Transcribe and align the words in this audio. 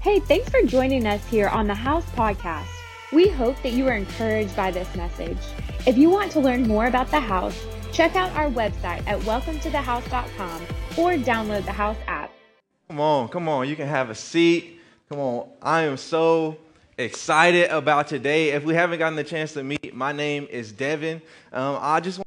Hey, 0.00 0.18
thanks 0.18 0.48
for 0.48 0.62
joining 0.62 1.06
us 1.06 1.22
here 1.26 1.48
on 1.48 1.66
the 1.66 1.74
House 1.74 2.06
Podcast. 2.12 2.68
We 3.12 3.28
hope 3.28 3.62
that 3.62 3.72
you 3.72 3.86
are 3.86 3.92
encouraged 3.92 4.56
by 4.56 4.70
this 4.70 4.88
message. 4.96 5.36
If 5.86 5.98
you 5.98 6.08
want 6.08 6.32
to 6.32 6.40
learn 6.40 6.66
more 6.66 6.86
about 6.86 7.10
the 7.10 7.20
house, 7.20 7.66
check 7.92 8.16
out 8.16 8.32
our 8.32 8.48
website 8.48 9.06
at 9.06 9.20
welcometothehouse.com 9.20 10.62
or 10.96 11.22
download 11.22 11.66
the 11.66 11.72
House 11.72 11.98
app. 12.06 12.32
Come 12.88 12.98
on, 12.98 13.28
come 13.28 13.46
on. 13.46 13.68
You 13.68 13.76
can 13.76 13.88
have 13.88 14.08
a 14.08 14.14
seat. 14.14 14.80
Come 15.10 15.18
on. 15.18 15.50
I 15.60 15.82
am 15.82 15.98
so 15.98 16.56
excited 16.96 17.68
about 17.70 18.08
today. 18.08 18.52
If 18.52 18.64
we 18.64 18.72
haven't 18.72 19.00
gotten 19.00 19.16
the 19.16 19.24
chance 19.24 19.52
to 19.52 19.62
meet, 19.62 19.94
my 19.94 20.12
name 20.12 20.48
is 20.48 20.72
Devyn. 20.72 21.20
Um, 21.52 21.76
I 21.78 22.00
just 22.00 22.16
want 22.16 22.26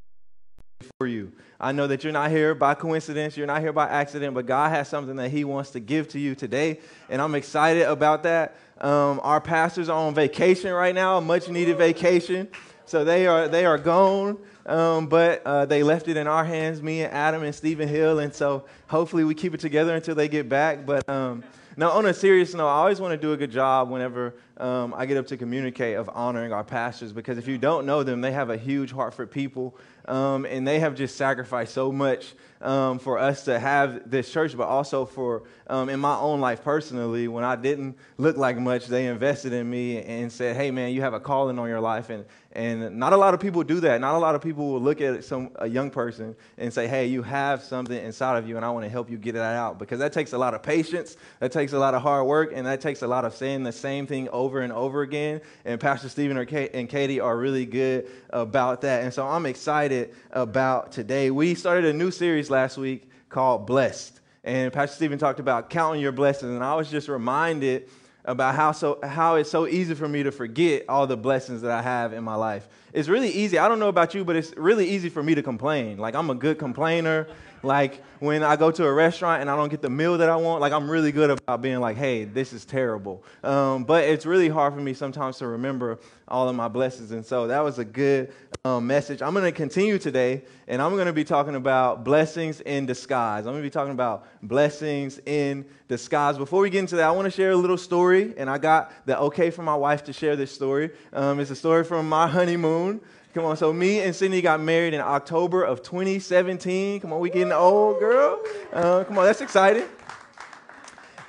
to 0.81 0.89
for 0.99 1.07
you. 1.07 1.31
I 1.63 1.71
know 1.71 1.87
that 1.87 2.03
you're 2.03 2.11
not 2.11 2.29
here 2.29 2.53
by 2.53 2.73
coincidence, 2.73 3.37
you're 3.37 3.47
not 3.47 3.61
here 3.61 3.71
by 3.71 3.87
accident, 3.87 4.33
but 4.33 4.45
God 4.45 4.71
has 4.71 4.89
something 4.89 5.15
that 5.15 5.29
He 5.29 5.45
wants 5.45 5.69
to 5.71 5.79
give 5.79 6.09
to 6.09 6.19
you 6.19 6.35
today, 6.35 6.81
and 7.09 7.21
I'm 7.21 7.35
excited 7.35 7.83
about 7.83 8.23
that. 8.23 8.57
Um, 8.81 9.21
our 9.23 9.39
pastors 9.39 9.87
are 9.87 9.97
on 9.97 10.13
vacation 10.13 10.73
right 10.73 10.93
now, 10.93 11.19
a 11.19 11.21
much 11.21 11.47
needed 11.47 11.77
vacation, 11.77 12.49
so 12.85 13.05
they 13.05 13.27
are 13.27 13.47
they 13.47 13.65
are 13.65 13.77
gone. 13.77 14.37
Um, 14.65 15.07
but 15.07 15.41
uh, 15.45 15.65
they 15.65 15.83
left 15.83 16.09
it 16.09 16.17
in 16.17 16.27
our 16.27 16.43
hands, 16.43 16.81
me 16.81 17.01
and 17.03 17.13
Adam 17.13 17.43
and 17.43 17.55
Stephen 17.55 17.87
Hill, 17.87 18.19
and 18.19 18.33
so 18.33 18.65
hopefully 18.87 19.23
we 19.23 19.33
keep 19.33 19.53
it 19.53 19.61
together 19.61 19.95
until 19.95 20.15
they 20.15 20.27
get 20.27 20.49
back. 20.49 20.85
But 20.85 21.07
um, 21.07 21.43
now, 21.75 21.91
on 21.91 22.05
a 22.05 22.13
serious 22.13 22.53
note, 22.53 22.67
I 22.67 22.79
always 22.79 22.99
want 22.99 23.13
to 23.13 23.17
do 23.17 23.33
a 23.33 23.37
good 23.37 23.51
job 23.51 23.89
whenever 23.89 24.35
um, 24.57 24.93
I 24.95 25.05
get 25.05 25.17
up 25.17 25.27
to 25.27 25.37
communicate 25.37 25.97
of 25.97 26.09
honoring 26.13 26.53
our 26.53 26.63
pastors 26.63 27.11
because 27.11 27.37
if 27.37 27.47
you 27.47 27.57
don't 27.57 27.85
know 27.85 28.03
them, 28.03 28.21
they 28.21 28.31
have 28.31 28.49
a 28.49 28.57
huge 28.57 28.91
heart 28.91 29.13
for 29.13 29.25
people 29.25 29.75
um, 30.05 30.45
and 30.45 30.67
they 30.67 30.79
have 30.79 30.95
just 30.95 31.15
sacrificed 31.15 31.73
so 31.73 31.91
much 31.91 32.33
um, 32.63 32.97
for 32.97 33.19
us 33.19 33.43
to 33.45 33.59
have 33.59 34.09
this 34.09 34.31
church, 34.31 34.55
but 34.55 34.67
also 34.67 35.05
for 35.05 35.43
um, 35.67 35.89
in 35.89 35.99
my 35.99 36.17
own 36.17 36.39
life 36.39 36.63
personally, 36.63 37.27
when 37.27 37.43
I 37.43 37.55
didn't 37.55 37.97
look 38.17 38.37
like 38.37 38.57
much, 38.57 38.87
they 38.87 39.07
invested 39.07 39.53
in 39.53 39.69
me 39.69 40.01
and 40.01 40.31
said, 40.31 40.55
"Hey, 40.55 40.71
man, 40.71 40.93
you 40.93 41.01
have 41.01 41.13
a 41.13 41.19
calling 41.19 41.59
on 41.59 41.67
your 41.67 41.81
life," 41.81 42.09
and 42.09 42.25
and 42.53 42.97
not 42.97 43.13
a 43.13 43.17
lot 43.17 43.33
of 43.33 43.39
people 43.39 43.63
do 43.63 43.79
that. 43.81 43.99
Not 43.99 44.15
a 44.15 44.19
lot 44.19 44.35
of 44.35 44.41
people 44.41 44.71
will 44.71 44.81
look 44.81 45.01
at 45.01 45.23
some 45.23 45.51
a 45.55 45.67
young 45.67 45.89
person 45.89 46.35
and 46.57 46.73
say, 46.73 46.87
"Hey, 46.87 47.07
you 47.07 47.21
have 47.21 47.63
something 47.63 47.97
inside 47.97 48.37
of 48.37 48.47
you, 48.47 48.55
and 48.55 48.65
I 48.65 48.69
want 48.69 48.85
to 48.85 48.89
help 48.89 49.09
you 49.09 49.17
get 49.17 49.33
that 49.33 49.55
out," 49.55 49.77
because 49.77 49.99
that 49.99 50.13
takes 50.13 50.33
a 50.33 50.37
lot 50.37 50.53
of 50.53 50.63
patience, 50.63 51.17
that 51.39 51.51
takes 51.51 51.73
a 51.73 51.79
lot 51.79 51.93
of 51.93 52.01
hard 52.01 52.27
work, 52.27 52.51
and 52.53 52.65
that 52.65 52.79
takes 52.79 53.01
a 53.01 53.07
lot 53.07 53.25
of 53.25 53.35
saying 53.35 53.63
the 53.63 53.71
same 53.71 54.07
thing 54.07 54.29
over 54.29 54.61
and 54.61 54.71
over 54.71 55.01
again. 55.01 55.41
And 55.65 55.79
Pastor 55.79 56.07
Stephen 56.07 56.37
and 56.37 56.89
Katie 56.89 57.19
are 57.19 57.37
really 57.37 57.65
good 57.65 58.07
about 58.29 58.81
that, 58.81 59.03
and 59.03 59.13
so 59.13 59.27
I'm 59.27 59.45
excited 59.45 60.13
about 60.31 60.91
today. 60.91 61.29
We 61.29 61.55
started 61.55 61.85
a 61.85 61.93
new 61.93 62.11
series 62.11 62.49
last 62.53 62.77
week 62.77 63.09
called 63.29 63.65
Blessed. 63.65 64.21
And 64.43 64.71
Pastor 64.71 64.95
Stephen 64.95 65.17
talked 65.17 65.39
about 65.39 65.69
counting 65.69 66.01
your 66.01 66.11
blessings. 66.11 66.53
And 66.53 66.63
I 66.63 66.75
was 66.75 66.89
just 66.89 67.09
reminded 67.09 67.89
about 68.25 68.55
how, 68.55 68.71
so, 68.71 68.99
how 69.03 69.35
it's 69.35 69.49
so 69.49 69.67
easy 69.67 69.95
for 69.95 70.07
me 70.07 70.23
to 70.23 70.31
forget 70.31 70.85
all 70.87 71.07
the 71.07 71.17
blessings 71.17 71.61
that 71.63 71.71
I 71.71 71.81
have 71.81 72.13
in 72.13 72.23
my 72.23 72.35
life. 72.35 72.67
It's 72.93 73.09
really 73.09 73.31
easy. 73.31 73.57
I 73.57 73.67
don't 73.67 73.79
know 73.79 73.89
about 73.89 74.13
you, 74.13 74.23
but 74.23 74.35
it's 74.35 74.55
really 74.55 74.87
easy 74.87 75.09
for 75.09 75.23
me 75.23 75.33
to 75.35 75.41
complain. 75.41 75.97
Like, 75.97 76.13
I'm 76.13 76.29
a 76.29 76.35
good 76.35 76.59
complainer. 76.59 77.27
Like 77.63 78.03
when 78.19 78.43
I 78.43 78.57
go 78.57 78.71
to 78.71 78.85
a 78.85 78.93
restaurant 78.93 79.41
and 79.41 79.49
I 79.49 79.55
don't 79.55 79.69
get 79.69 79.81
the 79.81 79.89
meal 79.89 80.17
that 80.17 80.29
I 80.29 80.35
want, 80.35 80.59
like 80.59 80.73
I'm 80.73 80.91
really 80.91 81.13
good 81.13 81.29
about 81.29 81.61
being 81.61 81.79
like, 81.79 81.95
hey, 81.95 82.25
this 82.25 82.51
is 82.51 82.65
terrible. 82.65 83.23
Um, 83.41 83.85
but 83.85 84.03
it's 84.03 84.25
really 84.25 84.49
hard 84.49 84.73
for 84.73 84.81
me 84.81 84.93
sometimes 84.93 85.37
to 85.37 85.47
remember 85.47 85.99
all 86.27 86.49
of 86.49 86.55
my 86.55 86.67
blessings. 86.67 87.11
And 87.11 87.25
so 87.25 87.47
that 87.47 87.61
was 87.61 87.79
a 87.79 87.85
good 87.85 88.33
um, 88.65 88.85
message. 88.85 89.21
I'm 89.21 89.33
going 89.33 89.45
to 89.45 89.51
continue 89.53 89.97
today 89.97 90.43
and 90.67 90.81
I'm 90.81 90.91
going 90.91 91.07
to 91.07 91.13
be 91.13 91.23
talking 91.23 91.55
about 91.55 92.03
blessings 92.03 92.59
in 92.61 92.85
disguise. 92.85 93.45
I'm 93.45 93.53
going 93.53 93.63
to 93.63 93.67
be 93.67 93.69
talking 93.69 93.93
about 93.93 94.27
blessings 94.41 95.19
in 95.25 95.65
disguise. 95.87 96.37
Before 96.37 96.61
we 96.61 96.69
get 96.69 96.79
into 96.79 96.97
that, 96.97 97.07
I 97.07 97.11
want 97.11 97.25
to 97.25 97.31
share 97.31 97.51
a 97.51 97.55
little 97.55 97.77
story. 97.77 98.33
And 98.35 98.49
I 98.49 98.57
got 98.57 98.91
the 99.05 99.17
okay 99.19 99.51
from 99.51 99.65
my 99.65 99.75
wife 99.75 100.03
to 100.05 100.13
share 100.13 100.35
this 100.35 100.51
story. 100.51 100.91
Um, 101.13 101.39
it's 101.39 101.51
a 101.51 101.55
story 101.55 101.85
from 101.85 102.09
my 102.09 102.27
honeymoon. 102.27 102.99
Come 103.33 103.45
on, 103.45 103.57
so 103.57 103.73
me 103.73 103.99
and 103.99 104.15
Sydney 104.15 104.43
got 104.43 104.59
married 104.59 104.93
in 104.93 105.01
October 105.01 105.63
of 105.63 105.81
2017. 105.81 106.99
Come 106.99 107.13
on, 107.13 107.19
we 107.19 107.31
getting 107.31 107.51
old, 107.51 107.99
girl. 107.99 108.39
Uh, 108.71 109.03
come 109.05 109.17
on, 109.17 109.25
that's 109.25 109.41
exciting. 109.41 109.85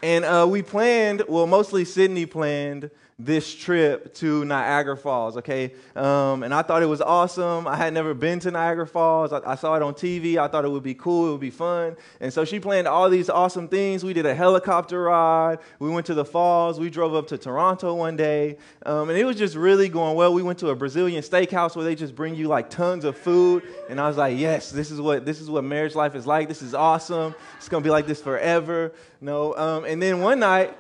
And 0.03 0.23
uh, 0.27 0.47
we 0.47 0.61
planned, 0.61 1.23
well, 1.27 1.47
mostly 1.47 1.87
Sydney 1.87 2.27
planned 2.27 2.91
this 3.17 3.55
trip 3.55 4.13
to 4.13 4.45
Niagara 4.45 4.97
Falls, 4.97 5.37
okay? 5.37 5.73
Um, 5.95 6.43
and 6.43 6.53
I 6.53 6.63
thought 6.63 6.83
it 6.83 6.87
was 6.87 7.01
awesome. 7.01 7.69
I 7.69 7.77
had 7.77 7.95
never 7.95 8.13
been 8.13 8.41
to 8.41 8.51
Niagara 8.51 8.89
Falls. 8.89 9.33
I, 9.33 9.41
I, 9.47 9.55
saw 9.55 9.77
it 9.77 9.83
on 9.83 9.95
TV. 9.95 10.37
I 10.37 10.49
thought 10.49 10.65
it 10.65 10.69
would 10.69 10.83
be 10.83 10.95
cool. 10.95 11.29
It 11.29 11.31
would 11.31 11.41
be 11.41 11.51
fun. 11.51 11.95
And 12.21 12.33
so 12.33 12.45
she 12.45 12.59
planned 12.59 12.89
all 12.89 13.09
these 13.09 13.31
awesome 13.31 13.69
things. 13.69 14.03
We 14.03 14.15
did 14.15 14.27
a 14.27 14.35
helicopter 14.35 15.03
ride. 15.03 15.61
We 15.79 15.91
went 15.91 16.07
to 16.07 16.15
the 16.15 16.25
falls. 16.25 16.81
We 16.81 16.91
drove 16.91 17.15
up 17.15 17.29
to 17.29 17.39
Toronto 17.39 17.95
one 17.95 18.17
day. 18.17 18.57
Um, 18.85 19.11
and 19.11 19.17
it 19.17 19.25
was 19.25 19.37
just 19.37 19.55
really 19.55 19.89
going 19.89 20.17
well. 20.17 20.35
We 20.35 20.43
went 20.43 20.59
to 20.61 20.71
a 20.71 20.75
Brazilian 20.75 21.23
steakhouse 21.23 21.77
where 21.77 21.85
they 21.85 21.95
just 21.95 22.17
bring 22.17 22.35
you 22.35 22.49
like 22.49 22.69
tons 22.69 23.05
of 23.05 23.17
food. 23.17 23.63
And 23.89 24.01
I 24.01 24.09
was 24.09 24.17
like, 24.17 24.37
yes, 24.37 24.73
this 24.73 24.91
is 24.91 25.01
what, 25.01 25.25
this 25.25 25.41
is 25.41 25.49
what 25.49 25.63
marriage 25.63 25.95
life 25.95 26.17
is 26.17 26.27
like. 26.27 26.49
This 26.49 26.63
is 26.63 26.75
awesome. 26.75 27.37
It's 27.59 27.69
going 27.69 27.81
to 27.81 27.87
be 27.87 27.93
like 27.93 28.09
this 28.09 28.21
forever. 28.21 28.93
No. 29.21 29.55
Um, 29.57 29.85
and 29.85 30.03
then 30.03 30.21
one 30.21 30.41
night, 30.41 30.77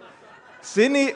Sydney, 0.60 1.12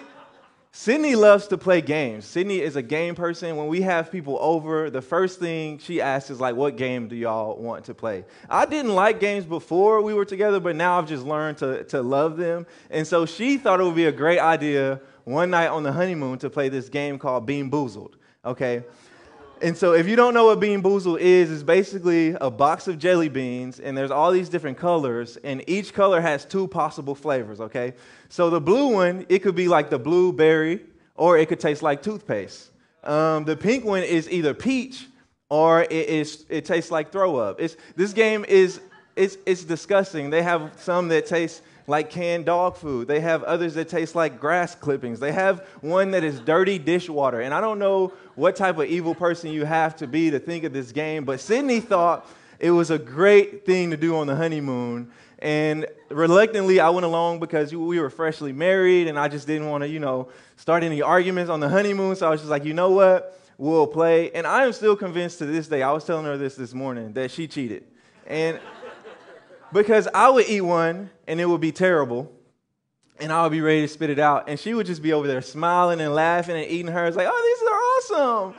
Sydney 0.80 1.16
loves 1.16 1.48
to 1.48 1.58
play 1.58 1.80
games. 1.80 2.24
Sydney 2.24 2.60
is 2.60 2.76
a 2.76 2.82
game 2.82 3.16
person. 3.16 3.56
When 3.56 3.66
we 3.66 3.82
have 3.82 4.12
people 4.12 4.38
over, 4.40 4.90
the 4.90 5.02
first 5.02 5.40
thing 5.40 5.78
she 5.78 6.00
asks 6.00 6.30
is 6.30 6.38
like, 6.38 6.54
"What 6.54 6.76
game 6.76 7.08
do 7.08 7.16
y'all 7.16 7.56
want 7.56 7.86
to 7.86 7.94
play?" 7.94 8.24
I 8.48 8.64
didn't 8.64 8.94
like 8.94 9.18
games 9.18 9.44
before 9.44 10.00
we 10.02 10.14
were 10.14 10.24
together, 10.24 10.60
but 10.60 10.76
now 10.76 10.96
I've 10.96 11.08
just 11.08 11.26
learned 11.26 11.58
to 11.58 11.82
to 11.82 12.00
love 12.00 12.36
them. 12.36 12.64
And 12.90 13.04
so 13.04 13.26
she 13.26 13.56
thought 13.56 13.80
it 13.80 13.82
would 13.82 13.96
be 13.96 14.06
a 14.06 14.12
great 14.12 14.38
idea 14.38 15.00
one 15.24 15.50
night 15.50 15.66
on 15.66 15.82
the 15.82 15.90
honeymoon 15.90 16.38
to 16.38 16.48
play 16.48 16.68
this 16.68 16.88
game 16.88 17.18
called 17.18 17.44
Bean 17.44 17.68
Boozled. 17.68 18.12
Okay. 18.44 18.84
And 19.60 19.76
so, 19.76 19.92
if 19.92 20.06
you 20.06 20.14
don't 20.14 20.34
know 20.34 20.46
what 20.46 20.60
Bean 20.60 20.82
Boozled 20.82 21.20
is, 21.20 21.50
it's 21.50 21.62
basically 21.62 22.36
a 22.40 22.50
box 22.50 22.86
of 22.86 22.98
jelly 22.98 23.28
beans, 23.28 23.80
and 23.80 23.96
there's 23.96 24.10
all 24.10 24.30
these 24.30 24.48
different 24.48 24.78
colors, 24.78 25.36
and 25.42 25.64
each 25.66 25.92
color 25.92 26.20
has 26.20 26.44
two 26.44 26.68
possible 26.68 27.14
flavors, 27.14 27.60
okay? 27.60 27.94
So, 28.28 28.50
the 28.50 28.60
blue 28.60 28.88
one, 28.92 29.26
it 29.28 29.40
could 29.40 29.54
be 29.56 29.68
like 29.68 29.90
the 29.90 29.98
blueberry, 29.98 30.80
or 31.16 31.38
it 31.38 31.48
could 31.48 31.60
taste 31.60 31.82
like 31.82 32.02
toothpaste. 32.02 32.70
Um, 33.02 33.44
the 33.44 33.56
pink 33.56 33.84
one 33.84 34.02
is 34.02 34.30
either 34.30 34.54
peach, 34.54 35.06
or 35.48 35.82
it, 35.82 35.92
is, 35.92 36.44
it 36.48 36.64
tastes 36.64 36.90
like 36.90 37.10
throw 37.10 37.36
up. 37.36 37.60
It's, 37.60 37.76
this 37.96 38.12
game 38.12 38.44
is 38.46 38.80
it's, 39.18 39.36
it's 39.44 39.64
disgusting. 39.64 40.30
They 40.30 40.42
have 40.42 40.72
some 40.76 41.08
that 41.08 41.26
taste 41.26 41.62
like 41.88 42.10
canned 42.10 42.46
dog 42.46 42.76
food. 42.76 43.08
They 43.08 43.20
have 43.20 43.42
others 43.42 43.74
that 43.74 43.88
taste 43.88 44.14
like 44.14 44.38
grass 44.38 44.74
clippings. 44.74 45.18
They 45.18 45.32
have 45.32 45.66
one 45.80 46.12
that 46.12 46.22
is 46.22 46.38
dirty 46.40 46.78
dishwater. 46.78 47.40
And 47.40 47.52
I 47.52 47.60
don't 47.60 47.78
know 47.78 48.12
what 48.38 48.54
type 48.54 48.78
of 48.78 48.84
evil 48.84 49.16
person 49.16 49.50
you 49.50 49.64
have 49.64 49.96
to 49.96 50.06
be 50.06 50.30
to 50.30 50.38
think 50.38 50.62
of 50.62 50.72
this 50.72 50.92
game, 50.92 51.24
but 51.24 51.40
Sydney 51.40 51.80
thought 51.80 52.24
it 52.60 52.70
was 52.70 52.88
a 52.88 52.98
great 52.98 53.66
thing 53.66 53.90
to 53.90 53.96
do 53.96 54.16
on 54.16 54.28
the 54.28 54.36
honeymoon. 54.36 55.10
And 55.40 55.86
reluctantly, 56.08 56.78
I 56.78 56.90
went 56.90 57.04
along 57.04 57.40
because 57.40 57.74
we 57.74 57.98
were 57.98 58.10
freshly 58.10 58.52
married 58.52 59.08
and 59.08 59.18
I 59.18 59.26
just 59.26 59.48
didn't 59.48 59.68
want 59.68 59.82
to, 59.82 59.88
you 59.88 59.98
know, 59.98 60.28
start 60.56 60.84
any 60.84 61.02
arguments 61.02 61.50
on 61.50 61.58
the 61.58 61.68
honeymoon. 61.68 62.14
So 62.14 62.28
I 62.28 62.30
was 62.30 62.40
just 62.40 62.50
like, 62.50 62.64
you 62.64 62.74
know 62.74 62.90
what? 62.90 63.40
We'll 63.58 63.88
play. 63.88 64.30
And 64.30 64.46
I 64.46 64.64
am 64.64 64.72
still 64.72 64.94
convinced 64.94 65.38
to 65.38 65.46
this 65.46 65.66
day, 65.66 65.82
I 65.82 65.90
was 65.90 66.04
telling 66.04 66.24
her 66.24 66.36
this 66.36 66.54
this 66.54 66.72
morning, 66.72 67.14
that 67.14 67.32
she 67.32 67.48
cheated. 67.48 67.86
And 68.24 68.60
because 69.72 70.06
I 70.14 70.30
would 70.30 70.48
eat 70.48 70.60
one 70.60 71.10
and 71.26 71.40
it 71.40 71.46
would 71.46 71.60
be 71.60 71.72
terrible, 71.72 72.32
and 73.20 73.32
I 73.32 73.42
would 73.42 73.52
be 73.52 73.60
ready 73.60 73.80
to 73.80 73.88
spit 73.88 74.10
it 74.10 74.20
out, 74.20 74.48
and 74.48 74.58
she 74.60 74.74
would 74.74 74.86
just 74.86 75.02
be 75.02 75.12
over 75.12 75.26
there 75.26 75.42
smiling 75.42 76.00
and 76.00 76.14
laughing 76.14 76.56
and 76.56 76.64
eating 76.70 76.92
hers, 76.92 77.16
like, 77.16 77.26
oh, 77.28 77.56
these 77.58 77.67
are 77.67 77.67
awesome. 77.98 78.54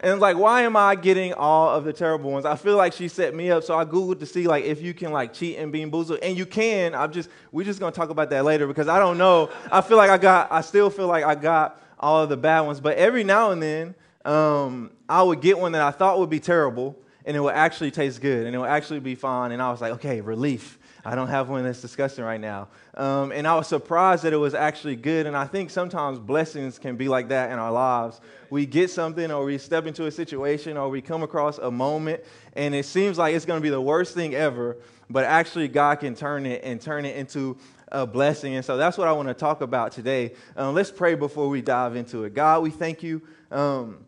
And 0.00 0.18
like, 0.20 0.36
why 0.36 0.62
am 0.62 0.76
I 0.76 0.96
getting 0.96 1.32
all 1.32 1.68
of 1.70 1.84
the 1.84 1.92
terrible 1.92 2.32
ones? 2.32 2.44
I 2.44 2.56
feel 2.56 2.76
like 2.76 2.92
she 2.92 3.06
set 3.06 3.34
me 3.34 3.50
up, 3.50 3.62
so 3.62 3.78
I 3.78 3.84
googled 3.84 4.18
to 4.18 4.26
see 4.26 4.48
like 4.48 4.64
if 4.64 4.82
you 4.82 4.94
can 4.94 5.12
like 5.12 5.32
cheat 5.32 5.58
and 5.58 5.70
Bean 5.70 5.92
Boozled, 5.92 6.18
and 6.22 6.36
you 6.36 6.44
can. 6.44 6.94
I'm 6.94 7.12
just 7.12 7.28
we're 7.52 7.64
just 7.64 7.78
gonna 7.78 7.92
talk 7.92 8.10
about 8.10 8.28
that 8.30 8.44
later 8.44 8.66
because 8.66 8.88
I 8.88 8.98
don't 8.98 9.16
know. 9.16 9.48
I 9.70 9.80
feel 9.80 9.96
like 9.96 10.10
I 10.10 10.18
got, 10.18 10.50
I 10.50 10.60
still 10.60 10.90
feel 10.90 11.06
like 11.06 11.24
I 11.24 11.36
got 11.36 11.80
all 12.00 12.22
of 12.22 12.28
the 12.28 12.36
bad 12.36 12.62
ones, 12.62 12.80
but 12.80 12.96
every 12.96 13.22
now 13.22 13.52
and 13.52 13.62
then, 13.62 13.94
um, 14.24 14.90
I 15.08 15.22
would 15.22 15.40
get 15.40 15.56
one 15.56 15.70
that 15.72 15.82
I 15.82 15.92
thought 15.92 16.18
would 16.18 16.30
be 16.30 16.40
terrible, 16.40 16.98
and 17.24 17.36
it 17.36 17.40
would 17.40 17.54
actually 17.54 17.92
taste 17.92 18.20
good 18.20 18.46
and 18.46 18.54
it 18.54 18.58
would 18.58 18.68
actually 18.68 19.00
be 19.00 19.14
fine. 19.14 19.52
And 19.52 19.62
I 19.62 19.70
was 19.70 19.80
like, 19.80 19.92
okay, 19.92 20.20
relief. 20.20 20.78
I 21.04 21.16
don't 21.16 21.28
have 21.28 21.48
one 21.48 21.64
that's 21.64 21.80
disgusting 21.80 22.24
right 22.24 22.40
now. 22.40 22.68
Um, 22.94 23.32
and 23.32 23.46
I 23.46 23.56
was 23.56 23.66
surprised 23.66 24.22
that 24.22 24.32
it 24.32 24.36
was 24.36 24.54
actually 24.54 24.94
good. 24.94 25.26
And 25.26 25.36
I 25.36 25.46
think 25.46 25.70
sometimes 25.70 26.20
blessings 26.20 26.78
can 26.78 26.96
be 26.96 27.08
like 27.08 27.28
that 27.28 27.50
in 27.50 27.58
our 27.58 27.72
lives. 27.72 28.20
We 28.50 28.66
get 28.66 28.90
something, 28.90 29.30
or 29.32 29.44
we 29.44 29.58
step 29.58 29.86
into 29.86 30.06
a 30.06 30.12
situation, 30.12 30.76
or 30.76 30.88
we 30.88 31.02
come 31.02 31.22
across 31.22 31.58
a 31.58 31.70
moment, 31.70 32.22
and 32.52 32.74
it 32.74 32.86
seems 32.86 33.18
like 33.18 33.34
it's 33.34 33.44
going 33.44 33.58
to 33.58 33.62
be 33.62 33.70
the 33.70 33.80
worst 33.80 34.14
thing 34.14 34.34
ever. 34.34 34.76
But 35.10 35.24
actually, 35.24 35.68
God 35.68 35.96
can 35.96 36.14
turn 36.14 36.46
it 36.46 36.62
and 36.62 36.80
turn 36.80 37.04
it 37.04 37.16
into 37.16 37.56
a 37.90 38.06
blessing. 38.06 38.54
And 38.54 38.64
so 38.64 38.76
that's 38.76 38.96
what 38.96 39.08
I 39.08 39.12
want 39.12 39.28
to 39.28 39.34
talk 39.34 39.60
about 39.60 39.92
today. 39.92 40.34
Um, 40.56 40.74
let's 40.74 40.90
pray 40.90 41.14
before 41.14 41.48
we 41.48 41.62
dive 41.62 41.96
into 41.96 42.24
it. 42.24 42.34
God, 42.34 42.62
we 42.62 42.70
thank 42.70 43.02
you. 43.02 43.22
Um, 43.50 44.06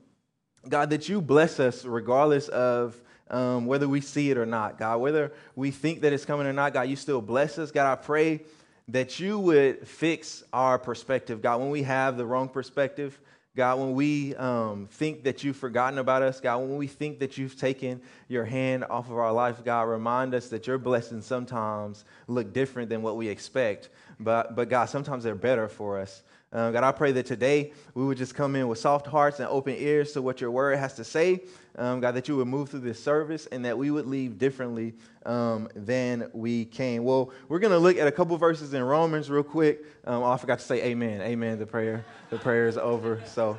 God, 0.69 0.91
that 0.91 1.09
you 1.09 1.21
bless 1.21 1.61
us 1.61 1.85
regardless 1.85 2.49
of 2.49 3.01
um, 3.35 3.67
whether 3.67 3.89
we 3.89 4.01
see 4.01 4.31
it 4.31 4.39
or 4.39 4.47
not. 4.47 4.79
God, 4.79 4.99
whether 4.99 5.33
we 5.57 5.73
think 5.73 6.03
that 6.03 6.13
it's 6.13 6.25
coming 6.25 6.47
or 6.47 6.53
not, 6.53 6.73
God, 6.73 6.83
you 6.83 6.95
still 6.95 7.21
bless 7.21 7.59
us. 7.59 7.73
God, 7.73 7.91
I 7.91 7.97
pray 7.97 8.43
that 8.89 9.19
you 9.19 9.39
would 9.41 9.89
fix 9.89 10.45
our 10.53 10.79
perspective, 10.79 11.43
God, 11.43 11.61
when 11.61 11.71
we 11.71 11.83
have 11.83 12.17
the 12.17 12.25
wrong 12.25 12.49
perspective. 12.49 13.19
God, 13.57 13.79
when 13.79 13.95
we 13.95 14.35
um, 14.35 14.89
think 14.91 15.25
that 15.25 15.45
you've 15.45 15.57
forgotten 15.57 15.99
about 15.99 16.23
us, 16.23 16.41
God, 16.41 16.59
when 16.59 16.77
we 16.77 16.89
think 16.89 17.21
that 17.21 17.39
you've 17.39 17.57
taken 17.57 18.03
your 18.29 18.45
hand 18.45 18.85
off 18.85 19.11
of 19.11 19.17
our 19.17 19.33
life, 19.33 19.65
God, 19.65 19.83
remind 19.83 20.35
us 20.35 20.49
that 20.49 20.67
your 20.67 20.79
blessings 20.79 21.25
sometimes 21.25 22.05
look 22.27 22.53
different 22.53 22.89
than 22.89 23.01
what 23.03 23.17
we 23.17 23.29
expect. 23.29 23.91
But, 24.19 24.55
but 24.57 24.69
God, 24.69 24.87
sometimes 24.87 25.23
they're 25.25 25.37
better 25.37 25.69
for 25.69 26.01
us. 26.01 26.23
Uh, 26.53 26.71
God, 26.71 26.85
I 26.85 26.93
pray 26.93 27.11
that 27.13 27.27
today 27.27 27.73
we 27.95 28.05
would 28.05 28.17
just 28.17 28.35
come 28.35 28.55
in 28.55 28.69
with 28.69 28.79
soft 28.79 29.07
hearts 29.07 29.41
and 29.41 29.49
open 29.49 29.75
ears 29.77 30.13
to 30.13 30.23
what 30.23 30.41
your 30.41 30.53
word 30.53 30.79
has 30.79 30.95
to 30.95 31.05
say. 31.05 31.43
Um, 31.77 32.01
God, 32.01 32.13
that 32.13 32.29
you 32.29 32.37
would 32.37 32.47
move 32.47 32.69
through 32.69 32.81
this 32.81 33.03
service 33.03 33.47
and 33.47 33.65
that 33.65 33.77
we 33.77 33.91
would 33.91 34.07
leave 34.07 34.39
differently 34.39 34.95
um, 35.27 35.69
than 35.75 36.31
we 36.33 36.67
came. 36.67 37.03
Well, 37.03 37.33
we're 37.49 37.59
going 37.59 37.73
to 37.73 37.79
look 37.79 37.97
at 37.97 38.07
a 38.07 38.13
couple 38.13 38.37
verses 38.37 38.75
in 38.75 38.83
Romans 38.83 39.29
real 39.29 39.43
quick. 39.43 39.85
Um, 40.07 40.23
oh, 40.23 40.31
I 40.31 40.37
forgot 40.37 40.61
to 40.61 40.65
say 40.65 40.85
amen. 40.85 41.21
Amen. 41.21 41.59
The 41.59 41.67
prayer, 41.67 42.05
the 42.31 42.39
prayer 42.39 42.69
is 42.69 42.79
over. 42.79 43.21
So, 43.27 43.59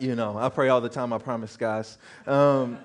you 0.00 0.16
know, 0.16 0.36
I 0.36 0.48
pray 0.48 0.68
all 0.68 0.80
the 0.80 0.88
time, 0.88 1.12
I 1.12 1.18
promise, 1.18 1.56
guys. 1.56 1.96
Um, 2.26 2.78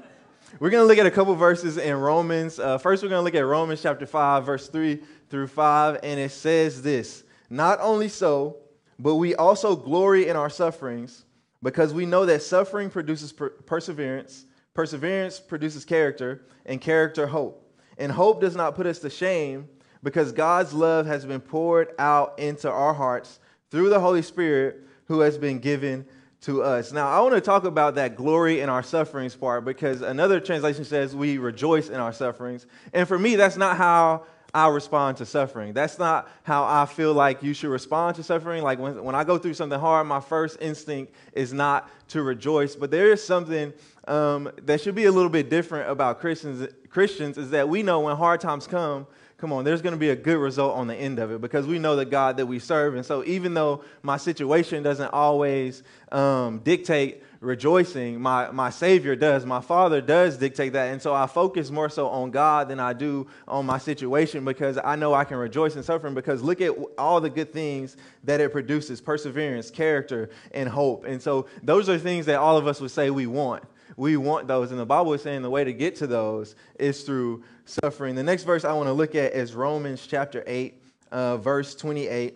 we're 0.59 0.69
going 0.69 0.83
to 0.83 0.87
look 0.87 0.99
at 0.99 1.07
a 1.07 1.11
couple 1.11 1.33
verses 1.35 1.77
in 1.77 1.95
Romans. 1.95 2.59
Uh, 2.59 2.77
first, 2.77 3.01
we're 3.01 3.09
going 3.09 3.19
to 3.19 3.23
look 3.23 3.35
at 3.35 3.45
Romans 3.45 3.81
chapter 3.81 4.05
5, 4.05 4.45
verse 4.45 4.67
3 4.69 4.99
through 5.29 5.47
5, 5.47 5.99
and 6.03 6.19
it 6.19 6.31
says 6.31 6.81
this 6.83 7.23
Not 7.49 7.79
only 7.81 8.07
so, 8.07 8.57
but 8.99 9.15
we 9.15 9.35
also 9.35 9.75
glory 9.75 10.27
in 10.27 10.35
our 10.35 10.49
sufferings 10.49 11.25
because 11.63 11.93
we 11.93 12.05
know 12.05 12.25
that 12.25 12.41
suffering 12.41 12.89
produces 12.89 13.31
per- 13.31 13.49
perseverance, 13.49 14.45
perseverance 14.73 15.39
produces 15.39 15.85
character, 15.85 16.45
and 16.65 16.79
character 16.81 17.27
hope. 17.27 17.63
And 17.97 18.11
hope 18.11 18.41
does 18.41 18.55
not 18.55 18.75
put 18.75 18.85
us 18.85 18.99
to 18.99 19.09
shame 19.09 19.67
because 20.03 20.31
God's 20.31 20.73
love 20.73 21.05
has 21.07 21.25
been 21.25 21.41
poured 21.41 21.93
out 21.97 22.37
into 22.39 22.69
our 22.69 22.93
hearts 22.93 23.39
through 23.71 23.89
the 23.89 23.99
Holy 23.99 24.21
Spirit 24.21 24.81
who 25.05 25.21
has 25.21 25.37
been 25.37 25.59
given 25.59 26.05
to 26.41 26.61
us. 26.61 26.91
Now, 26.91 27.09
I 27.09 27.19
want 27.21 27.33
to 27.33 27.41
talk 27.41 27.63
about 27.63 27.95
that 27.95 28.15
glory 28.15 28.61
in 28.61 28.69
our 28.69 28.83
sufferings 28.83 29.35
part 29.35 29.65
because 29.65 30.01
another 30.01 30.39
translation 30.39 30.85
says 30.85 31.15
we 31.15 31.39
rejoice 31.39 31.89
in 31.89 31.95
our 31.95 32.13
sufferings. 32.13 32.67
And 32.93 33.07
for 33.07 33.17
me, 33.17 33.35
that's 33.35 33.57
not 33.57 33.77
how 33.77 34.25
I 34.53 34.69
respond 34.69 35.17
to 35.17 35.25
suffering. 35.25 35.73
That's 35.73 35.99
not 35.99 36.29
how 36.43 36.63
I 36.63 36.85
feel 36.85 37.13
like 37.13 37.43
you 37.43 37.53
should 37.53 37.69
respond 37.69 38.15
to 38.15 38.23
suffering. 38.23 38.63
Like 38.63 38.79
when, 38.79 39.03
when 39.03 39.15
I 39.15 39.23
go 39.23 39.37
through 39.37 39.55
something 39.55 39.79
hard, 39.79 40.07
my 40.07 40.19
first 40.19 40.57
instinct 40.61 41.13
is 41.33 41.53
not 41.53 41.89
to 42.09 42.23
rejoice. 42.23 42.75
But 42.75 42.89
there 42.89 43.11
is 43.11 43.23
something 43.23 43.73
um, 44.07 44.49
that 44.63 44.81
should 44.81 44.95
be 44.95 45.05
a 45.05 45.11
little 45.11 45.29
bit 45.29 45.49
different 45.49 45.89
about 45.89 46.19
Christians, 46.19 46.67
Christians 46.89 47.37
is 47.37 47.49
that 47.51 47.67
we 47.67 47.83
know 47.83 48.01
when 48.01 48.15
hard 48.15 48.39
times 48.39 48.67
come, 48.67 49.05
come 49.37 49.53
on, 49.53 49.63
there's 49.63 49.83
going 49.83 49.93
to 49.93 49.99
be 49.99 50.09
a 50.09 50.15
good 50.15 50.37
result 50.37 50.75
on 50.75 50.87
the 50.87 50.95
end 50.95 51.19
of 51.19 51.31
it 51.31 51.41
because 51.41 51.67
we 51.67 51.77
know 51.77 51.95
the 51.95 52.05
God 52.05 52.37
that 52.37 52.45
we 52.47 52.57
serve. 52.57 52.95
And 52.95 53.05
so 53.05 53.23
even 53.23 53.53
though 53.53 53.83
my 54.01 54.17
situation 54.17 54.81
doesn't 54.81 55.13
always 55.13 55.83
um, 56.11 56.59
dictate 56.59 57.23
rejoicing, 57.39 58.19
my, 58.19 58.49
my 58.49 58.71
Savior 58.71 59.15
does. 59.15 59.45
My 59.45 59.61
Father 59.61 60.01
does 60.01 60.37
dictate 60.37 60.73
that. 60.73 60.91
And 60.91 60.99
so 60.99 61.13
I 61.13 61.27
focus 61.27 61.69
more 61.69 61.87
so 61.87 62.07
on 62.07 62.31
God 62.31 62.67
than 62.67 62.79
I 62.79 62.93
do 62.93 63.27
on 63.47 63.67
my 63.67 63.77
situation 63.77 64.43
because 64.43 64.79
I 64.83 64.95
know 64.95 65.13
I 65.13 65.23
can 65.23 65.37
rejoice 65.37 65.75
in 65.75 65.83
suffering 65.83 66.15
because 66.15 66.41
look 66.41 66.59
at 66.61 66.71
all 66.97 67.21
the 67.21 67.29
good 67.29 67.53
things 67.53 67.95
that 68.23 68.41
it 68.41 68.51
produces 68.51 69.01
perseverance, 69.01 69.69
character, 69.69 70.31
and 70.51 70.67
hope. 70.67 71.05
And 71.05 71.21
so 71.21 71.45
those 71.61 71.89
are 71.89 71.99
things 71.99 72.25
that 72.25 72.39
all 72.39 72.57
of 72.57 72.65
us 72.65 72.81
would 72.81 72.91
say 72.91 73.11
we 73.11 73.27
want. 73.27 73.63
We 73.97 74.15
want 74.15 74.47
those. 74.47 74.71
And 74.71 74.79
the 74.79 74.85
Bible 74.85 75.13
is 75.13 75.23
saying 75.23 75.41
the 75.41 75.49
way 75.49 75.63
to 75.63 75.73
get 75.73 75.97
to 75.97 76.07
those 76.07 76.55
is 76.79 77.01
through 77.03 77.43
suffering. 77.65 78.15
The 78.15 78.23
next 78.23 78.43
verse 78.43 78.63
I 78.63 78.71
want 78.73 78.87
to 78.87 78.93
look 78.93 79.15
at 79.15 79.33
is 79.33 79.53
Romans 79.53 80.07
chapter 80.07 80.43
8, 80.47 80.81
uh, 81.11 81.37
verse 81.37 81.75
28. 81.75 82.35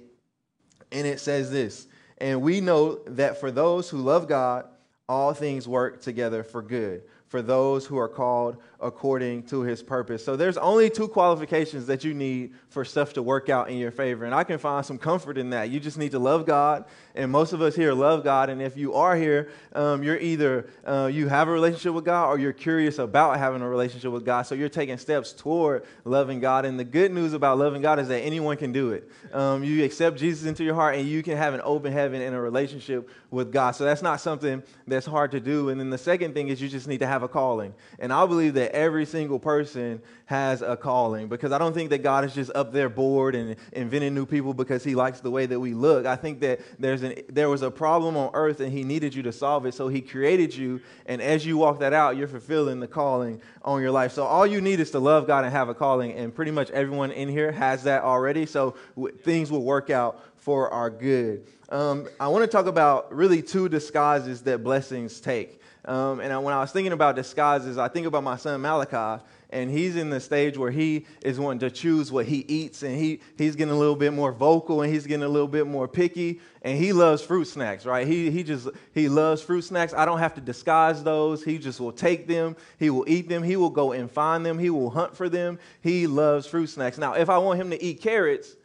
And 0.92 1.08
it 1.08 1.20
says 1.20 1.52
this 1.52 1.88
And 2.18 2.42
we 2.42 2.60
know 2.60 2.96
that 3.06 3.40
for 3.40 3.52
those 3.52 3.90
who 3.90 3.98
love 4.00 4.28
God, 4.28 4.66
all 5.08 5.34
things 5.34 5.68
work 5.68 6.02
together 6.02 6.44
for 6.44 6.62
good 6.62 7.04
for 7.32 7.42
those 7.42 7.86
who 7.86 7.98
are 7.98 8.10
called 8.10 8.58
according 8.82 9.44
to 9.44 9.62
his 9.62 9.82
purpose. 9.82 10.26
So 10.26 10.36
there's 10.36 10.58
only 10.58 10.90
two 10.90 11.08
qualifications 11.08 11.86
that 11.88 12.04
you 12.04 12.14
need 12.14 12.54
for 12.68 12.84
stuff 12.84 13.14
to 13.14 13.22
work 13.22 13.48
out 13.48 13.70
in 13.70 13.78
your 13.78 13.92
favor. 13.92 14.26
And 14.26 14.36
I 14.36 14.44
can 14.44 14.58
find 14.58 14.86
some 14.86 14.98
comfort 14.98 15.38
in 15.38 15.52
that. 15.52 15.70
You 15.70 15.80
just 15.80 15.98
need 15.98 16.12
to 16.12 16.20
love 16.20 16.46
God. 16.46 16.86
And 17.16 17.32
most 17.32 17.54
of 17.54 17.62
us 17.62 17.76
here 17.76 17.94
love 17.94 18.26
God. 18.26 18.50
And 18.50 18.62
if 18.62 18.76
you 18.76 18.96
are 18.96 19.16
here, 19.16 19.50
um, 19.74 20.04
you're 20.04 20.18
either 20.18 20.68
uh, 20.86 21.10
you 21.12 21.30
have 21.30 21.48
a 21.48 21.52
relationship 21.52 21.94
with 21.94 22.04
God 22.04 22.28
or 22.28 22.38
you're 22.38 22.52
curious 22.52 22.98
about 22.98 23.38
having 23.38 23.62
a 23.62 23.70
relationship 23.70 24.12
with 24.12 24.26
God. 24.26 24.42
So 24.42 24.56
you're 24.56 24.68
taking 24.68 24.98
steps 24.98 25.32
toward 25.32 25.86
loving 26.04 26.42
God. 26.42 26.66
And 26.66 26.78
the 26.78 26.84
good 26.84 27.14
news 27.14 27.32
about 27.32 27.60
loving 27.60 27.82
God 27.82 27.98
is 28.00 28.10
that 28.10 28.20
anyone 28.20 28.58
can 28.58 28.74
do 28.74 28.92
it. 28.92 29.10
Um, 29.32 29.64
you 29.64 29.86
accept 29.86 30.18
Jesus 30.18 30.48
into 30.48 30.66
your 30.66 30.76
heart 30.76 30.96
and 30.96 31.08
you 31.08 31.24
can 31.24 31.38
have 31.38 31.54
an 31.54 31.62
open 31.64 31.94
heaven 31.94 32.22
and 32.22 32.36
a 32.36 32.42
relationship 32.42 33.10
with 33.30 33.54
God. 33.54 33.72
So 33.72 33.86
that's 33.86 34.02
not 34.02 34.20
something 34.20 34.64
that's 34.86 35.06
hard 35.06 35.32
to 35.32 35.40
do. 35.40 35.70
And 35.70 35.80
then 35.80 35.90
the 35.90 35.98
second 35.98 36.34
thing 36.34 36.50
is 36.50 36.62
you 36.62 36.68
just 36.68 36.88
need 36.88 37.00
to 37.00 37.08
have 37.08 37.21
have 37.22 37.30
a 37.30 37.32
calling. 37.32 37.74
And 38.00 38.12
I 38.12 38.26
believe 38.26 38.56
that 38.56 38.72
every 38.72 39.06
single 39.06 39.38
person 39.38 40.02
has 40.26 40.62
a 40.62 40.76
calling 40.76 41.28
because 41.28 41.52
I 41.52 41.60
don't 41.60 41.74
think 41.74 41.92
that 41.92 42.02
God 42.02 42.26
is 42.26 42.34
just 42.34 42.52
up 42.56 42.74
there 42.74 42.90
bored 42.90 43.36
and 43.36 43.56
inventing 43.74 44.16
new 44.16 44.26
people 44.26 44.54
because 44.54 44.84
he 44.84 44.96
likes 44.96 45.20
the 45.20 45.30
way 45.30 45.46
that 45.46 45.60
we 45.60 45.74
look. 45.74 46.06
I 46.06 46.16
think 46.16 46.40
that 46.40 46.62
there's 46.80 47.04
an, 47.04 47.16
there 47.30 47.50
was 47.50 47.62
a 47.62 47.70
problem 47.70 48.18
on 48.18 48.32
earth 48.34 48.60
and 48.60 48.72
he 48.72 48.84
needed 48.84 49.14
you 49.14 49.22
to 49.24 49.32
solve 49.32 49.66
it. 49.68 49.76
So 49.76 49.88
he 49.88 50.02
created 50.02 50.56
you. 50.56 50.82
And 51.06 51.22
as 51.22 51.46
you 51.46 51.58
walk 51.58 51.80
that 51.80 51.94
out, 51.94 52.18
you're 52.18 52.28
fulfilling 52.28 52.80
the 52.80 52.88
calling 52.88 53.40
on 53.64 53.82
your 53.82 53.92
life. 53.92 54.14
So 54.14 54.26
all 54.26 54.48
you 54.48 54.62
need 54.62 54.80
is 54.80 54.90
to 54.92 55.00
love 55.00 55.28
God 55.28 55.44
and 55.44 55.54
have 55.54 55.70
a 55.70 55.76
calling. 55.76 56.14
And 56.14 56.34
pretty 56.34 56.52
much 56.52 56.72
everyone 56.72 57.12
in 57.12 57.30
here 57.30 57.52
has 57.52 57.84
that 57.84 58.02
already. 58.02 58.48
So 58.48 58.76
w- 58.96 59.16
things 59.16 59.52
will 59.52 59.64
work 59.64 59.92
out 59.92 60.24
for 60.38 60.72
our 60.72 60.90
good. 60.90 61.46
Um, 61.70 62.08
I 62.20 62.28
want 62.30 62.44
to 62.44 62.48
talk 62.48 62.66
about 62.66 63.14
really 63.14 63.42
two 63.42 63.70
disguises 63.70 64.42
that 64.42 64.64
blessings 64.64 65.22
take. 65.22 65.61
Um, 65.86 66.20
and 66.20 66.44
when 66.44 66.54
I 66.54 66.60
was 66.60 66.72
thinking 66.72 66.94
about 66.94 67.16
disguises, 67.16 67.78
I 67.78 67.88
think 67.88 68.06
about 68.06 68.24
my 68.24 68.38
son 68.38 68.62
Malachi, 68.62 69.24
and 69.50 69.70
he's 69.70 69.96
in 69.96 70.10
the 70.12 70.20
stage 70.20 70.58
where 70.58 70.70
he 70.72 71.08
is 71.24 71.40
wanting 71.40 71.60
to 71.60 71.72
choose 71.72 72.12
what 72.12 72.28
he 72.28 72.46
eats, 72.48 72.84
and 72.84 72.96
he, 72.96 73.20
he's 73.38 73.56
getting 73.56 73.74
a 73.74 73.78
little 73.78 73.96
bit 73.96 74.14
more 74.14 74.32
vocal, 74.32 74.84
and 74.84 74.94
he's 74.94 75.08
getting 75.08 75.24
a 75.24 75.28
little 75.28 75.48
bit 75.48 75.66
more 75.66 75.88
picky, 75.88 76.40
and 76.62 76.78
he 76.78 76.94
loves 76.94 77.24
fruit 77.24 77.46
snacks, 77.46 77.86
right? 77.86 78.06
He, 78.06 78.30
he 78.30 78.44
just, 78.44 78.70
he 78.94 79.10
loves 79.10 79.42
fruit 79.42 79.64
snacks. 79.64 79.94
I 79.94 80.06
don't 80.06 80.20
have 80.20 80.36
to 80.36 80.42
disguise 80.42 81.04
those. 81.04 81.44
He 81.44 81.58
just 81.58 81.80
will 81.80 81.92
take 81.92 82.28
them. 82.28 82.56
He 82.78 82.92
will 82.92 83.06
eat 83.08 83.28
them. 83.28 83.42
He 83.42 83.56
will 83.56 83.72
go 83.72 83.92
and 83.92 84.10
find 84.10 84.46
them. 84.46 84.60
He 84.60 84.70
will 84.70 84.92
hunt 84.92 85.18
for 85.18 85.30
them. 85.30 85.58
He 85.82 86.06
loves 86.06 86.46
fruit 86.46 86.68
snacks. 86.68 87.00
Now, 87.00 87.14
if 87.14 87.30
I 87.30 87.40
want 87.40 87.60
him 87.60 87.72
to 87.72 87.84
eat 87.84 88.02
carrots, 88.02 88.56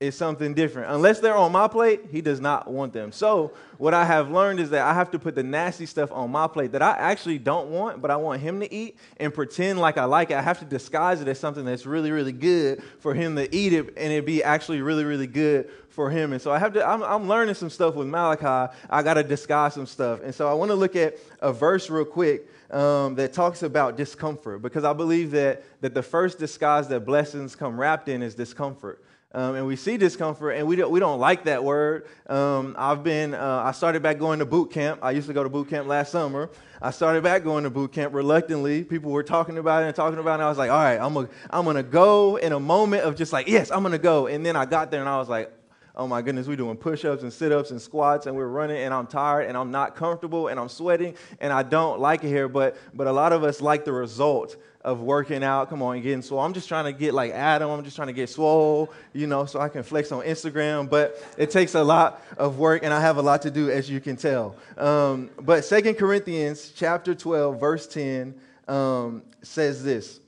is 0.00 0.16
something 0.16 0.54
different. 0.54 0.90
Unless 0.90 1.20
they're 1.20 1.36
on 1.36 1.52
my 1.52 1.68
plate, 1.68 2.06
he 2.10 2.22
does 2.22 2.40
not 2.40 2.70
want 2.70 2.94
them. 2.94 3.12
So, 3.12 3.52
what 3.76 3.92
I 3.92 4.06
have 4.06 4.30
learned 4.30 4.58
is 4.58 4.70
that 4.70 4.86
I 4.86 4.94
have 4.94 5.10
to 5.10 5.18
put 5.18 5.34
the 5.34 5.42
nasty 5.42 5.84
stuff 5.84 6.10
on 6.10 6.30
my 6.30 6.46
plate 6.46 6.72
that 6.72 6.80
I 6.80 6.92
actually 6.92 7.38
don't 7.38 7.68
want, 7.68 8.00
but 8.00 8.10
I 8.10 8.16
want 8.16 8.40
him 8.40 8.60
to 8.60 8.74
eat 8.74 8.96
and 9.18 9.32
pretend 9.32 9.78
like 9.78 9.98
I 9.98 10.04
like 10.04 10.30
it. 10.30 10.38
I 10.38 10.42
have 10.42 10.58
to 10.60 10.64
disguise 10.64 11.20
it 11.20 11.28
as 11.28 11.38
something 11.38 11.66
that's 11.66 11.84
really, 11.84 12.12
really 12.12 12.32
good 12.32 12.82
for 13.00 13.12
him 13.12 13.36
to 13.36 13.54
eat 13.54 13.74
it 13.74 13.92
and 13.98 14.10
it 14.10 14.24
be 14.24 14.42
actually 14.42 14.80
really, 14.80 15.04
really 15.04 15.26
good 15.26 15.68
for 15.90 16.08
him. 16.08 16.32
And 16.32 16.40
so 16.40 16.50
I 16.50 16.58
have 16.58 16.72
to, 16.74 16.86
I'm, 16.86 17.02
I'm 17.02 17.28
learning 17.28 17.54
some 17.54 17.68
stuff 17.68 17.94
with 17.94 18.06
Malachi. 18.06 18.74
I 18.88 19.02
got 19.02 19.14
to 19.14 19.22
disguise 19.22 19.74
some 19.74 19.86
stuff. 19.86 20.20
And 20.22 20.34
so 20.34 20.48
I 20.48 20.54
want 20.54 20.70
to 20.70 20.76
look 20.76 20.96
at 20.96 21.18
a 21.40 21.52
verse 21.52 21.90
real 21.90 22.06
quick. 22.06 22.48
Um, 22.70 23.16
that 23.16 23.32
talks 23.32 23.64
about 23.64 23.96
discomfort 23.96 24.62
because 24.62 24.84
I 24.84 24.92
believe 24.92 25.32
that, 25.32 25.64
that 25.80 25.92
the 25.92 26.04
first 26.04 26.38
disguise 26.38 26.86
that 26.86 27.04
blessings 27.04 27.56
come 27.56 27.80
wrapped 27.80 28.08
in 28.08 28.22
is 28.22 28.36
discomfort. 28.36 29.02
Um, 29.32 29.54
and 29.54 29.66
we 29.66 29.76
see 29.76 29.96
discomfort, 29.96 30.56
and 30.56 30.66
we 30.66 30.74
don't, 30.74 30.90
we 30.90 30.98
don't 30.98 31.20
like 31.20 31.44
that 31.44 31.62
word. 31.62 32.08
Um, 32.28 32.74
I've 32.76 33.04
been, 33.04 33.32
uh, 33.32 33.62
I 33.64 33.70
started 33.70 34.02
back 34.02 34.18
going 34.18 34.40
to 34.40 34.44
boot 34.44 34.72
camp. 34.72 35.00
I 35.04 35.12
used 35.12 35.28
to 35.28 35.32
go 35.32 35.44
to 35.44 35.48
boot 35.48 35.68
camp 35.68 35.86
last 35.86 36.10
summer. 36.10 36.50
I 36.82 36.90
started 36.90 37.22
back 37.22 37.44
going 37.44 37.62
to 37.62 37.70
boot 37.70 37.92
camp 37.92 38.12
reluctantly. 38.12 38.82
People 38.82 39.12
were 39.12 39.22
talking 39.22 39.58
about 39.58 39.84
it 39.84 39.86
and 39.86 39.94
talking 39.94 40.18
about 40.18 40.32
it. 40.32 40.34
And 40.34 40.42
I 40.42 40.48
was 40.48 40.58
like, 40.58 40.70
all 40.70 40.82
right, 40.82 40.98
I'm, 40.98 41.16
a, 41.16 41.28
I'm 41.50 41.64
to 41.76 41.84
go 41.84 42.36
in 42.36 42.52
a 42.52 42.58
moment 42.58 43.04
of 43.04 43.14
just 43.14 43.32
like, 43.32 43.46
yes, 43.46 43.70
I'm 43.70 43.84
to 43.92 43.98
go. 43.98 44.26
And 44.26 44.44
then 44.44 44.56
I 44.56 44.64
got 44.64 44.90
there 44.90 45.00
and 45.00 45.08
I 45.08 45.18
was 45.18 45.28
like, 45.28 45.52
oh 46.00 46.06
my 46.06 46.22
goodness, 46.22 46.46
we're 46.46 46.56
doing 46.56 46.78
push 46.78 47.04
ups 47.04 47.24
and 47.24 47.30
sit 47.30 47.52
ups 47.52 47.72
and 47.72 47.80
squats 47.80 48.24
and 48.24 48.34
we're 48.34 48.48
running 48.48 48.78
and 48.78 48.94
I'm 48.94 49.06
tired 49.06 49.46
and 49.46 49.54
I'm 49.54 49.70
not 49.70 49.94
comfortable 49.94 50.48
and 50.48 50.58
I'm 50.58 50.70
sweating 50.70 51.14
and 51.40 51.52
I 51.52 51.62
don't 51.62 52.00
like 52.00 52.24
it 52.24 52.28
here. 52.28 52.48
But, 52.48 52.78
but 52.94 53.06
a 53.06 53.12
lot 53.12 53.34
of 53.34 53.44
us 53.44 53.60
like 53.60 53.84
the 53.84 53.92
result 53.92 54.56
of 54.80 55.02
working 55.02 55.44
out. 55.44 55.68
Come 55.68 55.82
on, 55.82 56.00
getting 56.00 56.22
swole. 56.22 56.40
I'm 56.40 56.54
just 56.54 56.68
trying 56.68 56.86
to 56.86 56.92
get 56.94 57.12
like 57.12 57.32
Adam. 57.32 57.68
I'm 57.68 57.84
just 57.84 57.96
trying 57.96 58.08
to 58.08 58.14
get 58.14 58.30
swole, 58.30 58.90
you 59.12 59.26
know, 59.26 59.44
so 59.44 59.60
I 59.60 59.68
can 59.68 59.82
flex 59.82 60.10
on 60.10 60.24
Instagram. 60.24 60.88
But 60.88 61.22
it 61.36 61.50
takes 61.50 61.74
a 61.74 61.84
lot 61.84 62.22
of 62.38 62.58
work, 62.58 62.82
and 62.82 62.94
I 62.94 63.00
have 63.02 63.18
a 63.18 63.22
lot 63.22 63.42
to 63.42 63.50
do, 63.50 63.70
as 63.70 63.90
you 63.90 64.00
can 64.00 64.16
tell. 64.16 64.56
Um, 64.78 65.28
but 65.38 65.66
Second 65.66 65.96
Corinthians 65.96 66.72
chapter 66.74 67.14
12, 67.14 67.60
verse 67.60 67.86
10 67.86 68.34
um, 68.68 69.22
says 69.42 69.84
this. 69.84 70.18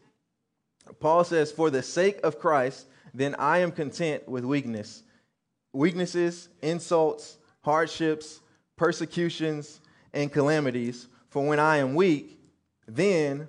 Paul 1.01 1.25
says, 1.25 1.51
"For 1.51 1.71
the 1.71 1.83
sake 1.83 2.21
of 2.23 2.39
Christ, 2.39 2.85
then 3.15 3.35
I 3.39 3.61
am 3.61 3.73
content 3.73 4.29
with 4.29 4.45
weakness, 4.45 5.03
weaknesses, 5.73 6.49
insults, 6.63 7.39
hardships, 7.63 8.41
persecutions, 8.77 9.81
and 10.13 10.33
calamities. 10.33 11.09
For 11.29 11.47
when 11.47 11.59
I 11.59 11.79
am 11.79 11.95
weak, 11.95 12.39
then." 12.87 13.49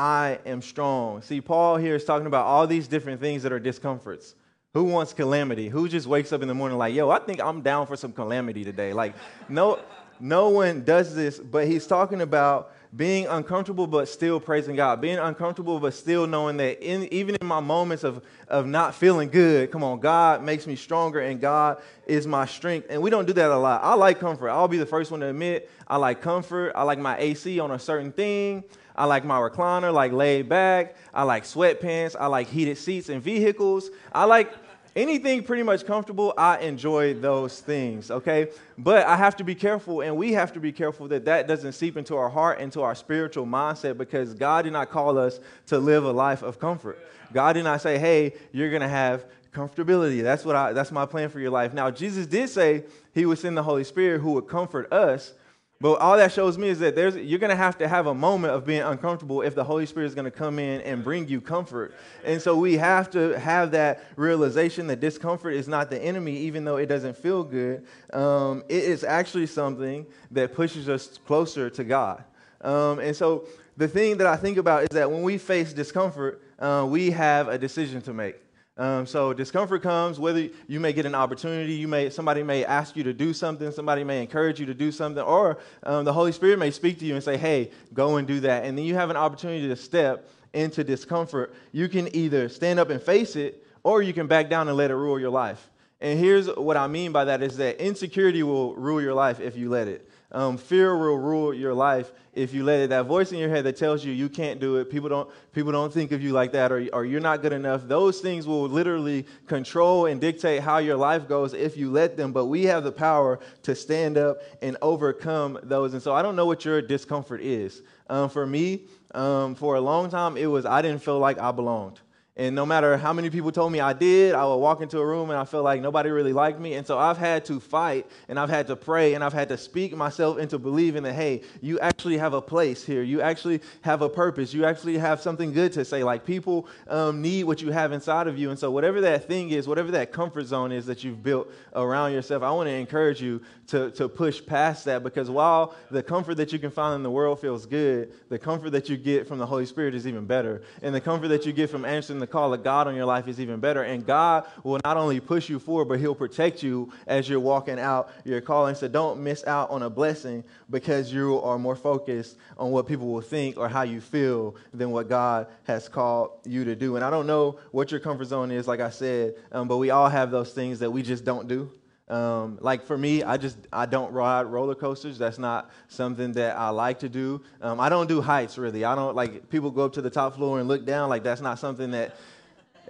I 0.00 0.38
am 0.46 0.62
strong. 0.62 1.20
See, 1.20 1.42
Paul 1.42 1.76
here 1.76 1.94
is 1.94 2.06
talking 2.06 2.26
about 2.26 2.46
all 2.46 2.66
these 2.66 2.88
different 2.88 3.20
things 3.20 3.42
that 3.42 3.52
are 3.52 3.58
discomforts. 3.60 4.34
Who 4.72 4.84
wants 4.84 5.12
calamity? 5.12 5.68
Who 5.68 5.88
just 5.90 6.06
wakes 6.06 6.32
up 6.32 6.40
in 6.40 6.48
the 6.48 6.54
morning 6.54 6.78
like, 6.78 6.94
yo, 6.94 7.10
I 7.10 7.18
think 7.18 7.38
I'm 7.38 7.60
down 7.60 7.86
for 7.86 7.96
some 7.96 8.10
calamity 8.10 8.64
today? 8.64 8.94
Like, 8.94 9.14
no, 9.50 9.78
no 10.18 10.48
one 10.48 10.84
does 10.84 11.14
this, 11.14 11.38
but 11.38 11.66
he's 11.66 11.86
talking 11.86 12.22
about 12.22 12.72
being 12.96 13.26
uncomfortable 13.28 13.86
but 13.86 14.08
still 14.08 14.40
praising 14.40 14.74
God, 14.74 15.00
being 15.00 15.18
uncomfortable 15.18 15.78
but 15.78 15.94
still 15.94 16.26
knowing 16.26 16.56
that 16.56 16.82
in, 16.82 17.04
even 17.12 17.36
in 17.36 17.46
my 17.46 17.60
moments 17.60 18.02
of, 18.02 18.22
of 18.48 18.66
not 18.66 18.94
feeling 18.94 19.28
good, 19.28 19.70
come 19.70 19.84
on, 19.84 20.00
God 20.00 20.42
makes 20.42 20.66
me 20.66 20.74
stronger 20.74 21.20
and 21.20 21.40
God 21.40 21.80
is 22.06 22.26
my 22.26 22.46
strength. 22.46 22.88
And 22.90 23.00
we 23.00 23.10
don't 23.10 23.26
do 23.26 23.32
that 23.34 23.50
a 23.50 23.56
lot. 23.56 23.82
I 23.84 23.94
like 23.94 24.18
comfort. 24.18 24.48
I'll 24.48 24.66
be 24.66 24.78
the 24.78 24.86
first 24.86 25.10
one 25.10 25.20
to 25.20 25.26
admit 25.26 25.70
I 25.86 25.96
like 25.96 26.20
comfort. 26.20 26.72
I 26.74 26.82
like 26.82 26.98
my 26.98 27.16
AC 27.18 27.60
on 27.60 27.70
a 27.70 27.78
certain 27.78 28.10
thing. 28.10 28.64
I 28.96 29.04
like 29.04 29.24
my 29.24 29.38
recliner, 29.38 29.92
like 29.92 30.12
laid 30.12 30.48
back. 30.48 30.96
I 31.14 31.22
like 31.22 31.44
sweatpants. 31.44 32.16
I 32.18 32.26
like 32.26 32.48
heated 32.48 32.76
seats 32.76 33.08
in 33.08 33.20
vehicles. 33.20 33.90
I 34.12 34.24
like 34.24 34.52
anything 34.96 35.42
pretty 35.42 35.62
much 35.62 35.86
comfortable, 35.86 36.34
I 36.36 36.58
enjoy 36.58 37.14
those 37.14 37.60
things, 37.60 38.10
okay? 38.10 38.48
But 38.76 39.06
I 39.06 39.16
have 39.16 39.36
to 39.36 39.44
be 39.44 39.54
careful, 39.54 40.00
and 40.00 40.16
we 40.16 40.32
have 40.32 40.52
to 40.54 40.60
be 40.60 40.72
careful 40.72 41.08
that 41.08 41.24
that 41.24 41.46
doesn't 41.46 41.72
seep 41.72 41.96
into 41.96 42.16
our 42.16 42.28
heart, 42.28 42.60
into 42.60 42.82
our 42.82 42.94
spiritual 42.94 43.46
mindset, 43.46 43.98
because 43.98 44.34
God 44.34 44.62
did 44.62 44.72
not 44.72 44.90
call 44.90 45.18
us 45.18 45.40
to 45.66 45.78
live 45.78 46.04
a 46.04 46.12
life 46.12 46.42
of 46.42 46.58
comfort. 46.58 46.98
God 47.32 47.52
did 47.54 47.64
not 47.64 47.80
say, 47.80 47.98
hey, 47.98 48.34
you're 48.52 48.70
going 48.70 48.82
to 48.82 48.88
have 48.88 49.24
comfortability. 49.52 50.22
That's 50.22 50.44
what 50.44 50.56
I 50.56 50.72
that's 50.72 50.92
my 50.92 51.06
plan 51.06 51.28
for 51.28 51.40
your 51.40 51.50
life. 51.50 51.74
Now, 51.74 51.90
Jesus 51.90 52.26
did 52.26 52.48
say 52.48 52.84
he 53.14 53.26
would 53.26 53.38
send 53.38 53.56
the 53.56 53.62
Holy 53.62 53.84
Spirit 53.84 54.20
who 54.20 54.32
would 54.32 54.48
comfort 54.48 54.92
us, 54.92 55.34
but 55.80 55.94
all 55.94 56.18
that 56.18 56.30
shows 56.30 56.58
me 56.58 56.68
is 56.68 56.78
that 56.80 56.94
there's, 56.94 57.16
you're 57.16 57.38
going 57.38 57.50
to 57.50 57.56
have 57.56 57.78
to 57.78 57.88
have 57.88 58.06
a 58.06 58.14
moment 58.14 58.52
of 58.52 58.66
being 58.66 58.82
uncomfortable 58.82 59.40
if 59.40 59.54
the 59.54 59.64
Holy 59.64 59.86
Spirit 59.86 60.06
is 60.08 60.14
going 60.14 60.26
to 60.26 60.30
come 60.30 60.58
in 60.58 60.82
and 60.82 61.02
bring 61.02 61.26
you 61.26 61.40
comfort. 61.40 61.94
And 62.22 62.40
so 62.40 62.54
we 62.54 62.76
have 62.76 63.10
to 63.12 63.38
have 63.38 63.70
that 63.70 64.04
realization 64.16 64.86
that 64.88 65.00
discomfort 65.00 65.54
is 65.54 65.68
not 65.68 65.88
the 65.88 65.98
enemy, 65.98 66.36
even 66.36 66.64
though 66.64 66.76
it 66.76 66.86
doesn't 66.86 67.16
feel 67.16 67.42
good. 67.42 67.86
Um, 68.12 68.62
it 68.68 68.84
is 68.84 69.04
actually 69.04 69.46
something 69.46 70.04
that 70.32 70.54
pushes 70.54 70.86
us 70.86 71.18
closer 71.26 71.70
to 71.70 71.82
God. 71.82 72.24
Um, 72.60 72.98
and 72.98 73.16
so 73.16 73.46
the 73.78 73.88
thing 73.88 74.18
that 74.18 74.26
I 74.26 74.36
think 74.36 74.58
about 74.58 74.82
is 74.82 74.88
that 74.90 75.10
when 75.10 75.22
we 75.22 75.38
face 75.38 75.72
discomfort, 75.72 76.42
uh, 76.58 76.86
we 76.86 77.10
have 77.12 77.48
a 77.48 77.56
decision 77.56 78.02
to 78.02 78.12
make. 78.12 78.36
Um, 78.80 79.04
so 79.04 79.34
discomfort 79.34 79.82
comes 79.82 80.18
whether 80.18 80.48
you 80.66 80.80
may 80.80 80.94
get 80.94 81.04
an 81.04 81.14
opportunity, 81.14 81.74
you 81.74 81.86
may 81.86 82.08
somebody 82.08 82.42
may 82.42 82.64
ask 82.64 82.96
you 82.96 83.04
to 83.04 83.12
do 83.12 83.34
something, 83.34 83.70
somebody 83.72 84.04
may 84.04 84.22
encourage 84.22 84.58
you 84.58 84.64
to 84.64 84.72
do 84.72 84.90
something, 84.90 85.22
or 85.22 85.58
um, 85.82 86.06
the 86.06 86.14
Holy 86.14 86.32
Spirit 86.32 86.58
may 86.58 86.70
speak 86.70 86.98
to 87.00 87.04
you 87.04 87.12
and 87.12 87.22
say, 87.22 87.36
"Hey, 87.36 87.72
go 87.92 88.16
and 88.16 88.26
do 88.26 88.40
that," 88.40 88.64
and 88.64 88.78
then 88.78 88.86
you 88.86 88.94
have 88.94 89.10
an 89.10 89.18
opportunity 89.18 89.68
to 89.68 89.76
step 89.76 90.30
into 90.54 90.82
discomfort. 90.82 91.54
You 91.72 91.90
can 91.90 92.16
either 92.16 92.48
stand 92.48 92.80
up 92.80 92.88
and 92.88 93.02
face 93.02 93.36
it, 93.36 93.66
or 93.82 94.00
you 94.00 94.14
can 94.14 94.26
back 94.26 94.48
down 94.48 94.66
and 94.66 94.78
let 94.78 94.90
it 94.90 94.96
rule 94.96 95.20
your 95.20 95.28
life. 95.28 95.68
And 96.00 96.18
here's 96.18 96.46
what 96.46 96.78
I 96.78 96.86
mean 96.86 97.12
by 97.12 97.26
that: 97.26 97.42
is 97.42 97.58
that 97.58 97.84
insecurity 97.84 98.42
will 98.42 98.74
rule 98.76 99.02
your 99.02 99.12
life 99.12 99.40
if 99.40 99.58
you 99.58 99.68
let 99.68 99.88
it. 99.88 100.09
Um, 100.32 100.56
fear 100.56 100.96
will 100.96 101.18
rule 101.18 101.52
your 101.52 101.74
life 101.74 102.12
if 102.34 102.54
you 102.54 102.62
let 102.62 102.80
it. 102.80 102.90
That 102.90 103.06
voice 103.06 103.32
in 103.32 103.38
your 103.38 103.48
head 103.48 103.64
that 103.64 103.76
tells 103.76 104.04
you 104.04 104.12
you 104.12 104.28
can't 104.28 104.60
do 104.60 104.76
it, 104.76 104.88
people 104.88 105.08
don't, 105.08 105.28
people 105.52 105.72
don't 105.72 105.92
think 105.92 106.12
of 106.12 106.22
you 106.22 106.32
like 106.32 106.52
that, 106.52 106.70
or, 106.70 106.88
or 106.92 107.04
you're 107.04 107.20
not 107.20 107.42
good 107.42 107.52
enough, 107.52 107.88
those 107.88 108.20
things 108.20 108.46
will 108.46 108.68
literally 108.68 109.26
control 109.46 110.06
and 110.06 110.20
dictate 110.20 110.62
how 110.62 110.78
your 110.78 110.96
life 110.96 111.26
goes 111.26 111.52
if 111.52 111.76
you 111.76 111.90
let 111.90 112.16
them. 112.16 112.32
But 112.32 112.46
we 112.46 112.64
have 112.64 112.84
the 112.84 112.92
power 112.92 113.40
to 113.62 113.74
stand 113.74 114.16
up 114.16 114.38
and 114.62 114.76
overcome 114.82 115.58
those. 115.62 115.94
And 115.94 116.02
so 116.02 116.14
I 116.14 116.22
don't 116.22 116.36
know 116.36 116.46
what 116.46 116.64
your 116.64 116.80
discomfort 116.80 117.40
is. 117.40 117.82
Um, 118.08 118.28
for 118.28 118.46
me, 118.46 118.82
um, 119.14 119.54
for 119.56 119.74
a 119.74 119.80
long 119.80 120.10
time, 120.10 120.36
it 120.36 120.46
was 120.46 120.64
I 120.64 120.82
didn't 120.82 121.02
feel 121.02 121.18
like 121.18 121.38
I 121.38 121.50
belonged. 121.50 122.00
And 122.40 122.56
no 122.56 122.64
matter 122.64 122.96
how 122.96 123.12
many 123.12 123.28
people 123.28 123.52
told 123.52 123.70
me 123.70 123.80
I 123.80 123.92
did, 123.92 124.34
I 124.34 124.46
would 124.46 124.56
walk 124.56 124.80
into 124.80 124.98
a 124.98 125.04
room 125.04 125.28
and 125.28 125.38
I 125.38 125.44
felt 125.44 125.62
like 125.62 125.82
nobody 125.82 126.08
really 126.08 126.32
liked 126.32 126.58
me. 126.58 126.72
And 126.72 126.86
so 126.86 126.98
I've 126.98 127.18
had 127.18 127.44
to 127.44 127.60
fight 127.60 128.06
and 128.30 128.40
I've 128.40 128.48
had 128.48 128.66
to 128.68 128.76
pray 128.76 129.12
and 129.12 129.22
I've 129.22 129.34
had 129.34 129.50
to 129.50 129.58
speak 129.58 129.94
myself 129.94 130.38
into 130.38 130.58
believing 130.58 131.02
that, 131.02 131.12
hey, 131.12 131.42
you 131.60 131.78
actually 131.80 132.16
have 132.16 132.32
a 132.32 132.40
place 132.40 132.82
here. 132.82 133.02
You 133.02 133.20
actually 133.20 133.60
have 133.82 134.00
a 134.00 134.08
purpose. 134.08 134.54
You 134.54 134.64
actually 134.64 134.96
have 134.96 135.20
something 135.20 135.52
good 135.52 135.74
to 135.74 135.84
say. 135.84 136.02
Like 136.02 136.24
people 136.24 136.66
um, 136.88 137.20
need 137.20 137.44
what 137.44 137.60
you 137.60 137.72
have 137.72 137.92
inside 137.92 138.26
of 138.26 138.38
you. 138.38 138.48
And 138.48 138.58
so, 138.58 138.70
whatever 138.70 139.02
that 139.02 139.28
thing 139.28 139.50
is, 139.50 139.68
whatever 139.68 139.90
that 139.90 140.10
comfort 140.10 140.46
zone 140.46 140.72
is 140.72 140.86
that 140.86 141.04
you've 141.04 141.22
built 141.22 141.52
around 141.74 142.12
yourself, 142.12 142.42
I 142.42 142.50
want 142.52 142.68
to 142.68 142.74
encourage 142.74 143.20
you 143.20 143.42
to, 143.66 143.90
to 143.90 144.08
push 144.08 144.44
past 144.44 144.86
that 144.86 145.02
because 145.02 145.28
while 145.28 145.74
the 145.90 146.02
comfort 146.02 146.36
that 146.36 146.54
you 146.54 146.58
can 146.58 146.70
find 146.70 146.94
in 146.94 147.02
the 147.02 147.10
world 147.10 147.38
feels 147.38 147.66
good, 147.66 148.12
the 148.30 148.38
comfort 148.38 148.70
that 148.70 148.88
you 148.88 148.96
get 148.96 149.28
from 149.28 149.36
the 149.36 149.46
Holy 149.46 149.66
Spirit 149.66 149.94
is 149.94 150.06
even 150.06 150.24
better. 150.24 150.62
And 150.80 150.94
the 150.94 151.02
comfort 151.02 151.28
that 151.28 151.44
you 151.44 151.52
get 151.52 151.68
from 151.68 151.84
answering 151.84 152.18
the 152.18 152.29
call 152.30 152.54
of 152.54 152.62
God 152.64 152.86
on 152.86 152.94
your 152.94 153.04
life 153.04 153.28
is 153.28 153.40
even 153.40 153.60
better. 153.60 153.82
And 153.82 154.04
God 154.06 154.46
will 154.64 154.80
not 154.84 154.96
only 154.96 155.20
push 155.20 155.48
you 155.48 155.58
forward, 155.58 155.86
but 155.86 156.00
He'll 156.00 156.14
protect 156.14 156.62
you 156.62 156.92
as 157.06 157.28
you're 157.28 157.40
walking 157.40 157.78
out 157.78 158.10
your 158.24 158.40
calling. 158.40 158.74
So 158.74 158.88
don't 158.88 159.22
miss 159.22 159.44
out 159.46 159.70
on 159.70 159.82
a 159.82 159.90
blessing 159.90 160.44
because 160.70 161.12
you 161.12 161.40
are 161.40 161.58
more 161.58 161.76
focused 161.76 162.36
on 162.56 162.70
what 162.70 162.86
people 162.86 163.12
will 163.12 163.20
think 163.20 163.56
or 163.56 163.68
how 163.68 163.82
you 163.82 164.00
feel 164.00 164.56
than 164.72 164.90
what 164.90 165.08
God 165.08 165.46
has 165.64 165.88
called 165.88 166.30
you 166.44 166.64
to 166.64 166.74
do. 166.74 166.96
And 166.96 167.04
I 167.04 167.10
don't 167.10 167.26
know 167.26 167.58
what 167.72 167.90
your 167.90 168.00
comfort 168.00 168.26
zone 168.26 168.50
is, 168.50 168.66
like 168.66 168.80
I 168.80 168.90
said, 168.90 169.34
um, 169.52 169.68
but 169.68 169.78
we 169.78 169.90
all 169.90 170.08
have 170.08 170.30
those 170.30 170.52
things 170.52 170.78
that 170.80 170.90
we 170.90 171.02
just 171.02 171.24
don't 171.24 171.48
do. 171.48 171.70
Um, 172.10 172.58
like 172.60 172.84
for 172.84 172.98
me, 172.98 173.22
I 173.22 173.36
just 173.36 173.56
I 173.72 173.86
don't 173.86 174.12
ride 174.12 174.42
roller 174.42 174.74
coasters. 174.74 175.16
That's 175.16 175.38
not 175.38 175.70
something 175.88 176.32
that 176.32 176.58
I 176.58 176.70
like 176.70 176.98
to 177.00 177.08
do. 177.08 177.40
Um, 177.62 177.78
I 177.78 177.88
don't 177.88 178.08
do 178.08 178.20
heights 178.20 178.58
really. 178.58 178.84
I 178.84 178.94
don't 178.96 179.14
like 179.14 179.48
people 179.48 179.70
go 179.70 179.84
up 179.84 179.92
to 179.92 180.02
the 180.02 180.10
top 180.10 180.34
floor 180.34 180.58
and 180.58 180.68
look 180.68 180.84
down. 180.84 181.08
Like 181.08 181.22
that's 181.22 181.40
not 181.40 181.58
something 181.58 181.92
that. 181.92 182.16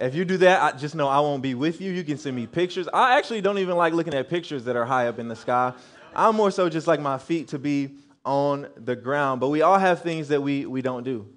If 0.00 0.14
you 0.14 0.24
do 0.24 0.38
that, 0.38 0.62
I 0.62 0.78
just 0.78 0.94
know 0.94 1.08
I 1.08 1.20
won't 1.20 1.42
be 1.42 1.54
with 1.54 1.82
you. 1.82 1.92
You 1.92 2.02
can 2.02 2.16
send 2.16 2.34
me 2.34 2.46
pictures. 2.46 2.88
I 2.90 3.18
actually 3.18 3.42
don't 3.42 3.58
even 3.58 3.76
like 3.76 3.92
looking 3.92 4.14
at 4.14 4.30
pictures 4.30 4.64
that 4.64 4.74
are 4.74 4.86
high 4.86 5.08
up 5.08 5.18
in 5.18 5.28
the 5.28 5.36
sky. 5.36 5.74
I'm 6.14 6.36
more 6.36 6.50
so 6.50 6.70
just 6.70 6.86
like 6.86 7.00
my 7.00 7.18
feet 7.18 7.48
to 7.48 7.58
be 7.58 7.96
on 8.24 8.68
the 8.76 8.96
ground. 8.96 9.40
But 9.40 9.48
we 9.48 9.62
all 9.62 9.78
have 9.78 10.02
things 10.02 10.28
that 10.28 10.42
we, 10.42 10.66
we 10.66 10.82
don't 10.82 11.04
do. 11.04 11.28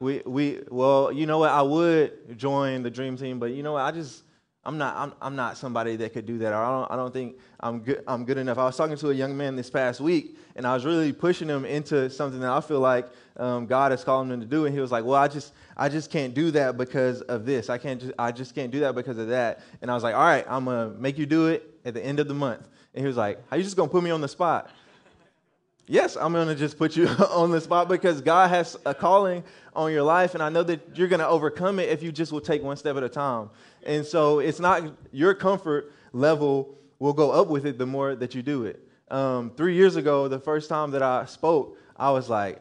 We, 0.00 0.22
we, 0.26 0.60
well, 0.68 1.12
you 1.12 1.24
know 1.26 1.38
what? 1.38 1.50
I 1.50 1.62
would 1.62 2.36
join 2.36 2.82
the 2.82 2.90
dream 2.90 3.16
team, 3.16 3.38
but 3.38 3.52
you 3.52 3.62
know 3.62 3.72
what? 3.72 3.82
I 3.82 3.90
just, 3.90 4.22
I'm 4.66 4.78
not, 4.78 4.96
I'm, 4.96 5.12
I'm 5.20 5.36
not 5.36 5.58
somebody 5.58 5.96
that 5.96 6.14
could 6.14 6.24
do 6.24 6.38
that. 6.38 6.52
I 6.54 6.70
don't, 6.70 6.90
I 6.90 6.96
don't 6.96 7.12
think 7.12 7.36
I'm 7.60 7.80
good, 7.80 8.02
I'm 8.08 8.24
good 8.24 8.38
enough. 8.38 8.56
I 8.56 8.64
was 8.64 8.76
talking 8.76 8.96
to 8.96 9.10
a 9.10 9.14
young 9.14 9.36
man 9.36 9.56
this 9.56 9.68
past 9.68 10.00
week, 10.00 10.38
and 10.56 10.66
I 10.66 10.72
was 10.72 10.86
really 10.86 11.12
pushing 11.12 11.48
him 11.48 11.66
into 11.66 12.08
something 12.08 12.40
that 12.40 12.50
I 12.50 12.60
feel 12.60 12.80
like 12.80 13.06
um, 13.36 13.66
God 13.66 13.92
is 13.92 14.02
calling 14.02 14.30
him 14.30 14.40
to 14.40 14.46
do. 14.46 14.64
And 14.64 14.74
he 14.74 14.80
was 14.80 14.90
like, 14.90 15.04
"Well, 15.04 15.20
I 15.20 15.28
just, 15.28 15.52
I 15.76 15.90
just 15.90 16.10
can't 16.10 16.32
do 16.32 16.50
that 16.52 16.78
because 16.78 17.20
of 17.22 17.44
this. 17.44 17.68
I 17.68 17.76
can't, 17.76 18.00
just, 18.00 18.12
I 18.18 18.32
just 18.32 18.54
can't 18.54 18.70
do 18.70 18.80
that 18.80 18.94
because 18.94 19.18
of 19.18 19.28
that." 19.28 19.60
And 19.82 19.90
I 19.90 19.94
was 19.94 20.02
like, 20.02 20.14
"All 20.14 20.22
right, 20.22 20.46
I'm 20.48 20.64
gonna 20.64 20.90
make 20.98 21.18
you 21.18 21.26
do 21.26 21.48
it 21.48 21.70
at 21.84 21.92
the 21.92 22.04
end 22.04 22.18
of 22.18 22.28
the 22.28 22.34
month." 22.34 22.66
And 22.94 23.02
he 23.02 23.06
was 23.06 23.18
like, 23.18 23.42
"Are 23.50 23.58
you 23.58 23.64
just 23.64 23.76
gonna 23.76 23.90
put 23.90 24.02
me 24.02 24.10
on 24.10 24.22
the 24.22 24.28
spot?" 24.28 24.70
Yes, 25.86 26.16
I'm 26.16 26.32
going 26.32 26.48
to 26.48 26.54
just 26.54 26.78
put 26.78 26.96
you 26.96 27.06
on 27.30 27.50
the 27.50 27.60
spot 27.60 27.88
because 27.88 28.22
God 28.22 28.48
has 28.48 28.76
a 28.86 28.94
calling 28.94 29.44
on 29.76 29.92
your 29.92 30.02
life, 30.02 30.32
and 30.34 30.42
I 30.42 30.48
know 30.48 30.62
that 30.62 30.96
you're 30.96 31.08
going 31.08 31.20
to 31.20 31.28
overcome 31.28 31.78
it 31.78 31.90
if 31.90 32.02
you 32.02 32.10
just 32.10 32.32
will 32.32 32.40
take 32.40 32.62
one 32.62 32.76
step 32.76 32.96
at 32.96 33.02
a 33.02 33.08
time. 33.08 33.50
And 33.86 34.04
so 34.04 34.38
it's 34.38 34.60
not 34.60 34.82
your 35.12 35.34
comfort 35.34 35.92
level 36.12 36.78
will 36.98 37.12
go 37.12 37.30
up 37.30 37.48
with 37.48 37.66
it 37.66 37.78
the 37.78 37.86
more 37.86 38.14
that 38.14 38.34
you 38.34 38.42
do 38.42 38.64
it. 38.64 38.80
Um, 39.10 39.50
three 39.56 39.74
years 39.74 39.96
ago, 39.96 40.28
the 40.28 40.38
first 40.38 40.68
time 40.68 40.90
that 40.92 41.02
I 41.02 41.26
spoke, 41.26 41.78
I 41.96 42.10
was 42.10 42.30
like, 42.30 42.60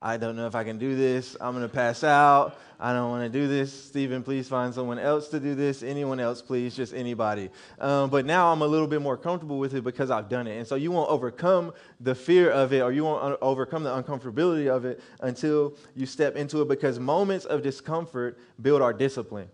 I 0.00 0.18
don't 0.18 0.36
know 0.36 0.46
if 0.46 0.54
I 0.54 0.64
can 0.64 0.78
do 0.78 0.94
this. 0.96 1.34
I'm 1.40 1.54
going 1.54 1.66
to 1.66 1.74
pass 1.74 2.04
out. 2.04 2.58
I 2.78 2.92
don't 2.92 3.08
want 3.08 3.24
to 3.24 3.38
do 3.38 3.48
this. 3.48 3.72
Stephen, 3.72 4.22
please 4.22 4.46
find 4.46 4.74
someone 4.74 4.98
else 4.98 5.28
to 5.28 5.40
do 5.40 5.54
this. 5.54 5.82
Anyone 5.82 6.20
else, 6.20 6.42
please, 6.42 6.76
just 6.76 6.92
anybody. 6.92 7.48
Um, 7.78 8.10
but 8.10 8.26
now 8.26 8.52
I'm 8.52 8.60
a 8.60 8.66
little 8.66 8.86
bit 8.86 9.00
more 9.00 9.16
comfortable 9.16 9.58
with 9.58 9.74
it 9.74 9.82
because 9.82 10.10
I've 10.10 10.28
done 10.28 10.46
it. 10.46 10.58
And 10.58 10.66
so 10.66 10.74
you 10.74 10.92
won't 10.92 11.10
overcome 11.10 11.72
the 12.00 12.14
fear 12.14 12.50
of 12.50 12.74
it 12.74 12.80
or 12.80 12.92
you 12.92 13.02
won't 13.04 13.38
overcome 13.40 13.82
the 13.82 13.90
uncomfortability 13.90 14.68
of 14.68 14.84
it 14.84 15.00
until 15.20 15.74
you 15.94 16.04
step 16.04 16.36
into 16.36 16.60
it 16.60 16.68
because 16.68 16.98
moments 16.98 17.46
of 17.46 17.62
discomfort 17.62 18.38
build 18.60 18.82
our 18.82 18.92
discipline. 18.92 19.48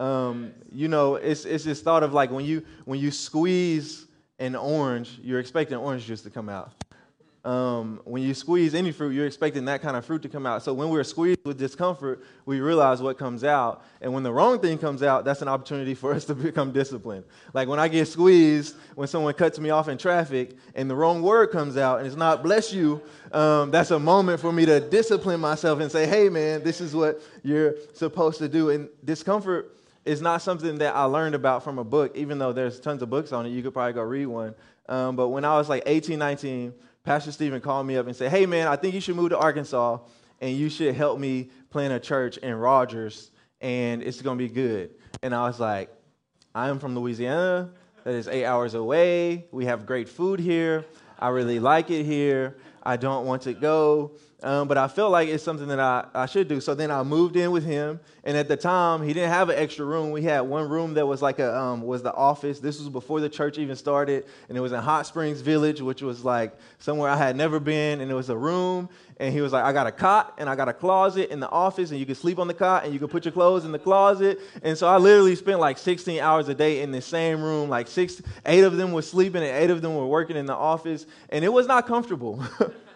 Um, 0.00 0.52
you 0.72 0.88
know, 0.88 1.16
it's, 1.16 1.44
it's 1.44 1.62
this 1.62 1.82
thought 1.82 2.02
of 2.02 2.14
like 2.14 2.30
when 2.30 2.46
you, 2.46 2.64
when 2.86 2.98
you 2.98 3.10
squeeze 3.10 4.06
an 4.38 4.56
orange, 4.56 5.18
you're 5.22 5.38
expecting 5.38 5.76
orange 5.76 6.06
juice 6.06 6.22
to 6.22 6.30
come 6.30 6.48
out. 6.48 6.72
Um, 7.44 8.00
when 8.04 8.22
you 8.22 8.32
squeeze 8.32 8.74
any 8.74 8.92
fruit, 8.92 9.10
you're 9.10 9.26
expecting 9.26 9.66
that 9.66 9.82
kind 9.82 9.96
of 9.96 10.04
fruit 10.04 10.22
to 10.22 10.28
come 10.30 10.46
out. 10.46 10.62
So 10.62 10.72
when 10.72 10.88
we're 10.88 11.04
squeezed 11.04 11.40
with 11.44 11.58
discomfort, 11.58 12.22
we 12.46 12.60
realize 12.60 13.02
what 13.02 13.18
comes 13.18 13.44
out. 13.44 13.84
And 14.00 14.12
when 14.14 14.22
the 14.22 14.32
wrong 14.32 14.58
thing 14.58 14.78
comes 14.78 15.02
out, 15.02 15.26
that's 15.26 15.42
an 15.42 15.48
opportunity 15.48 15.94
for 15.94 16.14
us 16.14 16.24
to 16.26 16.34
become 16.48 16.72
disciplined. 16.72 17.24
Like 17.52 17.68
when 17.68 17.78
I 17.78 17.88
get 17.88 18.08
squeezed, 18.08 18.76
when 18.94 19.06
someone 19.06 19.34
cuts 19.34 19.58
me 19.58 19.68
off 19.68 19.88
in 19.88 19.98
traffic 19.98 20.56
and 20.74 20.88
the 20.88 20.96
wrong 20.96 21.20
word 21.20 21.50
comes 21.50 21.76
out 21.76 21.98
and 21.98 22.06
it's 22.06 22.16
not 22.16 22.42
bless 22.42 22.72
you, 22.72 23.02
um, 23.32 23.70
that's 23.70 23.90
a 23.90 23.98
moment 23.98 24.40
for 24.40 24.52
me 24.52 24.64
to 24.64 24.80
discipline 24.80 25.40
myself 25.40 25.80
and 25.80 25.92
say, 25.92 26.06
hey, 26.06 26.30
man, 26.30 26.62
this 26.62 26.80
is 26.80 26.94
what 26.94 27.20
you're 27.42 27.74
supposed 27.92 28.38
to 28.38 28.48
do. 28.48 28.70
And 28.70 28.88
discomfort 29.04 29.76
is 30.04 30.22
not 30.22 30.42
something 30.42 30.78
that 30.78 30.94
I 30.94 31.04
learned 31.04 31.34
about 31.34 31.62
from 31.62 31.78
a 31.78 31.84
book, 31.84 32.16
even 32.16 32.38
though 32.38 32.52
there's 32.52 32.80
tons 32.80 33.02
of 33.02 33.10
books 33.10 33.32
on 33.32 33.46
it. 33.46 33.50
You 33.50 33.62
could 33.62 33.72
probably 33.72 33.92
go 33.92 34.02
read 34.02 34.26
one. 34.26 34.54
Um, 34.88 35.16
but 35.16 35.28
when 35.28 35.44
I 35.44 35.56
was 35.56 35.68
like 35.68 35.82
18, 35.86 36.18
19, 36.18 36.72
Pastor 37.04 37.32
Stephen 37.32 37.60
called 37.60 37.86
me 37.86 37.96
up 37.96 38.06
and 38.06 38.16
said, 38.16 38.30
Hey, 38.30 38.46
man, 38.46 38.66
I 38.66 38.76
think 38.76 38.94
you 38.94 39.00
should 39.00 39.16
move 39.16 39.30
to 39.30 39.38
Arkansas 39.38 39.98
and 40.40 40.56
you 40.56 40.68
should 40.68 40.94
help 40.94 41.18
me 41.18 41.50
plant 41.70 41.92
a 41.92 42.00
church 42.00 42.38
in 42.38 42.54
Rogers 42.54 43.30
and 43.60 44.02
it's 44.02 44.22
going 44.22 44.38
to 44.38 44.44
be 44.44 44.52
good. 44.52 44.90
And 45.22 45.34
I 45.34 45.46
was 45.46 45.60
like, 45.60 45.90
I 46.54 46.68
am 46.68 46.78
from 46.78 46.98
Louisiana. 46.98 47.70
That 48.04 48.14
is 48.14 48.26
eight 48.28 48.46
hours 48.46 48.74
away. 48.74 49.46
We 49.52 49.66
have 49.66 49.86
great 49.86 50.08
food 50.08 50.40
here. 50.40 50.86
I 51.18 51.28
really 51.28 51.60
like 51.60 51.90
it 51.90 52.04
here. 52.04 52.56
I 52.82 52.96
don't 52.96 53.26
want 53.26 53.42
to 53.42 53.52
go. 53.52 54.12
Um, 54.42 54.68
but 54.68 54.78
I 54.78 54.88
felt 54.88 55.12
like 55.12 55.28
it's 55.28 55.44
something 55.44 55.68
that 55.68 55.80
I, 55.80 56.06
I 56.14 56.26
should 56.26 56.48
do. 56.48 56.60
So 56.60 56.74
then 56.74 56.90
I 56.90 57.02
moved 57.02 57.36
in 57.36 57.50
with 57.50 57.64
him, 57.64 58.00
and 58.24 58.36
at 58.36 58.48
the 58.48 58.56
time 58.56 59.02
he 59.02 59.12
didn't 59.12 59.30
have 59.30 59.50
an 59.50 59.58
extra 59.58 59.84
room. 59.84 60.10
We 60.10 60.22
had 60.22 60.40
one 60.40 60.68
room 60.68 60.94
that 60.94 61.06
was 61.06 61.20
like 61.20 61.38
a 61.38 61.56
um, 61.56 61.82
was 61.82 62.02
the 62.02 62.14
office. 62.14 62.58
This 62.58 62.78
was 62.78 62.88
before 62.88 63.20
the 63.20 63.28
church 63.28 63.58
even 63.58 63.76
started, 63.76 64.24
and 64.48 64.56
it 64.56 64.60
was 64.60 64.72
in 64.72 64.80
Hot 64.80 65.06
Springs 65.06 65.42
Village, 65.42 65.82
which 65.82 66.00
was 66.00 66.24
like 66.24 66.54
somewhere 66.78 67.10
I 67.10 67.16
had 67.16 67.36
never 67.36 67.60
been. 67.60 68.00
And 68.00 68.10
it 68.10 68.14
was 68.14 68.30
a 68.30 68.36
room, 68.36 68.88
and 69.20 69.34
he 69.34 69.42
was 69.42 69.52
like, 69.52 69.64
I 69.64 69.74
got 69.74 69.86
a 69.86 69.92
cot 69.92 70.34
and 70.38 70.48
I 70.48 70.56
got 70.56 70.70
a 70.70 70.72
closet 70.72 71.30
in 71.30 71.40
the 71.40 71.50
office, 71.50 71.90
and 71.90 72.00
you 72.00 72.06
can 72.06 72.14
sleep 72.14 72.38
on 72.38 72.48
the 72.48 72.54
cot 72.54 72.84
and 72.84 72.94
you 72.94 72.98
can 72.98 73.08
put 73.08 73.26
your 73.26 73.32
clothes 73.32 73.66
in 73.66 73.72
the 73.72 73.78
closet. 73.78 74.40
And 74.62 74.76
so 74.76 74.88
I 74.88 74.96
literally 74.96 75.36
spent 75.36 75.60
like 75.60 75.76
16 75.76 76.18
hours 76.20 76.48
a 76.48 76.54
day 76.54 76.80
in 76.80 76.90
the 76.90 77.02
same 77.02 77.42
room. 77.42 77.68
Like 77.68 77.86
six, 77.86 78.22
eight 78.46 78.64
of 78.64 78.78
them 78.78 78.92
were 78.92 79.02
sleeping, 79.02 79.42
and 79.42 79.54
eight 79.54 79.68
of 79.68 79.82
them 79.82 79.94
were 79.94 80.06
working 80.06 80.36
in 80.36 80.46
the 80.46 80.56
office, 80.56 81.04
and 81.28 81.44
it 81.44 81.50
was 81.50 81.66
not 81.66 81.86
comfortable. 81.86 82.42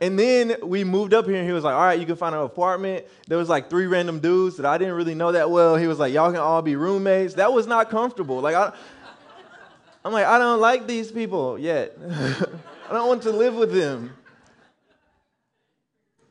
And 0.00 0.18
then 0.18 0.56
we 0.62 0.84
moved 0.84 1.14
up 1.14 1.26
here 1.26 1.36
and 1.36 1.46
he 1.46 1.52
was 1.52 1.64
like, 1.64 1.74
all 1.74 1.80
right, 1.80 1.98
you 1.98 2.04
can 2.04 2.16
find 2.16 2.34
an 2.34 2.42
apartment. 2.42 3.06
There 3.28 3.38
was 3.38 3.48
like 3.48 3.70
three 3.70 3.86
random 3.86 4.20
dudes 4.20 4.56
that 4.58 4.66
I 4.66 4.76
didn't 4.76 4.94
really 4.94 5.14
know 5.14 5.32
that 5.32 5.50
well. 5.50 5.76
He 5.76 5.86
was 5.86 5.98
like, 5.98 6.12
y'all 6.12 6.30
can 6.30 6.40
all 6.40 6.60
be 6.60 6.76
roommates. 6.76 7.34
That 7.34 7.52
was 7.52 7.66
not 7.66 7.88
comfortable. 7.88 8.40
Like, 8.40 8.54
I, 8.54 8.72
I'm 10.04 10.12
like, 10.12 10.26
I 10.26 10.38
don't 10.38 10.60
like 10.60 10.86
these 10.86 11.10
people 11.10 11.58
yet. 11.58 11.96
I 12.10 12.92
don't 12.92 13.08
want 13.08 13.22
to 13.22 13.30
live 13.30 13.54
with 13.54 13.72
them. 13.72 14.14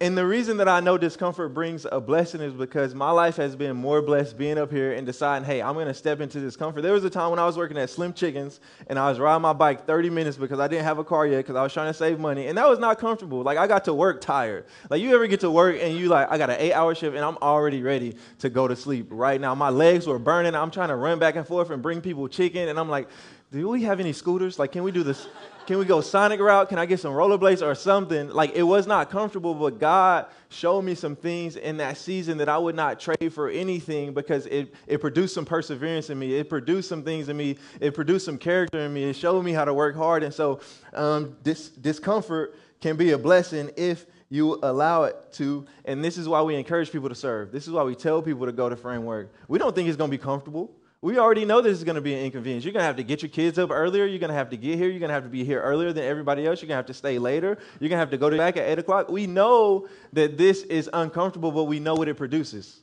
And 0.01 0.17
the 0.17 0.27
reason 0.27 0.57
that 0.57 0.67
I 0.67 0.81
know 0.81 0.97
discomfort 0.97 1.53
brings 1.53 1.85
a 1.89 2.01
blessing 2.01 2.41
is 2.41 2.51
because 2.51 2.93
my 2.93 3.11
life 3.11 3.37
has 3.37 3.55
been 3.55 3.77
more 3.77 4.01
blessed 4.01 4.37
being 4.37 4.57
up 4.57 4.69
here 4.69 4.91
and 4.91 5.07
deciding, 5.07 5.45
hey, 5.45 5.61
I'm 5.61 5.73
going 5.73 5.87
to 5.87 5.93
step 5.93 6.19
into 6.19 6.41
discomfort. 6.41 6.83
There 6.83 6.91
was 6.91 7.05
a 7.05 7.09
time 7.09 7.29
when 7.29 7.39
I 7.39 7.45
was 7.45 7.55
working 7.55 7.77
at 7.77 7.89
Slim 7.89 8.11
Chickens 8.11 8.59
and 8.87 8.99
I 8.99 9.09
was 9.09 9.19
riding 9.19 9.41
my 9.41 9.53
bike 9.53 9.87
30 9.87 10.09
minutes 10.09 10.35
because 10.35 10.59
I 10.59 10.67
didn't 10.67 10.83
have 10.83 10.97
a 10.97 11.05
car 11.05 11.25
yet 11.25 11.37
because 11.37 11.55
I 11.55 11.63
was 11.63 11.71
trying 11.71 11.87
to 11.87 11.93
save 11.93 12.19
money. 12.19 12.47
And 12.47 12.57
that 12.57 12.67
was 12.67 12.77
not 12.77 12.99
comfortable. 12.99 13.41
Like, 13.41 13.57
I 13.57 13.67
got 13.67 13.85
to 13.85 13.93
work 13.93 14.19
tired. 14.19 14.65
Like, 14.89 15.01
you 15.01 15.15
ever 15.15 15.27
get 15.27 15.39
to 15.39 15.49
work 15.49 15.77
and 15.79 15.97
you, 15.97 16.09
like, 16.09 16.29
I 16.29 16.37
got 16.37 16.49
an 16.49 16.57
eight 16.59 16.73
hour 16.73 16.93
shift 16.93 17.15
and 17.15 17.23
I'm 17.23 17.37
already 17.37 17.81
ready 17.81 18.17
to 18.39 18.49
go 18.49 18.67
to 18.67 18.75
sleep 18.75 19.07
right 19.11 19.39
now. 19.39 19.55
My 19.55 19.69
legs 19.69 20.07
were 20.07 20.19
burning. 20.19 20.55
I'm 20.55 20.71
trying 20.71 20.89
to 20.89 20.97
run 20.97 21.19
back 21.19 21.37
and 21.37 21.47
forth 21.47 21.69
and 21.69 21.81
bring 21.81 22.01
people 22.01 22.27
chicken. 22.27 22.67
And 22.67 22.77
I'm 22.77 22.89
like, 22.89 23.07
do 23.49 23.69
we 23.69 23.83
have 23.83 24.01
any 24.01 24.11
scooters? 24.11 24.59
Like, 24.59 24.73
can 24.73 24.83
we 24.83 24.91
do 24.91 25.03
this? 25.03 25.25
Can 25.65 25.79
we 25.79 25.85
go 25.85 25.99
Sonic 25.99 26.39
route? 26.39 26.69
Can 26.69 26.77
I 26.77 26.85
get 26.85 26.99
some 26.99 27.13
rollerblades 27.13 27.65
or 27.65 27.73
something? 27.73 28.29
Like, 28.29 28.53
it 28.53 28.61
was 28.61 28.85
not 28.85 29.09
comfortable, 29.09 29.55
but 29.55 29.79
God 29.79 30.27
showed 30.49 30.83
me 30.83 30.93
some 30.93 31.15
things 31.15 31.55
in 31.55 31.77
that 31.77 31.97
season 31.97 32.37
that 32.37 32.47
I 32.47 32.57
would 32.57 32.75
not 32.75 32.99
trade 32.99 33.33
for 33.33 33.49
anything 33.49 34.13
because 34.13 34.45
it, 34.45 34.75
it 34.85 35.01
produced 35.01 35.33
some 35.33 35.43
perseverance 35.43 36.11
in 36.11 36.19
me. 36.19 36.35
It 36.35 36.49
produced 36.49 36.87
some 36.87 37.03
things 37.03 37.29
in 37.29 37.37
me. 37.37 37.57
It 37.79 37.95
produced 37.95 38.25
some 38.25 38.37
character 38.37 38.79
in 38.79 38.93
me. 38.93 39.05
It 39.05 39.15
showed 39.15 39.43
me 39.43 39.53
how 39.53 39.65
to 39.65 39.73
work 39.73 39.95
hard. 39.95 40.21
And 40.21 40.33
so, 40.33 40.59
um, 40.93 41.35
this 41.41 41.69
discomfort 41.69 42.55
can 42.79 42.95
be 42.95 43.11
a 43.11 43.17
blessing 43.17 43.71
if 43.75 44.05
you 44.29 44.59
allow 44.61 45.03
it 45.03 45.15
to. 45.33 45.65
And 45.85 46.03
this 46.03 46.19
is 46.19 46.27
why 46.29 46.43
we 46.43 46.55
encourage 46.55 46.91
people 46.91 47.09
to 47.09 47.15
serve. 47.15 47.51
This 47.51 47.65
is 47.65 47.73
why 47.73 47.81
we 47.83 47.95
tell 47.95 48.21
people 48.21 48.45
to 48.45 48.51
go 48.51 48.69
to 48.69 48.75
framework. 48.75 49.33
We 49.47 49.57
don't 49.57 49.73
think 49.73 49.87
it's 49.87 49.97
going 49.97 50.11
to 50.11 50.17
be 50.17 50.21
comfortable. 50.21 50.71
We 51.05 51.19
already 51.19 51.45
know 51.45 51.61
this 51.61 51.77
is 51.77 51.83
going 51.83 51.97
to 51.97 52.01
be 52.01 52.15
an 52.15 52.21
inconvenience. 52.21 52.65
You're 52.65 52.73
going 52.73 52.81
to 52.81 52.87
have 52.87 52.95
to 52.95 53.03
get 53.03 53.21
your 53.21 53.29
kids 53.29 53.59
up 53.59 53.69
earlier. 53.69 54.07
You're 54.07 54.17
going 54.17 54.31
to 54.31 54.35
have 54.35 54.49
to 54.49 54.57
get 54.57 54.79
here. 54.79 54.89
You're 54.89 54.97
going 54.97 55.09
to 55.09 55.13
have 55.13 55.21
to 55.21 55.29
be 55.29 55.43
here 55.43 55.61
earlier 55.61 55.93
than 55.93 56.03
everybody 56.03 56.47
else. 56.47 56.63
You're 56.63 56.67
going 56.67 56.77
to 56.77 56.77
have 56.77 56.87
to 56.87 56.95
stay 56.95 57.19
later. 57.19 57.59
You're 57.79 57.89
going 57.89 57.97
to 57.97 57.97
have 57.97 58.09
to 58.09 58.17
go 58.17 58.27
to 58.27 58.37
back 58.37 58.57
at 58.57 58.67
8 58.67 58.79
o'clock. 58.79 59.09
We 59.09 59.27
know 59.27 59.87
that 60.13 60.35
this 60.35 60.63
is 60.63 60.89
uncomfortable, 60.91 61.51
but 61.51 61.65
we 61.65 61.79
know 61.79 61.93
what 61.93 62.07
it 62.07 62.15
produces. 62.15 62.79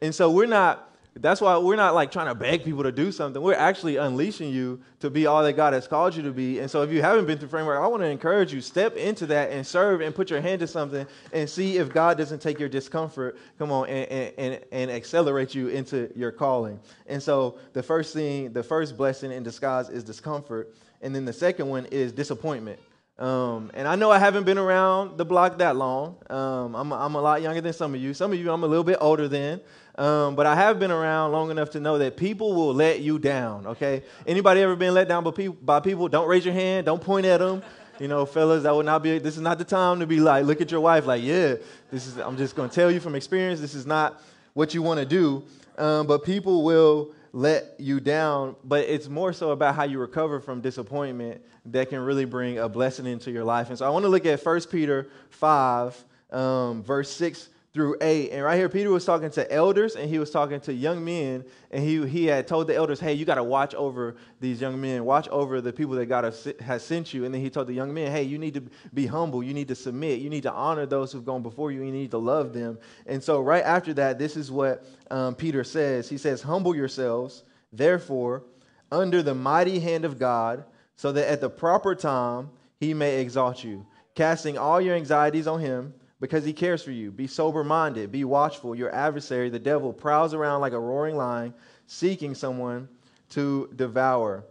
And 0.00 0.12
so 0.12 0.32
we're 0.32 0.46
not 0.46 0.93
that's 1.16 1.40
why 1.40 1.56
we're 1.58 1.76
not 1.76 1.94
like 1.94 2.10
trying 2.10 2.26
to 2.26 2.34
beg 2.34 2.64
people 2.64 2.82
to 2.82 2.90
do 2.90 3.12
something. 3.12 3.40
We're 3.40 3.54
actually 3.54 3.96
unleashing 3.96 4.50
you 4.50 4.80
to 4.98 5.10
be 5.10 5.26
all 5.26 5.44
that 5.44 5.52
God 5.52 5.72
has 5.72 5.86
called 5.86 6.16
you 6.16 6.22
to 6.24 6.32
be. 6.32 6.58
And 6.58 6.68
so 6.68 6.82
if 6.82 6.90
you 6.90 7.02
haven't 7.02 7.26
been 7.26 7.38
through 7.38 7.48
framework, 7.48 7.80
I 7.80 7.86
want 7.86 8.02
to 8.02 8.08
encourage 8.08 8.52
you 8.52 8.60
step 8.60 8.96
into 8.96 9.26
that 9.26 9.50
and 9.50 9.64
serve 9.64 10.00
and 10.00 10.12
put 10.12 10.28
your 10.28 10.40
hand 10.40 10.60
to 10.60 10.66
something 10.66 11.06
and 11.32 11.48
see 11.48 11.78
if 11.78 11.92
God 11.92 12.18
doesn't 12.18 12.40
take 12.40 12.58
your 12.58 12.68
discomfort, 12.68 13.38
come 13.58 13.70
on, 13.70 13.88
and, 13.88 14.32
and, 14.36 14.60
and 14.72 14.90
accelerate 14.90 15.54
you 15.54 15.68
into 15.68 16.10
your 16.16 16.32
calling. 16.32 16.80
And 17.06 17.22
so 17.22 17.58
the 17.74 17.82
first 17.82 18.12
thing, 18.12 18.52
the 18.52 18.62
first 18.64 18.96
blessing 18.96 19.30
in 19.30 19.44
disguise 19.44 19.90
is 19.90 20.02
discomfort. 20.02 20.74
And 21.00 21.14
then 21.14 21.24
the 21.24 21.32
second 21.32 21.68
one 21.68 21.86
is 21.86 22.10
disappointment. 22.12 22.80
Um, 23.18 23.70
and 23.74 23.86
I 23.86 23.94
know 23.94 24.10
I 24.10 24.18
haven't 24.18 24.42
been 24.42 24.58
around 24.58 25.18
the 25.18 25.24
block 25.24 25.58
that 25.58 25.76
long. 25.76 26.16
Um, 26.28 26.74
I'm, 26.74 26.92
I'm 26.92 27.14
a 27.14 27.20
lot 27.20 27.42
younger 27.42 27.60
than 27.60 27.72
some 27.72 27.94
of 27.94 28.00
you. 28.00 28.12
Some 28.12 28.32
of 28.32 28.38
you 28.40 28.50
I'm 28.50 28.64
a 28.64 28.66
little 28.66 28.82
bit 28.82 28.98
older 29.00 29.28
than. 29.28 29.60
Um, 29.96 30.34
but 30.34 30.44
I 30.44 30.56
have 30.56 30.80
been 30.80 30.90
around 30.90 31.32
long 31.32 31.50
enough 31.50 31.70
to 31.70 31.80
know 31.80 31.98
that 31.98 32.16
people 32.16 32.54
will 32.54 32.74
let 32.74 33.00
you 33.00 33.18
down. 33.18 33.66
Okay. 33.68 34.02
Anybody 34.26 34.60
ever 34.60 34.74
been 34.74 34.92
let 34.92 35.08
down 35.08 35.22
by 35.22 35.30
people? 35.30 35.56
By 35.62 35.80
people? 35.80 36.08
Don't 36.08 36.28
raise 36.28 36.44
your 36.44 36.54
hand. 36.54 36.86
Don't 36.86 37.02
point 37.02 37.26
at 37.26 37.38
them. 37.38 37.62
You 38.00 38.08
know, 38.08 38.26
fellas, 38.26 38.64
that 38.64 38.74
would 38.74 38.86
not 38.86 39.04
be. 39.04 39.18
This 39.18 39.36
is 39.36 39.42
not 39.42 39.58
the 39.58 39.64
time 39.64 40.00
to 40.00 40.06
be 40.06 40.18
like, 40.18 40.44
look 40.46 40.60
at 40.60 40.70
your 40.72 40.80
wife, 40.80 41.06
like, 41.06 41.22
yeah, 41.22 41.54
this 41.92 42.08
is. 42.08 42.16
I'm 42.18 42.36
just 42.36 42.56
going 42.56 42.68
to 42.68 42.74
tell 42.74 42.90
you 42.90 42.98
from 42.98 43.14
experience. 43.14 43.60
This 43.60 43.74
is 43.74 43.86
not 43.86 44.20
what 44.54 44.74
you 44.74 44.82
want 44.82 44.98
to 44.98 45.06
do. 45.06 45.44
Um, 45.78 46.08
but 46.08 46.24
people 46.24 46.64
will 46.64 47.12
let 47.32 47.76
you 47.78 48.00
down. 48.00 48.56
But 48.64 48.88
it's 48.88 49.08
more 49.08 49.32
so 49.32 49.52
about 49.52 49.76
how 49.76 49.84
you 49.84 50.00
recover 50.00 50.40
from 50.40 50.60
disappointment 50.60 51.40
that 51.66 51.88
can 51.88 52.00
really 52.00 52.24
bring 52.24 52.58
a 52.58 52.68
blessing 52.68 53.06
into 53.06 53.30
your 53.30 53.44
life. 53.44 53.68
And 53.68 53.78
so 53.78 53.86
I 53.86 53.90
want 53.90 54.04
to 54.04 54.08
look 54.08 54.26
at 54.26 54.44
1 54.44 54.60
Peter 54.72 55.08
5, 55.30 56.04
um, 56.32 56.82
verse 56.82 57.10
6 57.10 57.48
through 57.74 57.96
8. 58.00 58.30
And 58.30 58.44
right 58.44 58.56
here, 58.56 58.68
Peter 58.68 58.88
was 58.88 59.04
talking 59.04 59.30
to 59.30 59.52
elders 59.52 59.96
and 59.96 60.08
he 60.08 60.20
was 60.20 60.30
talking 60.30 60.60
to 60.60 60.72
young 60.72 61.04
men. 61.04 61.44
And 61.72 61.84
he, 61.84 62.06
he 62.06 62.26
had 62.26 62.46
told 62.46 62.68
the 62.68 62.76
elders, 62.76 63.00
hey, 63.00 63.14
you 63.14 63.24
got 63.24 63.34
to 63.34 63.42
watch 63.42 63.74
over 63.74 64.14
these 64.40 64.60
young 64.60 64.80
men, 64.80 65.04
watch 65.04 65.28
over 65.28 65.60
the 65.60 65.72
people 65.72 65.96
that 65.96 66.06
God 66.06 66.32
has 66.60 66.84
sent 66.84 67.12
you. 67.12 67.24
And 67.24 67.34
then 67.34 67.40
he 67.40 67.50
told 67.50 67.66
the 67.66 67.74
young 67.74 67.92
men, 67.92 68.12
hey, 68.12 68.22
you 68.22 68.38
need 68.38 68.54
to 68.54 68.62
be 68.94 69.06
humble, 69.06 69.42
you 69.42 69.52
need 69.52 69.66
to 69.68 69.74
submit, 69.74 70.20
you 70.20 70.30
need 70.30 70.44
to 70.44 70.52
honor 70.52 70.86
those 70.86 71.10
who've 71.10 71.24
gone 71.24 71.42
before 71.42 71.72
you, 71.72 71.82
you 71.82 71.90
need 71.90 72.12
to 72.12 72.18
love 72.18 72.52
them. 72.52 72.78
And 73.06 73.20
so, 73.20 73.40
right 73.40 73.64
after 73.64 73.92
that, 73.94 74.20
this 74.20 74.36
is 74.36 74.52
what 74.52 74.86
um, 75.10 75.34
Peter 75.34 75.64
says 75.64 76.08
He 76.08 76.16
says, 76.16 76.42
Humble 76.42 76.76
yourselves, 76.76 77.42
therefore, 77.72 78.44
under 78.92 79.20
the 79.20 79.34
mighty 79.34 79.80
hand 79.80 80.04
of 80.04 80.16
God, 80.20 80.64
so 80.94 81.10
that 81.10 81.28
at 81.28 81.40
the 81.40 81.50
proper 81.50 81.96
time 81.96 82.50
he 82.78 82.94
may 82.94 83.20
exalt 83.20 83.64
you, 83.64 83.84
casting 84.14 84.56
all 84.56 84.80
your 84.80 84.94
anxieties 84.94 85.48
on 85.48 85.58
him 85.58 85.92
because 86.24 86.42
he 86.42 86.54
cares 86.54 86.82
for 86.82 86.90
you. 86.90 87.10
Be 87.10 87.26
sober 87.26 87.62
minded, 87.62 88.10
be 88.10 88.24
watchful. 88.24 88.74
Your 88.74 88.90
adversary, 88.94 89.50
the 89.50 89.58
devil, 89.58 89.92
prowls 89.92 90.32
around 90.32 90.62
like 90.62 90.72
a 90.72 90.80
roaring 90.80 91.18
lion, 91.18 91.52
seeking 91.86 92.34
someone 92.34 92.88
to 93.28 93.68
devour. 93.76 94.42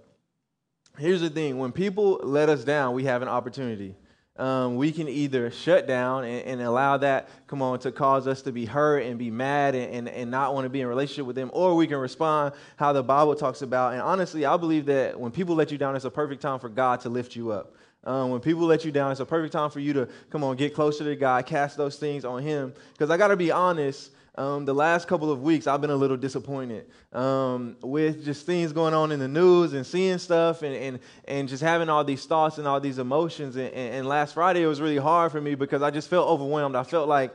Here's 0.99 1.21
the 1.21 1.31
thing 1.31 1.57
when 1.57 1.71
people 1.71 2.19
let 2.21 2.47
us 2.47 2.63
down, 2.63 2.93
we 2.93 3.05
have 3.05 3.23
an 3.23 3.27
opportunity. 3.27 3.95
Um, 4.35 4.75
we 4.75 4.91
can 4.91 5.07
either 5.07 5.49
shut 5.49 5.87
down 5.87 6.25
and, 6.25 6.45
and, 6.45 6.61
allow 6.61 6.97
that, 6.97 7.29
come 7.45 7.61
on, 7.61 7.77
to 7.79 7.91
cause 7.91 8.27
us 8.27 8.41
to 8.43 8.51
be 8.51 8.65
hurt 8.65 9.03
and 9.03 9.17
be 9.17 9.29
mad 9.29 9.75
and, 9.75 9.93
and, 9.93 10.09
and 10.09 10.31
not 10.31 10.55
want 10.55 10.65
to 10.65 10.69
be 10.69 10.81
in 10.81 10.87
relationship 10.87 11.25
with 11.25 11.35
them, 11.35 11.51
or 11.53 11.75
we 11.75 11.85
can 11.85 11.97
respond 11.97 12.53
how 12.75 12.93
the 12.93 13.03
Bible 13.03 13.35
talks 13.35 13.61
about. 13.61 13.93
And 13.93 14.01
honestly, 14.01 14.45
I 14.45 14.57
believe 14.57 14.87
that 14.87 15.19
when 15.19 15.31
people 15.31 15.55
let 15.55 15.71
you 15.71 15.77
down, 15.77 15.95
it's 15.95 16.05
a 16.05 16.11
perfect 16.11 16.41
time 16.41 16.59
for 16.59 16.69
God 16.69 17.01
to 17.01 17.09
lift 17.09 17.35
you 17.35 17.51
up. 17.51 17.75
Um, 18.03 18.31
when 18.31 18.41
people 18.41 18.63
let 18.63 18.83
you 18.83 18.91
down, 18.91 19.11
it's 19.11 19.21
a 19.21 19.25
perfect 19.25 19.53
time 19.53 19.69
for 19.69 19.79
you 19.79 19.93
to 19.93 20.09
come 20.29 20.43
on, 20.43 20.57
get 20.57 20.73
closer 20.73 21.03
to 21.03 21.15
God, 21.15 21.45
cast 21.45 21.77
those 21.77 21.97
things 21.97 22.25
on 22.25 22.41
Him. 22.41 22.73
Because 22.91 23.09
I 23.09 23.17
got 23.17 23.29
to 23.29 23.37
be 23.37 23.51
honest, 23.51 24.11
um, 24.35 24.65
the 24.65 24.73
last 24.73 25.07
couple 25.07 25.31
of 25.31 25.43
weeks 25.43 25.67
I've 25.67 25.79
been 25.79 25.91
a 25.91 25.95
little 25.95 26.17
disappointed 26.17 26.87
um, 27.11 27.77
with 27.81 28.25
just 28.25 28.47
things 28.47 28.73
going 28.73 28.95
on 28.95 29.11
in 29.11 29.19
the 29.19 29.27
news 29.27 29.73
and 29.73 29.85
seeing 29.85 30.17
stuff 30.17 30.63
and, 30.63 30.75
and, 30.75 30.99
and 31.27 31.47
just 31.47 31.61
having 31.61 31.87
all 31.87 32.03
these 32.03 32.25
thoughts 32.25 32.57
and 32.57 32.67
all 32.67 32.79
these 32.79 32.97
emotions. 32.97 33.55
And, 33.55 33.67
and, 33.67 33.95
and 33.95 34.07
last 34.07 34.33
Friday 34.33 34.63
it 34.63 34.67
was 34.67 34.81
really 34.81 34.97
hard 34.97 35.31
for 35.31 35.39
me 35.39 35.53
because 35.53 35.83
I 35.83 35.91
just 35.91 36.09
felt 36.09 36.27
overwhelmed. 36.27 36.75
I 36.75 36.81
felt 36.81 37.07
like 37.07 37.31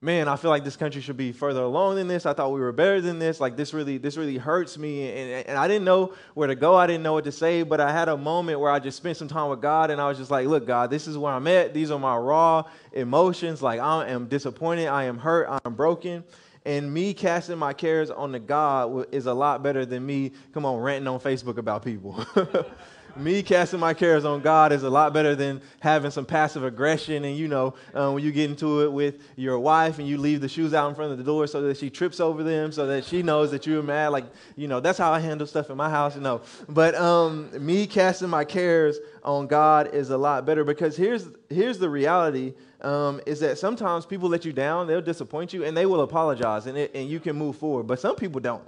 man, 0.00 0.28
I 0.28 0.36
feel 0.36 0.50
like 0.50 0.64
this 0.64 0.76
country 0.76 1.00
should 1.00 1.16
be 1.16 1.32
further 1.32 1.62
along 1.62 1.96
than 1.96 2.06
this. 2.06 2.24
I 2.24 2.32
thought 2.32 2.52
we 2.52 2.60
were 2.60 2.72
better 2.72 3.00
than 3.00 3.18
this. 3.18 3.40
Like 3.40 3.56
this 3.56 3.74
really, 3.74 3.98
this 3.98 4.16
really 4.16 4.36
hurts 4.36 4.78
me. 4.78 5.10
And, 5.10 5.46
and 5.48 5.58
I 5.58 5.66
didn't 5.66 5.84
know 5.84 6.14
where 6.34 6.46
to 6.46 6.54
go. 6.54 6.76
I 6.76 6.86
didn't 6.86 7.02
know 7.02 7.14
what 7.14 7.24
to 7.24 7.32
say. 7.32 7.64
But 7.64 7.80
I 7.80 7.90
had 7.90 8.08
a 8.08 8.16
moment 8.16 8.60
where 8.60 8.70
I 8.70 8.78
just 8.78 8.96
spent 8.96 9.16
some 9.16 9.28
time 9.28 9.50
with 9.50 9.60
God, 9.60 9.90
and 9.90 10.00
I 10.00 10.08
was 10.08 10.18
just 10.18 10.30
like, 10.30 10.46
look, 10.46 10.66
God, 10.66 10.90
this 10.90 11.08
is 11.08 11.18
where 11.18 11.32
I'm 11.32 11.46
at. 11.48 11.74
These 11.74 11.90
are 11.90 11.98
my 11.98 12.16
raw 12.16 12.64
emotions. 12.92 13.60
Like 13.60 13.80
I 13.80 14.08
am 14.08 14.26
disappointed. 14.26 14.86
I 14.86 15.04
am 15.04 15.18
hurt. 15.18 15.48
I 15.48 15.60
am 15.64 15.74
broken. 15.74 16.24
And 16.64 16.92
me 16.92 17.14
casting 17.14 17.56
my 17.56 17.72
cares 17.72 18.10
on 18.10 18.30
the 18.32 18.38
God 18.38 19.06
is 19.12 19.26
a 19.26 19.32
lot 19.32 19.62
better 19.62 19.86
than 19.86 20.04
me, 20.04 20.32
come 20.52 20.66
on, 20.66 20.80
ranting 20.80 21.08
on 21.08 21.18
Facebook 21.18 21.56
about 21.56 21.82
people. 21.82 22.24
me 23.16 23.42
casting 23.42 23.80
my 23.80 23.94
cares 23.94 24.24
on 24.24 24.40
God 24.40 24.72
is 24.72 24.82
a 24.82 24.90
lot 24.90 25.12
better 25.12 25.34
than 25.34 25.60
having 25.80 26.10
some 26.10 26.24
passive 26.24 26.64
aggression. 26.64 27.24
And 27.24 27.36
you 27.36 27.48
know, 27.48 27.74
um, 27.94 28.14
when 28.14 28.24
you 28.24 28.32
get 28.32 28.50
into 28.50 28.82
it 28.82 28.92
with 28.92 29.20
your 29.36 29.58
wife 29.58 29.98
and 29.98 30.06
you 30.06 30.18
leave 30.18 30.40
the 30.40 30.48
shoes 30.48 30.74
out 30.74 30.88
in 30.88 30.94
front 30.94 31.12
of 31.12 31.18
the 31.18 31.24
door 31.24 31.46
so 31.46 31.62
that 31.62 31.76
she 31.76 31.90
trips 31.90 32.20
over 32.20 32.42
them, 32.42 32.72
so 32.72 32.86
that 32.86 33.04
she 33.04 33.22
knows 33.22 33.50
that 33.50 33.66
you're 33.66 33.82
mad. 33.82 34.08
Like, 34.08 34.26
you 34.56 34.68
know, 34.68 34.80
that's 34.80 34.98
how 34.98 35.12
I 35.12 35.20
handle 35.20 35.46
stuff 35.46 35.70
in 35.70 35.76
my 35.76 35.90
house. 35.90 36.14
You 36.14 36.22
know, 36.22 36.42
but 36.68 36.94
um, 36.94 37.50
me 37.64 37.86
casting 37.86 38.28
my 38.28 38.44
cares 38.44 38.98
on 39.22 39.46
God 39.46 39.94
is 39.94 40.10
a 40.10 40.18
lot 40.18 40.46
better 40.46 40.64
because 40.64 40.96
here's 40.96 41.28
here's 41.48 41.78
the 41.78 41.90
reality. 41.90 42.54
Um, 42.80 43.20
is 43.26 43.40
that 43.40 43.58
sometimes 43.58 44.06
people 44.06 44.28
let 44.28 44.44
you 44.44 44.52
down, 44.52 44.86
they'll 44.86 45.00
disappoint 45.00 45.52
you, 45.52 45.64
and 45.64 45.76
they 45.76 45.84
will 45.84 46.02
apologize, 46.02 46.66
and, 46.66 46.78
it, 46.78 46.92
and 46.94 47.08
you 47.08 47.18
can 47.18 47.34
move 47.34 47.56
forward. 47.56 47.88
But 47.88 47.98
some 47.98 48.14
people 48.14 48.40
don't. 48.40 48.62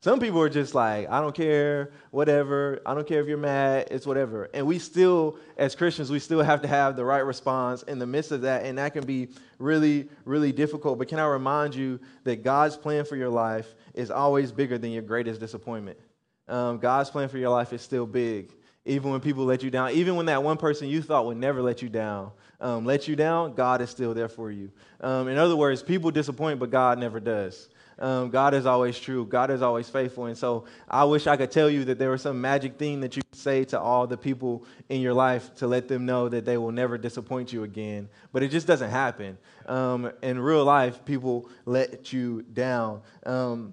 Some 0.00 0.20
people 0.20 0.40
are 0.40 0.48
just 0.48 0.76
like, 0.76 1.10
I 1.10 1.20
don't 1.20 1.34
care, 1.34 1.90
whatever. 2.12 2.80
I 2.86 2.94
don't 2.94 3.06
care 3.06 3.20
if 3.20 3.26
you're 3.26 3.36
mad, 3.36 3.88
it's 3.90 4.06
whatever. 4.06 4.48
And 4.54 4.64
we 4.64 4.78
still, 4.78 5.38
as 5.56 5.74
Christians, 5.74 6.08
we 6.08 6.20
still 6.20 6.40
have 6.40 6.62
to 6.62 6.68
have 6.68 6.94
the 6.94 7.04
right 7.04 7.24
response 7.24 7.82
in 7.82 7.98
the 7.98 8.06
midst 8.06 8.30
of 8.30 8.42
that. 8.42 8.64
And 8.64 8.78
that 8.78 8.92
can 8.92 9.04
be 9.04 9.28
really, 9.58 10.08
really 10.24 10.52
difficult. 10.52 10.98
But 10.98 11.08
can 11.08 11.18
I 11.18 11.26
remind 11.26 11.74
you 11.74 11.98
that 12.22 12.44
God's 12.44 12.76
plan 12.76 13.04
for 13.04 13.16
your 13.16 13.28
life 13.28 13.74
is 13.92 14.12
always 14.12 14.52
bigger 14.52 14.78
than 14.78 14.92
your 14.92 15.02
greatest 15.02 15.40
disappointment? 15.40 15.98
Um, 16.46 16.78
God's 16.78 17.10
plan 17.10 17.28
for 17.28 17.38
your 17.38 17.50
life 17.50 17.72
is 17.72 17.82
still 17.82 18.06
big. 18.06 18.54
Even 18.84 19.10
when 19.10 19.20
people 19.20 19.44
let 19.44 19.64
you 19.64 19.70
down, 19.70 19.90
even 19.90 20.14
when 20.14 20.26
that 20.26 20.42
one 20.44 20.56
person 20.56 20.88
you 20.88 21.02
thought 21.02 21.26
would 21.26 21.36
never 21.36 21.60
let 21.60 21.82
you 21.82 21.88
down 21.88 22.30
um, 22.60 22.84
let 22.84 23.06
you 23.06 23.14
down, 23.14 23.54
God 23.54 23.80
is 23.80 23.90
still 23.90 24.14
there 24.14 24.28
for 24.28 24.50
you. 24.50 24.70
Um, 25.00 25.28
in 25.28 25.38
other 25.38 25.56
words, 25.56 25.82
people 25.82 26.10
disappoint, 26.10 26.58
but 26.58 26.70
God 26.70 26.98
never 26.98 27.20
does. 27.20 27.68
Um, 27.98 28.30
God 28.30 28.54
is 28.54 28.66
always 28.66 28.98
true. 28.98 29.26
God 29.26 29.50
is 29.50 29.62
always 29.62 29.88
faithful. 29.88 30.26
And 30.26 30.36
so 30.36 30.64
I 30.88 31.04
wish 31.04 31.26
I 31.26 31.36
could 31.36 31.50
tell 31.50 31.68
you 31.68 31.84
that 31.86 31.98
there 31.98 32.10
was 32.10 32.22
some 32.22 32.40
magic 32.40 32.78
thing 32.78 33.00
that 33.00 33.16
you 33.16 33.22
could 33.30 33.38
say 33.38 33.64
to 33.64 33.80
all 33.80 34.06
the 34.06 34.16
people 34.16 34.64
in 34.88 35.00
your 35.00 35.14
life 35.14 35.54
to 35.56 35.66
let 35.66 35.88
them 35.88 36.06
know 36.06 36.28
that 36.28 36.44
they 36.44 36.56
will 36.56 36.72
never 36.72 36.96
disappoint 36.96 37.52
you 37.52 37.64
again. 37.64 38.08
But 38.32 38.42
it 38.42 38.50
just 38.50 38.66
doesn't 38.66 38.90
happen. 38.90 39.38
Um, 39.66 40.12
in 40.22 40.38
real 40.38 40.64
life, 40.64 41.04
people 41.04 41.48
let 41.64 42.12
you 42.12 42.42
down. 42.42 43.02
Um, 43.26 43.72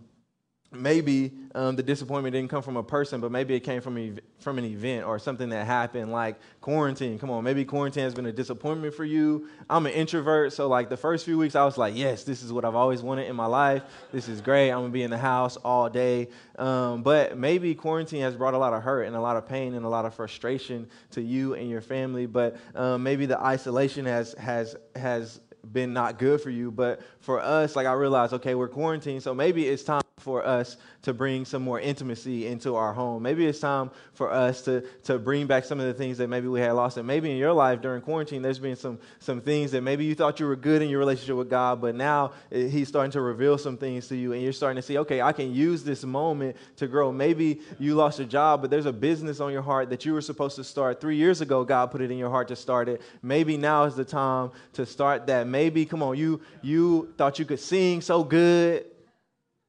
maybe 0.78 1.32
um, 1.56 1.76
the 1.76 1.84
disappointment 1.84 2.34
didn't 2.34 2.50
come 2.50 2.62
from 2.62 2.78
a 2.78 2.84
person, 2.84 3.22
but 3.22 3.32
maybe 3.32 3.56
it 3.56 3.62
came 3.62 3.82
from, 3.82 3.98
a, 3.98 4.14
from 4.40 4.58
an 4.58 4.66
event 4.66 5.06
or 5.06 5.18
something 5.20 5.50
that 5.50 5.66
happened, 5.66 6.12
like 6.12 6.38
quarantine. 6.62 7.18
Come 7.18 7.30
on, 7.30 7.44
maybe 7.44 7.64
quarantine 7.66 8.04
has 8.04 8.14
been 8.14 8.26
a 8.26 8.32
disappointment 8.32 8.94
for 8.94 9.06
you. 9.06 9.48
I'm 9.70 9.86
an 9.86 9.94
introvert, 9.94 10.54
so 10.54 10.68
like 10.68 10.90
the 10.90 10.98
first 10.98 11.26
few 11.26 11.38
weeks, 11.38 11.56
I 11.56 11.64
was 11.64 11.78
like, 11.78 11.96
yes, 11.96 12.24
this 12.24 12.44
is 12.44 12.52
what 12.52 12.66
I've 12.66 12.76
always 12.76 13.02
wanted 13.02 13.28
in 13.28 13.36
my 13.36 13.46
life. 13.46 13.84
This 14.12 14.28
is 14.28 14.42
great. 14.42 14.72
I'm 14.72 14.80
gonna 14.80 14.90
be 14.90 15.04
in 15.04 15.12
the 15.12 15.18
house 15.18 15.56
all 15.58 15.90
day. 15.90 16.28
Um, 16.58 17.04
but 17.04 17.38
maybe 17.38 17.74
quarantine 17.76 18.22
has 18.22 18.36
brought 18.36 18.54
a 18.54 18.58
lot 18.58 18.74
of 18.74 18.84
hurt 18.84 19.04
and 19.04 19.16
a 19.16 19.22
lot 19.22 19.38
of 19.38 19.48
pain 19.48 19.76
and 19.76 19.86
a 19.86 19.90
lot 19.90 20.06
of 20.06 20.14
frustration 20.14 20.88
to 21.12 21.22
you 21.22 21.54
and 21.54 21.70
your 21.70 21.82
family. 21.82 22.26
But 22.26 22.58
um, 22.76 23.04
maybe 23.04 23.26
the 23.26 23.40
isolation 23.40 24.06
has 24.06 24.34
has 24.34 24.76
has 24.96 25.40
been 25.72 25.94
not 25.94 26.20
good 26.20 26.42
for 26.42 26.50
you. 26.50 26.72
But 26.72 27.02
for 27.20 27.42
us, 27.42 27.76
like 27.76 27.88
I 27.88 27.94
realized, 27.94 28.34
okay, 28.34 28.56
we're 28.56 28.68
quarantined, 28.68 29.24
so 29.24 29.34
maybe 29.34 29.68
it's 29.68 29.84
time 29.84 30.05
for 30.26 30.44
us 30.44 30.76
to 31.04 31.14
bring 31.14 31.46
some 31.46 31.62
more 31.62 31.80
intimacy 31.80 32.48
into 32.48 32.76
our 32.76 32.94
home. 32.94 33.22
Maybe 33.22 33.46
it's 33.46 33.60
time 33.60 33.92
for 34.14 34.32
us 34.32 34.64
to, 34.64 34.82
to 35.04 35.20
bring 35.20 35.46
back 35.46 35.66
some 35.66 35.80
of 35.80 35.86
the 35.86 35.94
things 35.94 36.18
that 36.18 36.30
maybe 36.30 36.48
we 36.48 36.60
had 36.60 36.72
lost. 36.72 36.98
And 36.98 37.06
maybe 37.06 37.30
in 37.30 37.38
your 37.38 37.54
life 37.54 37.80
during 37.80 38.02
quarantine, 38.02 38.42
there's 38.42 38.58
been 38.58 38.76
some, 38.76 38.98
some 39.20 39.40
things 39.40 39.70
that 39.72 39.82
maybe 39.82 40.04
you 40.04 40.16
thought 40.16 40.40
you 40.40 40.48
were 40.48 40.56
good 40.56 40.82
in 40.82 40.90
your 40.90 40.98
relationship 40.98 41.36
with 41.36 41.48
God, 41.48 41.80
but 41.80 41.94
now 41.94 42.32
eh, 42.52 42.68
He's 42.70 42.88
starting 42.88 43.12
to 43.12 43.22
reveal 43.22 43.60
some 43.60 43.78
things 43.78 44.08
to 44.08 44.16
you, 44.16 44.34
and 44.34 44.42
you're 44.42 44.52
starting 44.52 44.78
to 44.78 44.82
see, 44.82 44.98
okay, 44.98 45.22
I 45.22 45.32
can 45.32 45.54
use 45.54 45.84
this 45.84 46.04
moment 46.04 46.58
to 46.78 46.88
grow. 46.88 47.12
Maybe 47.12 47.62
you 47.78 47.94
lost 47.94 48.20
a 48.20 48.26
job, 48.26 48.62
but 48.62 48.72
there's 48.72 48.88
a 48.88 48.94
business 48.94 49.40
on 49.40 49.54
your 49.54 49.62
heart 49.62 49.92
that 49.92 50.06
you 50.06 50.14
were 50.14 50.22
supposed 50.22 50.56
to 50.56 50.64
start 50.64 51.00
three 51.00 51.18
years 51.18 51.40
ago. 51.40 51.64
God 51.64 51.92
put 51.92 52.02
it 52.02 52.10
in 52.10 52.18
your 52.18 52.32
heart 52.32 52.48
to 52.48 52.56
start 52.56 52.90
it. 52.90 53.00
Maybe 53.22 53.58
now 53.58 53.84
is 53.84 53.96
the 53.96 54.06
time 54.06 54.50
to 54.74 54.88
start 54.88 55.28
that. 55.28 55.46
Maybe, 55.46 55.86
come 55.86 56.02
on, 56.02 56.18
you 56.18 56.42
you 56.64 57.14
thought 57.16 57.38
you 57.38 57.46
could 57.46 57.60
sing 57.60 58.02
so 58.02 58.24
good 58.24 58.86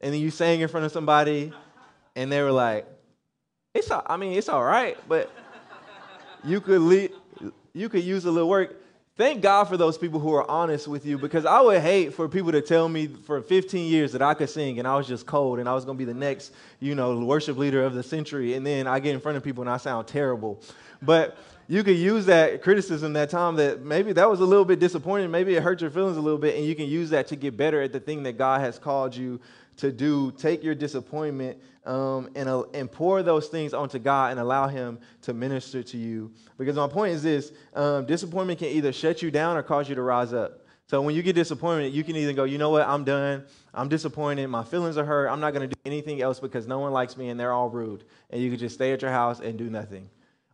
and 0.00 0.12
then 0.12 0.20
you 0.20 0.30
sang 0.30 0.60
in 0.60 0.68
front 0.68 0.86
of 0.86 0.92
somebody 0.92 1.52
and 2.14 2.30
they 2.30 2.42
were 2.42 2.52
like, 2.52 2.86
it's 3.74 3.90
all, 3.90 4.02
I 4.06 4.16
mean, 4.16 4.32
it's 4.32 4.48
all 4.48 4.64
right, 4.64 4.96
but 5.08 5.30
you 6.44 6.60
could 6.60 6.80
le- 6.80 7.52
you 7.72 7.88
could 7.88 8.02
use 8.02 8.24
a 8.24 8.30
little 8.30 8.48
work. 8.48 8.76
Thank 9.16 9.40
God 9.40 9.64
for 9.64 9.76
those 9.76 9.96
people 9.96 10.20
who 10.20 10.34
are 10.34 10.50
honest 10.50 10.86
with 10.86 11.06
you 11.06 11.16
because 11.16 11.46
I 11.46 11.60
would 11.60 11.80
hate 11.80 12.12
for 12.12 12.28
people 12.28 12.52
to 12.52 12.60
tell 12.60 12.86
me 12.86 13.06
for 13.06 13.40
15 13.40 13.90
years 13.90 14.12
that 14.12 14.20
I 14.20 14.34
could 14.34 14.50
sing 14.50 14.78
and 14.78 14.86
I 14.86 14.94
was 14.94 15.06
just 15.06 15.24
cold 15.24 15.58
and 15.58 15.66
I 15.66 15.74
was 15.74 15.86
going 15.86 15.96
to 15.96 15.98
be 15.98 16.10
the 16.10 16.18
next, 16.18 16.52
you 16.80 16.94
know, 16.94 17.18
worship 17.20 17.56
leader 17.56 17.82
of 17.82 17.94
the 17.94 18.02
century 18.02 18.54
and 18.54 18.66
then 18.66 18.86
I 18.86 18.98
get 18.98 19.14
in 19.14 19.20
front 19.20 19.38
of 19.38 19.42
people 19.42 19.62
and 19.62 19.70
I 19.70 19.78
sound 19.78 20.06
terrible. 20.06 20.60
But 21.00 21.38
you 21.66 21.82
could 21.82 21.96
use 21.96 22.26
that 22.26 22.62
criticism 22.62 23.14
that 23.14 23.30
time 23.30 23.56
that 23.56 23.82
maybe 23.82 24.12
that 24.12 24.28
was 24.28 24.40
a 24.40 24.44
little 24.44 24.66
bit 24.66 24.80
disappointing, 24.80 25.30
maybe 25.30 25.54
it 25.54 25.62
hurt 25.62 25.80
your 25.80 25.90
feelings 25.90 26.18
a 26.18 26.20
little 26.20 26.38
bit 26.38 26.56
and 26.56 26.66
you 26.66 26.74
can 26.74 26.86
use 26.86 27.08
that 27.10 27.26
to 27.28 27.36
get 27.36 27.56
better 27.56 27.80
at 27.80 27.92
the 27.92 28.00
thing 28.00 28.22
that 28.24 28.36
God 28.36 28.60
has 28.60 28.78
called 28.78 29.16
you 29.16 29.40
to 29.76 29.92
do, 29.92 30.32
take 30.32 30.62
your 30.62 30.74
disappointment 30.74 31.58
um, 31.84 32.30
and, 32.34 32.48
uh, 32.48 32.64
and 32.74 32.90
pour 32.90 33.22
those 33.22 33.48
things 33.48 33.74
onto 33.74 33.98
God 33.98 34.32
and 34.32 34.40
allow 34.40 34.68
Him 34.68 34.98
to 35.22 35.34
minister 35.34 35.82
to 35.82 35.96
you. 35.96 36.32
Because 36.58 36.76
my 36.76 36.88
point 36.88 37.14
is 37.14 37.22
this 37.22 37.52
um, 37.74 38.06
disappointment 38.06 38.58
can 38.58 38.68
either 38.68 38.92
shut 38.92 39.22
you 39.22 39.30
down 39.30 39.56
or 39.56 39.62
cause 39.62 39.88
you 39.88 39.94
to 39.94 40.02
rise 40.02 40.32
up. 40.32 40.62
So 40.88 41.02
when 41.02 41.16
you 41.16 41.22
get 41.22 41.34
disappointed, 41.34 41.92
you 41.92 42.04
can 42.04 42.14
either 42.14 42.32
go, 42.32 42.44
you 42.44 42.58
know 42.58 42.70
what, 42.70 42.86
I'm 42.86 43.02
done. 43.02 43.44
I'm 43.74 43.88
disappointed. 43.88 44.46
My 44.46 44.62
feelings 44.62 44.96
are 44.96 45.04
hurt. 45.04 45.28
I'm 45.28 45.40
not 45.40 45.52
going 45.52 45.68
to 45.68 45.74
do 45.74 45.80
anything 45.84 46.22
else 46.22 46.38
because 46.38 46.68
no 46.68 46.78
one 46.78 46.92
likes 46.92 47.16
me 47.16 47.28
and 47.28 47.38
they're 47.38 47.52
all 47.52 47.68
rude. 47.68 48.04
And 48.30 48.40
you 48.40 48.50
can 48.50 48.58
just 48.58 48.76
stay 48.76 48.92
at 48.92 49.02
your 49.02 49.10
house 49.10 49.40
and 49.40 49.58
do 49.58 49.68
nothing. 49.68 50.08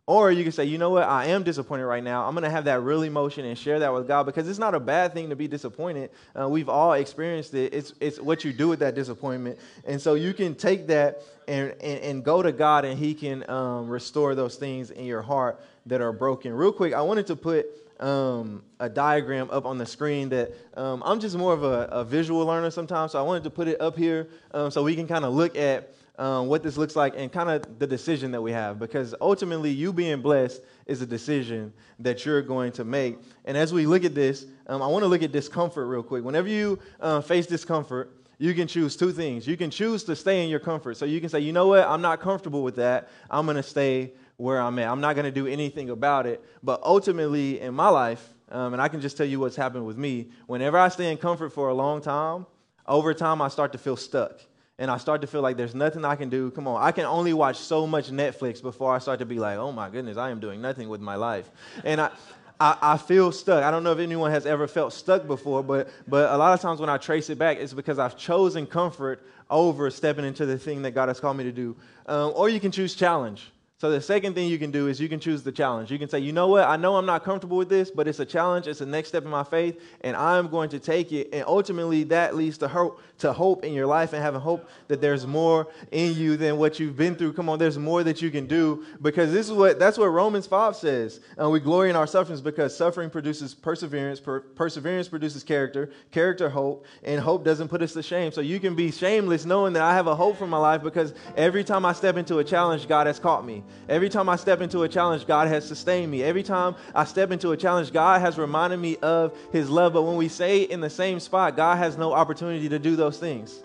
Or 0.05 0.33
you 0.33 0.43
can 0.43 0.51
say, 0.51 0.65
you 0.65 0.77
know 0.77 0.89
what, 0.89 1.03
I 1.03 1.27
am 1.27 1.43
disappointed 1.43 1.85
right 1.85 2.03
now. 2.03 2.25
I'm 2.25 2.33
going 2.33 2.43
to 2.43 2.49
have 2.49 2.65
that 2.65 2.81
real 2.81 3.03
emotion 3.03 3.45
and 3.45 3.57
share 3.57 3.79
that 3.79 3.93
with 3.93 4.05
God 4.05 4.25
because 4.25 4.49
it's 4.49 4.59
not 4.59 4.75
a 4.75 4.79
bad 4.79 5.13
thing 5.13 5.29
to 5.29 5.35
be 5.37 5.47
disappointed. 5.47 6.09
Uh, 6.37 6.49
we've 6.49 6.67
all 6.67 6.91
experienced 6.91 7.53
it. 7.53 7.73
It's, 7.73 7.93
it's 8.01 8.19
what 8.19 8.43
you 8.43 8.51
do 8.51 8.67
with 8.67 8.79
that 8.79 8.95
disappointment. 8.95 9.57
And 9.87 10.01
so 10.01 10.15
you 10.15 10.33
can 10.33 10.55
take 10.55 10.87
that 10.87 11.21
and, 11.47 11.71
and, 11.79 11.99
and 11.99 12.23
go 12.23 12.41
to 12.41 12.51
God 12.51 12.83
and 12.83 12.99
He 12.99 13.13
can 13.13 13.49
um, 13.49 13.87
restore 13.87 14.35
those 14.35 14.57
things 14.57 14.91
in 14.91 15.05
your 15.05 15.21
heart 15.21 15.63
that 15.85 16.01
are 16.01 16.11
broken. 16.11 16.53
Real 16.53 16.73
quick, 16.73 16.93
I 16.93 17.01
wanted 17.01 17.27
to 17.27 17.37
put 17.37 17.67
um, 18.01 18.61
a 18.81 18.89
diagram 18.89 19.49
up 19.51 19.65
on 19.65 19.77
the 19.77 19.85
screen 19.85 20.27
that 20.29 20.51
um, 20.75 21.01
I'm 21.05 21.21
just 21.21 21.37
more 21.37 21.53
of 21.53 21.63
a, 21.63 21.87
a, 21.91 22.03
visual 22.03 22.45
learner 22.45 22.71
sometimes. 22.71 23.13
So 23.13 23.19
I 23.19 23.21
wanted 23.21 23.43
to 23.45 23.49
put 23.49 23.69
it 23.69 23.79
up 23.79 23.97
here 23.97 24.27
um, 24.53 24.69
so 24.69 24.83
we 24.83 24.95
can 24.95 25.07
kind 25.07 25.23
of 25.23 25.33
look 25.33 25.55
at 25.55 25.93
um, 26.17 26.47
what 26.47 26.61
this 26.63 26.77
looks 26.77 26.95
like 26.95 27.13
and 27.17 27.31
kind 27.31 27.49
of 27.49 27.79
the 27.79 27.87
decision 27.87 28.31
that 28.31 28.41
we 28.41 28.51
have 28.51 28.79
because 28.79 29.15
ultimately 29.19 29.71
you 29.71 29.91
being 29.91 30.21
blessed 30.21 30.61
is 30.85 31.01
a 31.01 31.05
decision 31.05 31.73
that 31.99 32.25
you're 32.25 32.41
going 32.41 32.71
to 32.71 32.83
make. 32.83 33.17
And 33.45 33.57
as 33.57 33.73
we 33.73 33.85
look 33.85 34.03
at 34.03 34.13
this 34.13 34.45
um, 34.67 34.81
i 34.81 34.87
want 34.87 35.03
to 35.03 35.07
look 35.07 35.23
at 35.23 35.31
discomfort 35.31 35.87
real 35.87 36.03
quick. 36.03 36.23
Whenever 36.23 36.47
you 36.47 36.79
uh, 36.99 37.21
face 37.21 37.47
discomfort 37.47 38.17
you 38.39 38.53
can 38.53 38.67
choose 38.67 38.95
two 38.95 39.11
things. 39.11 39.47
You 39.47 39.55
can 39.55 39.69
choose 39.69 40.03
to 40.05 40.15
stay 40.15 40.43
in 40.43 40.49
your 40.49 40.59
comfort. 40.59 40.97
So 40.97 41.05
you 41.05 41.21
can 41.21 41.29
say 41.29 41.39
you 41.39 41.53
know 41.53 41.67
what? 41.67 41.87
I'm 41.87 42.01
not 42.01 42.19
comfortable 42.19 42.63
with 42.63 42.75
that. 42.75 43.09
I'm 43.29 43.45
going 43.45 43.57
to 43.57 43.63
stay 43.63 44.13
where 44.37 44.59
i'm 44.59 44.77
at. 44.79 44.89
I'm 44.89 44.99
not 44.99 45.13
going 45.13 45.25
to 45.25 45.31
do 45.31 45.47
anything 45.47 45.91
about 45.91 46.25
it. 46.25 46.43
But 46.63 46.81
ultimately 46.83 47.59
in 47.59 47.73
my 47.75 47.89
life 47.89 48.33
um, 48.53 48.73
and 48.73 48.81
i 48.81 48.87
can 48.87 49.01
just 49.01 49.17
tell 49.17 49.25
you 49.25 49.39
what's 49.39 49.55
happened 49.55 49.85
with 49.85 49.97
me 49.97 50.29
whenever 50.47 50.77
i 50.77 50.87
stay 50.87 51.11
in 51.11 51.17
comfort 51.17 51.49
for 51.49 51.69
a 51.69 51.73
long 51.73 52.01
time 52.01 52.45
over 52.87 53.13
time 53.13 53.41
i 53.41 53.47
start 53.49 53.71
to 53.73 53.77
feel 53.77 53.97
stuck 53.97 54.39
and 54.83 54.91
I 54.91 54.97
start 54.97 55.21
to 55.21 55.27
feel 55.27 55.41
like 55.41 55.55
there's 55.55 55.73
nothing 55.73 56.03
I 56.03 56.17
can 56.17 56.27
do. 56.27 56.51
Come 56.51 56.67
on, 56.67 56.83
I 56.83 56.91
can 56.91 57.05
only 57.05 57.31
watch 57.31 57.55
so 57.55 57.87
much 57.87 58.11
Netflix 58.11 58.61
before 58.61 58.93
I 58.93 58.99
start 58.99 59.19
to 59.19 59.25
be 59.25 59.39
like, 59.39 59.57
oh 59.57 59.71
my 59.71 59.89
goodness, 59.89 60.17
I 60.17 60.29
am 60.29 60.41
doing 60.41 60.61
nothing 60.61 60.89
with 60.89 60.99
my 60.99 61.15
life. 61.15 61.49
And 61.85 62.01
I, 62.01 62.11
I, 62.59 62.77
I, 62.81 62.97
feel 62.97 63.31
stuck. 63.31 63.63
I 63.63 63.71
don't 63.71 63.85
know 63.85 63.93
if 63.93 63.99
anyone 63.99 64.31
has 64.31 64.45
ever 64.45 64.67
felt 64.67 64.91
stuck 64.91 65.25
before, 65.25 65.63
but, 65.63 65.89
but 66.05 66.29
a 66.29 66.35
lot 66.35 66.53
of 66.53 66.59
times 66.59 66.81
when 66.81 66.89
I 66.89 66.97
trace 66.97 67.29
it 67.29 67.37
back, 67.37 67.59
it's 67.59 67.71
because 67.71 67.97
I've 67.97 68.17
chosen 68.17 68.67
comfort 68.67 69.25
over 69.49 69.89
stepping 69.89 70.25
into 70.25 70.45
the 70.45 70.57
thing 70.57 70.81
that 70.81 70.91
God 70.91 71.07
has 71.07 71.17
called 71.17 71.37
me 71.37 71.45
to 71.45 71.53
do. 71.53 71.77
Um, 72.05 72.33
or 72.35 72.49
you 72.49 72.59
can 72.59 72.71
choose 72.71 72.93
challenge. 72.93 73.53
So 73.83 73.91
the 73.91 73.99
second 73.99 74.33
thing 74.33 74.47
you 74.47 74.57
can 74.57 74.71
do 74.71 74.87
is 74.87 75.01
you 75.01 75.09
can 75.09 75.19
choose 75.19 75.43
the 75.43 75.51
challenge. 75.51 75.91
You 75.91 75.99
can 75.99 76.07
say, 76.07 76.19
you 76.19 76.31
know 76.31 76.47
what, 76.47 76.65
I 76.69 76.77
know 76.77 76.95
I'm 76.95 77.05
not 77.05 77.25
comfortable 77.25 77.57
with 77.57 77.67
this, 77.67 77.91
but 77.91 78.07
it's 78.07 78.21
a 78.21 78.25
challenge. 78.25 78.65
It's 78.65 78.79
the 78.79 78.85
next 78.85 79.09
step 79.09 79.25
in 79.25 79.29
my 79.29 79.43
faith, 79.43 79.77
and 79.99 80.15
I'm 80.15 80.47
going 80.47 80.69
to 80.69 80.79
take 80.79 81.11
it. 81.11 81.27
And 81.33 81.43
ultimately, 81.45 82.03
that 82.05 82.33
leads 82.33 82.57
to 82.59 82.69
hope, 82.69 83.01
to 83.17 83.33
hope 83.33 83.65
in 83.65 83.73
your 83.73 83.85
life 83.85 84.13
and 84.13 84.23
having 84.23 84.39
hope 84.39 84.69
that 84.87 85.01
there's 85.01 85.27
more 85.27 85.67
in 85.91 86.13
you 86.15 86.37
than 86.37 86.57
what 86.57 86.79
you've 86.79 86.95
been 86.95 87.15
through. 87.15 87.33
Come 87.33 87.49
on, 87.49 87.59
there's 87.59 87.77
more 87.77 88.05
that 88.05 88.21
you 88.21 88.31
can 88.31 88.47
do 88.47 88.85
because 89.01 89.33
this 89.33 89.47
is 89.47 89.51
what 89.51 89.79
that's 89.79 89.97
what 89.97 90.07
Romans 90.07 90.47
5 90.47 90.77
says. 90.77 91.19
And 91.37 91.51
we 91.51 91.59
glory 91.59 91.89
in 91.89 91.97
our 91.97 92.07
sufferings 92.07 92.39
because 92.39 92.77
suffering 92.77 93.09
produces 93.09 93.53
perseverance, 93.53 94.21
per, 94.21 94.39
perseverance 94.39 95.09
produces 95.09 95.43
character, 95.43 95.91
character 96.11 96.47
hope, 96.47 96.85
and 97.03 97.19
hope 97.19 97.43
doesn't 97.43 97.67
put 97.67 97.81
us 97.81 97.91
to 97.91 98.01
shame. 98.01 98.31
So 98.31 98.39
you 98.39 98.61
can 98.61 98.75
be 98.75 98.93
shameless 98.93 99.43
knowing 99.43 99.73
that 99.73 99.81
I 99.81 99.93
have 99.93 100.07
a 100.07 100.15
hope 100.15 100.37
for 100.37 100.47
my 100.47 100.57
life 100.57 100.83
because 100.83 101.13
every 101.35 101.65
time 101.65 101.85
I 101.85 101.91
step 101.91 102.15
into 102.15 102.39
a 102.39 102.45
challenge, 102.45 102.87
God 102.87 103.07
has 103.07 103.19
caught 103.19 103.45
me. 103.45 103.61
Every 103.89 104.09
time 104.09 104.29
I 104.29 104.37
step 104.37 104.61
into 104.61 104.83
a 104.83 104.89
challenge, 104.89 105.27
God 105.27 105.47
has 105.49 105.67
sustained 105.67 106.09
me. 106.11 106.23
Every 106.23 106.43
time 106.43 106.75
I 106.95 107.03
step 107.03 107.31
into 107.31 107.51
a 107.51 107.57
challenge, 107.57 107.91
God 107.91 108.21
has 108.21 108.37
reminded 108.37 108.77
me 108.77 108.97
of 108.97 109.37
His 109.51 109.69
love. 109.69 109.93
But 109.93 110.03
when 110.03 110.15
we 110.15 110.29
say 110.29 110.63
in 110.63 110.79
the 110.79 110.89
same 110.89 111.19
spot, 111.19 111.57
God 111.57 111.77
has 111.77 111.97
no 111.97 112.13
opportunity 112.13 112.69
to 112.69 112.79
do 112.79 112.95
those 112.95 113.17
things. 113.19 113.61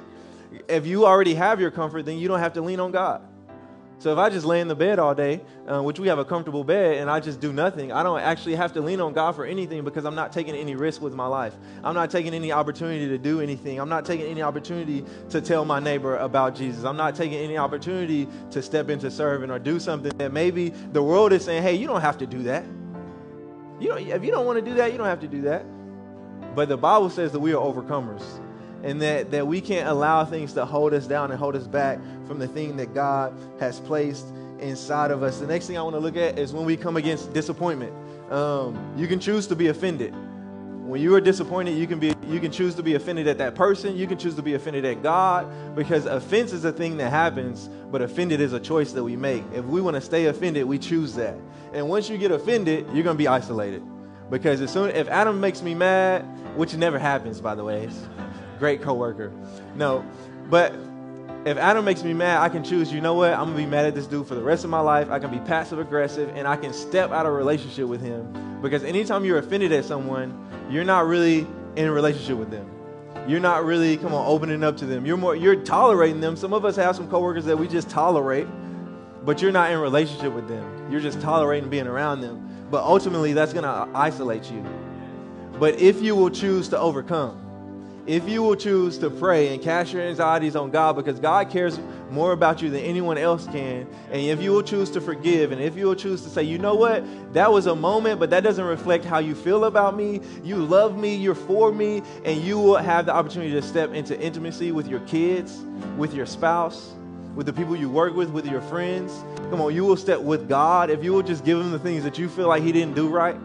If 0.66 0.86
you 0.86 1.06
already 1.06 1.34
have 1.34 1.60
your 1.60 1.70
comfort, 1.70 2.04
then 2.04 2.18
you 2.18 2.26
don't 2.26 2.40
have 2.40 2.54
to 2.54 2.62
lean 2.62 2.80
on 2.80 2.90
God. 2.90 3.22
So 4.00 4.12
if 4.12 4.18
I 4.18 4.30
just 4.30 4.46
lay 4.46 4.60
in 4.60 4.68
the 4.68 4.76
bed 4.76 5.00
all 5.00 5.12
day, 5.12 5.40
uh, 5.66 5.82
which 5.82 5.98
we 5.98 6.06
have 6.06 6.20
a 6.20 6.24
comfortable 6.24 6.62
bed, 6.62 6.98
and 6.98 7.10
I 7.10 7.18
just 7.18 7.40
do 7.40 7.52
nothing, 7.52 7.90
I 7.90 8.04
don't 8.04 8.20
actually 8.20 8.54
have 8.54 8.72
to 8.74 8.80
lean 8.80 9.00
on 9.00 9.12
God 9.12 9.34
for 9.34 9.44
anything 9.44 9.82
because 9.82 10.04
I'm 10.04 10.14
not 10.14 10.32
taking 10.32 10.54
any 10.54 10.76
risk 10.76 11.02
with 11.02 11.14
my 11.14 11.26
life. 11.26 11.54
I'm 11.82 11.94
not 11.94 12.08
taking 12.08 12.32
any 12.32 12.52
opportunity 12.52 13.08
to 13.08 13.18
do 13.18 13.40
anything. 13.40 13.80
I'm 13.80 13.88
not 13.88 14.04
taking 14.04 14.26
any 14.26 14.40
opportunity 14.40 15.04
to 15.30 15.40
tell 15.40 15.64
my 15.64 15.80
neighbor 15.80 16.16
about 16.18 16.54
Jesus. 16.54 16.84
I'm 16.84 16.96
not 16.96 17.16
taking 17.16 17.38
any 17.38 17.58
opportunity 17.58 18.28
to 18.52 18.62
step 18.62 18.88
into 18.88 19.10
serving 19.10 19.50
or 19.50 19.58
do 19.58 19.80
something 19.80 20.16
that 20.18 20.32
maybe 20.32 20.68
the 20.68 21.02
world 21.02 21.32
is 21.32 21.44
saying, 21.44 21.64
hey, 21.64 21.74
you 21.74 21.88
don't 21.88 22.00
have 22.00 22.18
to 22.18 22.26
do 22.26 22.44
that. 22.44 22.64
You 23.80 23.88
don't, 23.88 24.06
if 24.06 24.24
you 24.24 24.30
don't 24.30 24.46
want 24.46 24.64
to 24.64 24.64
do 24.64 24.76
that, 24.76 24.92
you 24.92 24.98
don't 24.98 25.08
have 25.08 25.20
to 25.20 25.28
do 25.28 25.42
that. 25.42 25.64
But 26.54 26.68
the 26.68 26.76
Bible 26.76 27.10
says 27.10 27.32
that 27.32 27.40
we 27.40 27.52
are 27.52 27.60
overcomers. 27.60 28.22
And 28.82 29.00
that, 29.02 29.30
that 29.30 29.46
we 29.46 29.60
can't 29.60 29.88
allow 29.88 30.24
things 30.24 30.52
to 30.54 30.64
hold 30.64 30.94
us 30.94 31.06
down 31.06 31.30
and 31.30 31.38
hold 31.38 31.56
us 31.56 31.66
back 31.66 31.98
from 32.26 32.38
the 32.38 32.48
thing 32.48 32.76
that 32.76 32.94
God 32.94 33.34
has 33.60 33.80
placed 33.80 34.26
inside 34.60 35.10
of 35.10 35.22
us. 35.22 35.38
The 35.38 35.46
next 35.46 35.66
thing 35.66 35.78
I 35.78 35.82
want 35.82 35.94
to 35.94 36.00
look 36.00 36.16
at 36.16 36.38
is 36.38 36.52
when 36.52 36.64
we 36.64 36.76
come 36.76 36.96
against 36.96 37.32
disappointment. 37.32 37.92
Um, 38.30 38.94
you 38.96 39.06
can 39.06 39.20
choose 39.20 39.46
to 39.48 39.56
be 39.56 39.68
offended. 39.68 40.14
When 40.88 41.02
you 41.02 41.14
are 41.14 41.20
disappointed, 41.20 41.76
you 41.76 41.86
can 41.86 41.98
be 41.98 42.14
you 42.26 42.40
can 42.40 42.50
choose 42.50 42.74
to 42.76 42.82
be 42.82 42.94
offended 42.94 43.26
at 43.26 43.36
that 43.38 43.54
person, 43.54 43.94
you 43.94 44.06
can 44.06 44.16
choose 44.16 44.34
to 44.36 44.42
be 44.42 44.54
offended 44.54 44.86
at 44.86 45.02
God 45.02 45.76
because 45.76 46.06
offense 46.06 46.52
is 46.52 46.64
a 46.64 46.72
thing 46.72 46.96
that 46.96 47.10
happens, 47.10 47.68
but 47.90 48.00
offended 48.00 48.40
is 48.40 48.54
a 48.54 48.60
choice 48.60 48.92
that 48.92 49.04
we 49.04 49.14
make. 49.14 49.44
If 49.52 49.66
we 49.66 49.82
want 49.82 49.96
to 49.96 50.00
stay 50.00 50.26
offended, 50.26 50.64
we 50.64 50.78
choose 50.78 51.14
that. 51.16 51.34
And 51.74 51.90
once 51.90 52.08
you 52.08 52.16
get 52.16 52.30
offended, 52.30 52.86
you're 52.94 53.04
going 53.04 53.16
to 53.16 53.18
be 53.18 53.28
isolated. 53.28 53.82
Because 54.30 54.62
as 54.62 54.70
soon 54.70 54.90
if 54.90 55.08
Adam 55.08 55.40
makes 55.40 55.62
me 55.62 55.74
mad, 55.74 56.22
which 56.56 56.74
never 56.74 56.98
happens 56.98 57.38
by 57.40 57.54
the 57.54 57.64
way, 57.64 57.90
great 58.58 58.82
coworker. 58.82 59.32
No, 59.74 60.04
but 60.50 60.74
if 61.44 61.56
Adam 61.56 61.84
makes 61.84 62.02
me 62.02 62.12
mad, 62.12 62.42
I 62.42 62.48
can 62.48 62.64
choose, 62.64 62.92
you 62.92 63.00
know 63.00 63.14
what? 63.14 63.32
I'm 63.32 63.46
going 63.46 63.56
to 63.56 63.62
be 63.62 63.66
mad 63.66 63.86
at 63.86 63.94
this 63.94 64.06
dude 64.06 64.26
for 64.26 64.34
the 64.34 64.42
rest 64.42 64.64
of 64.64 64.70
my 64.70 64.80
life. 64.80 65.08
I 65.10 65.18
can 65.18 65.30
be 65.30 65.38
passive 65.38 65.78
aggressive 65.78 66.30
and 66.34 66.46
I 66.46 66.56
can 66.56 66.72
step 66.72 67.10
out 67.10 67.26
of 67.26 67.32
relationship 67.32 67.86
with 67.86 68.00
him. 68.00 68.60
Because 68.60 68.82
anytime 68.82 69.24
you're 69.24 69.38
offended 69.38 69.72
at 69.72 69.84
someone, 69.84 70.46
you're 70.68 70.84
not 70.84 71.06
really 71.06 71.46
in 71.76 71.86
a 71.86 71.92
relationship 71.92 72.36
with 72.36 72.50
them. 72.50 72.68
You're 73.28 73.40
not 73.40 73.64
really, 73.64 73.96
come 73.96 74.12
on, 74.14 74.26
opening 74.26 74.64
up 74.64 74.76
to 74.78 74.86
them. 74.86 75.06
You're 75.06 75.16
more, 75.16 75.36
you're 75.36 75.56
tolerating 75.56 76.20
them. 76.20 76.36
Some 76.36 76.52
of 76.52 76.64
us 76.64 76.76
have 76.76 76.96
some 76.96 77.08
coworkers 77.08 77.44
that 77.44 77.56
we 77.56 77.68
just 77.68 77.88
tolerate, 77.88 78.46
but 79.24 79.40
you're 79.40 79.52
not 79.52 79.70
in 79.70 79.78
relationship 79.78 80.32
with 80.32 80.48
them. 80.48 80.90
You're 80.90 81.00
just 81.00 81.20
tolerating 81.20 81.70
being 81.70 81.86
around 81.86 82.20
them. 82.20 82.66
But 82.70 82.82
ultimately, 82.82 83.32
that's 83.32 83.52
going 83.52 83.64
to 83.64 83.88
isolate 83.96 84.50
you. 84.50 84.64
But 85.58 85.78
if 85.80 86.02
you 86.02 86.16
will 86.16 86.30
choose 86.30 86.68
to 86.68 86.78
overcome, 86.78 87.47
if 88.08 88.26
you 88.26 88.42
will 88.42 88.56
choose 88.56 88.96
to 88.96 89.10
pray 89.10 89.52
and 89.52 89.62
cast 89.62 89.92
your 89.92 90.02
anxieties 90.02 90.56
on 90.56 90.70
God 90.70 90.96
because 90.96 91.20
God 91.20 91.50
cares 91.50 91.78
more 92.10 92.32
about 92.32 92.62
you 92.62 92.70
than 92.70 92.80
anyone 92.80 93.18
else 93.18 93.46
can, 93.46 93.86
and 94.10 94.22
if 94.22 94.40
you 94.40 94.50
will 94.50 94.62
choose 94.62 94.90
to 94.92 95.00
forgive, 95.00 95.52
and 95.52 95.60
if 95.60 95.76
you 95.76 95.84
will 95.84 95.94
choose 95.94 96.22
to 96.22 96.30
say, 96.30 96.42
you 96.42 96.56
know 96.58 96.74
what, 96.74 97.04
that 97.34 97.52
was 97.52 97.66
a 97.66 97.76
moment, 97.76 98.18
but 98.18 98.30
that 98.30 98.42
doesn't 98.42 98.64
reflect 98.64 99.04
how 99.04 99.18
you 99.18 99.34
feel 99.34 99.66
about 99.66 99.94
me, 99.94 100.22
you 100.42 100.56
love 100.56 100.96
me, 100.96 101.14
you're 101.14 101.34
for 101.34 101.70
me, 101.70 102.02
and 102.24 102.40
you 102.40 102.58
will 102.58 102.78
have 102.78 103.04
the 103.04 103.12
opportunity 103.12 103.52
to 103.52 103.60
step 103.60 103.92
into 103.92 104.18
intimacy 104.18 104.72
with 104.72 104.88
your 104.88 105.00
kids, 105.00 105.62
with 105.98 106.14
your 106.14 106.24
spouse, 106.24 106.94
with 107.34 107.44
the 107.44 107.52
people 107.52 107.76
you 107.76 107.90
work 107.90 108.14
with, 108.14 108.30
with 108.30 108.46
your 108.46 108.62
friends. 108.62 109.22
Come 109.50 109.60
on, 109.60 109.74
you 109.74 109.84
will 109.84 109.98
step 109.98 110.20
with 110.20 110.48
God 110.48 110.88
if 110.88 111.04
you 111.04 111.12
will 111.12 111.22
just 111.22 111.44
give 111.44 111.60
him 111.60 111.72
the 111.72 111.78
things 111.78 112.04
that 112.04 112.18
you 112.18 112.30
feel 112.30 112.48
like 112.48 112.62
he 112.62 112.72
didn't 112.72 112.94
do 112.94 113.06
right. 113.06 113.36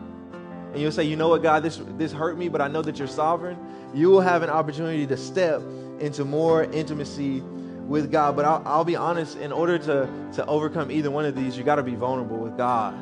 And 0.73 0.81
you'll 0.81 0.91
say, 0.91 1.03
you 1.03 1.15
know 1.15 1.29
what, 1.29 1.43
God, 1.43 1.63
this, 1.63 1.79
this 1.97 2.11
hurt 2.11 2.37
me, 2.37 2.49
but 2.49 2.59
I 2.59 2.67
know 2.67 2.81
that 2.81 2.97
you're 2.99 3.07
sovereign 3.07 3.57
you 3.93 4.09
will 4.09 4.21
have 4.21 4.41
an 4.41 4.49
opportunity 4.49 5.05
to 5.07 5.17
step 5.17 5.61
into 5.99 6.25
more 6.25 6.63
intimacy 6.63 7.41
with 7.41 8.11
God. 8.11 8.35
But 8.35 8.45
I'll, 8.45 8.63
I'll 8.65 8.83
be 8.83 8.95
honest, 8.95 9.37
in 9.37 9.51
order 9.51 9.77
to, 9.77 10.09
to 10.33 10.45
overcome 10.47 10.91
either 10.91 11.11
one 11.11 11.25
of 11.25 11.35
these, 11.35 11.57
you 11.57 11.63
got 11.63 11.75
to 11.75 11.83
be 11.83 11.95
vulnerable 11.95 12.37
with 12.37 12.57
God. 12.57 12.95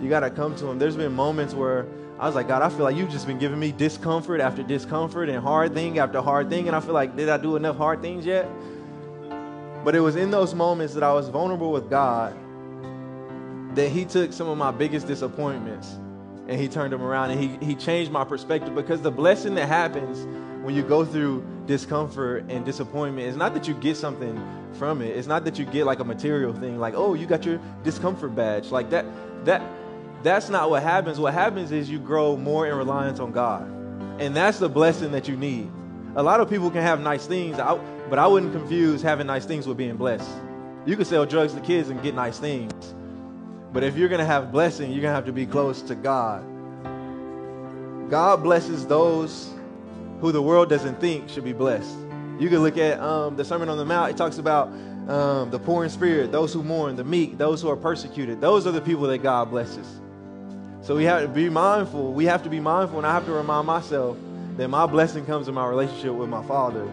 You 0.00 0.08
got 0.08 0.20
to 0.20 0.30
come 0.30 0.56
to 0.56 0.66
Him. 0.66 0.78
There's 0.78 0.96
been 0.96 1.12
moments 1.12 1.52
where 1.52 1.86
I 2.18 2.26
was 2.26 2.34
like, 2.34 2.48
God, 2.48 2.62
I 2.62 2.70
feel 2.70 2.84
like 2.84 2.96
you've 2.96 3.10
just 3.10 3.26
been 3.26 3.38
giving 3.38 3.60
me 3.60 3.72
discomfort 3.72 4.40
after 4.40 4.62
discomfort 4.62 5.28
and 5.28 5.42
hard 5.42 5.74
thing 5.74 5.98
after 5.98 6.22
hard 6.22 6.48
thing. 6.48 6.66
And 6.66 6.76
I 6.76 6.80
feel 6.80 6.94
like, 6.94 7.16
did 7.16 7.28
I 7.28 7.36
do 7.36 7.56
enough 7.56 7.76
hard 7.76 8.00
things 8.00 8.24
yet? 8.24 8.48
But 9.84 9.94
it 9.94 10.00
was 10.00 10.16
in 10.16 10.30
those 10.30 10.54
moments 10.54 10.94
that 10.94 11.02
I 11.02 11.12
was 11.12 11.28
vulnerable 11.28 11.72
with 11.72 11.90
God 11.90 12.34
that 13.74 13.90
He 13.90 14.06
took 14.06 14.32
some 14.32 14.48
of 14.48 14.56
my 14.56 14.70
biggest 14.70 15.06
disappointments 15.06 15.98
and 16.50 16.60
he 16.60 16.66
turned 16.68 16.92
them 16.92 17.00
around 17.00 17.30
and 17.30 17.40
he, 17.40 17.64
he 17.64 17.76
changed 17.76 18.10
my 18.10 18.24
perspective 18.24 18.74
because 18.74 19.00
the 19.00 19.10
blessing 19.10 19.54
that 19.54 19.68
happens 19.68 20.26
when 20.64 20.74
you 20.74 20.82
go 20.82 21.04
through 21.04 21.46
discomfort 21.66 22.44
and 22.48 22.64
disappointment 22.64 23.28
is 23.28 23.36
not 23.36 23.54
that 23.54 23.68
you 23.68 23.74
get 23.74 23.96
something 23.96 24.36
from 24.72 25.00
it. 25.00 25.16
It's 25.16 25.28
not 25.28 25.44
that 25.44 25.60
you 25.60 25.64
get 25.64 25.86
like 25.86 26.00
a 26.00 26.04
material 26.04 26.52
thing, 26.52 26.80
like, 26.80 26.94
oh, 26.96 27.14
you 27.14 27.26
got 27.26 27.46
your 27.46 27.60
discomfort 27.84 28.34
badge. 28.34 28.72
Like 28.72 28.90
that, 28.90 29.06
that 29.44 29.62
that's 30.24 30.48
not 30.48 30.70
what 30.70 30.82
happens. 30.82 31.20
What 31.20 31.34
happens 31.34 31.70
is 31.70 31.88
you 31.88 32.00
grow 32.00 32.36
more 32.36 32.66
in 32.66 32.74
reliance 32.74 33.20
on 33.20 33.30
God. 33.30 33.62
And 34.20 34.34
that's 34.34 34.58
the 34.58 34.68
blessing 34.68 35.12
that 35.12 35.28
you 35.28 35.36
need. 35.36 35.70
A 36.16 36.22
lot 36.22 36.40
of 36.40 36.50
people 36.50 36.68
can 36.68 36.82
have 36.82 37.00
nice 37.00 37.26
things, 37.26 37.58
but 37.58 38.18
I 38.18 38.26
wouldn't 38.26 38.52
confuse 38.52 39.02
having 39.02 39.28
nice 39.28 39.46
things 39.46 39.68
with 39.68 39.76
being 39.76 39.96
blessed. 39.96 40.28
You 40.84 40.96
can 40.96 41.04
sell 41.04 41.24
drugs 41.24 41.54
to 41.54 41.60
kids 41.60 41.90
and 41.90 42.02
get 42.02 42.16
nice 42.16 42.40
things. 42.40 42.72
But 43.72 43.84
if 43.84 43.96
you're 43.96 44.08
going 44.08 44.20
to 44.20 44.26
have 44.26 44.50
blessing, 44.50 44.90
you're 44.90 45.02
going 45.02 45.12
to 45.12 45.14
have 45.14 45.26
to 45.26 45.32
be 45.32 45.46
close 45.46 45.82
to 45.82 45.94
God. 45.94 46.44
God 48.10 48.42
blesses 48.42 48.86
those 48.86 49.50
who 50.20 50.32
the 50.32 50.42
world 50.42 50.68
doesn't 50.68 51.00
think 51.00 51.28
should 51.28 51.44
be 51.44 51.52
blessed. 51.52 51.94
You 52.38 52.48
can 52.48 52.58
look 52.58 52.76
at 52.76 52.98
um, 53.00 53.36
the 53.36 53.44
Sermon 53.44 53.68
on 53.68 53.78
the 53.78 53.84
Mount. 53.84 54.10
It 54.10 54.16
talks 54.16 54.38
about 54.38 54.68
um, 55.08 55.50
the 55.50 55.58
poor 55.58 55.84
in 55.84 55.90
spirit, 55.90 56.32
those 56.32 56.52
who 56.52 56.62
mourn, 56.62 56.96
the 56.96 57.04
meek, 57.04 57.38
those 57.38 57.62
who 57.62 57.68
are 57.70 57.76
persecuted. 57.76 58.40
Those 58.40 58.66
are 58.66 58.72
the 58.72 58.80
people 58.80 59.04
that 59.04 59.18
God 59.18 59.50
blesses. 59.50 59.86
So 60.82 60.96
we 60.96 61.04
have 61.04 61.22
to 61.22 61.28
be 61.28 61.48
mindful. 61.48 62.12
We 62.12 62.24
have 62.24 62.42
to 62.42 62.48
be 62.48 62.58
mindful, 62.58 62.98
and 62.98 63.06
I 63.06 63.12
have 63.12 63.26
to 63.26 63.32
remind 63.32 63.66
myself 63.66 64.16
that 64.56 64.68
my 64.68 64.86
blessing 64.86 65.26
comes 65.26 65.46
in 65.46 65.54
my 65.54 65.66
relationship 65.66 66.12
with 66.12 66.28
my 66.28 66.42
Father. 66.46 66.90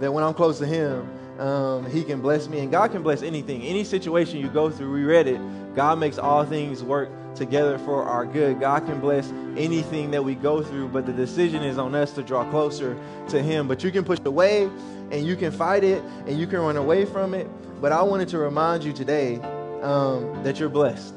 That 0.00 0.12
when 0.12 0.24
I'm 0.24 0.34
close 0.34 0.58
to 0.58 0.66
Him, 0.66 1.08
um, 1.38 1.90
He 1.90 2.02
can 2.02 2.20
bless 2.20 2.48
me, 2.48 2.60
and 2.60 2.70
God 2.70 2.90
can 2.90 3.02
bless 3.02 3.22
anything, 3.22 3.62
any 3.62 3.84
situation 3.84 4.38
you 4.38 4.48
go 4.48 4.70
through. 4.70 4.92
We 4.92 5.04
read 5.04 5.28
it. 5.28 5.40
God 5.78 6.00
makes 6.00 6.18
all 6.18 6.44
things 6.44 6.82
work 6.82 7.08
together 7.36 7.78
for 7.78 8.02
our 8.02 8.26
good. 8.26 8.58
God 8.58 8.84
can 8.84 8.98
bless 8.98 9.30
anything 9.56 10.10
that 10.10 10.24
we 10.24 10.34
go 10.34 10.60
through, 10.60 10.88
but 10.88 11.06
the 11.06 11.12
decision 11.12 11.62
is 11.62 11.78
on 11.78 11.94
us 11.94 12.10
to 12.14 12.22
draw 12.24 12.42
closer 12.50 12.98
to 13.28 13.40
Him. 13.40 13.68
But 13.68 13.84
you 13.84 13.92
can 13.92 14.02
push 14.02 14.18
away 14.24 14.64
and 15.12 15.24
you 15.24 15.36
can 15.36 15.52
fight 15.52 15.84
it 15.84 16.02
and 16.26 16.36
you 16.36 16.48
can 16.48 16.58
run 16.58 16.76
away 16.76 17.04
from 17.04 17.32
it. 17.32 17.46
But 17.80 17.92
I 17.92 18.02
wanted 18.02 18.26
to 18.30 18.38
remind 18.38 18.82
you 18.82 18.92
today 18.92 19.36
um, 19.80 20.42
that 20.42 20.58
you're 20.58 20.68
blessed. 20.68 21.14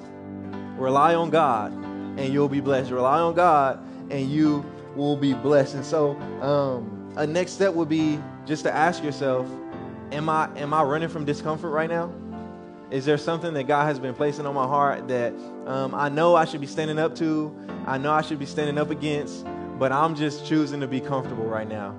Rely 0.77 1.15
on 1.15 1.31
God 1.31 1.71
and 1.71 2.31
you'll 2.31 2.47
be 2.47 2.61
blessed. 2.61 2.91
Rely 2.91 3.19
on 3.19 3.33
God 3.33 3.79
and 4.11 4.29
you 4.29 4.63
will 4.95 5.17
be 5.17 5.33
blessed. 5.33 5.73
And 5.73 5.83
so, 5.83 6.11
um, 6.39 7.11
a 7.15 7.25
next 7.25 7.53
step 7.53 7.73
would 7.73 7.89
be 7.89 8.19
just 8.45 8.61
to 8.65 8.71
ask 8.71 9.03
yourself, 9.03 9.49
am 10.11 10.29
I 10.29 10.55
am 10.55 10.71
I 10.71 10.83
running 10.83 11.09
from 11.09 11.25
discomfort 11.25 11.71
right 11.71 11.89
now? 11.89 12.13
Is 12.91 13.05
there 13.05 13.17
something 13.17 13.53
that 13.53 13.63
God 13.67 13.85
has 13.85 13.99
been 13.99 14.13
placing 14.13 14.45
on 14.45 14.53
my 14.53 14.67
heart 14.67 15.07
that 15.07 15.33
um, 15.65 15.95
I 15.95 16.09
know 16.09 16.35
I 16.35 16.43
should 16.43 16.59
be 16.59 16.67
standing 16.67 16.99
up 16.99 17.15
to? 17.15 17.55
I 17.87 17.97
know 17.97 18.11
I 18.11 18.21
should 18.21 18.37
be 18.37 18.45
standing 18.45 18.77
up 18.77 18.89
against, 18.89 19.45
but 19.79 19.93
I'm 19.93 20.13
just 20.13 20.45
choosing 20.45 20.81
to 20.81 20.87
be 20.87 20.99
comfortable 20.99 21.45
right 21.45 21.67
now. 21.67 21.95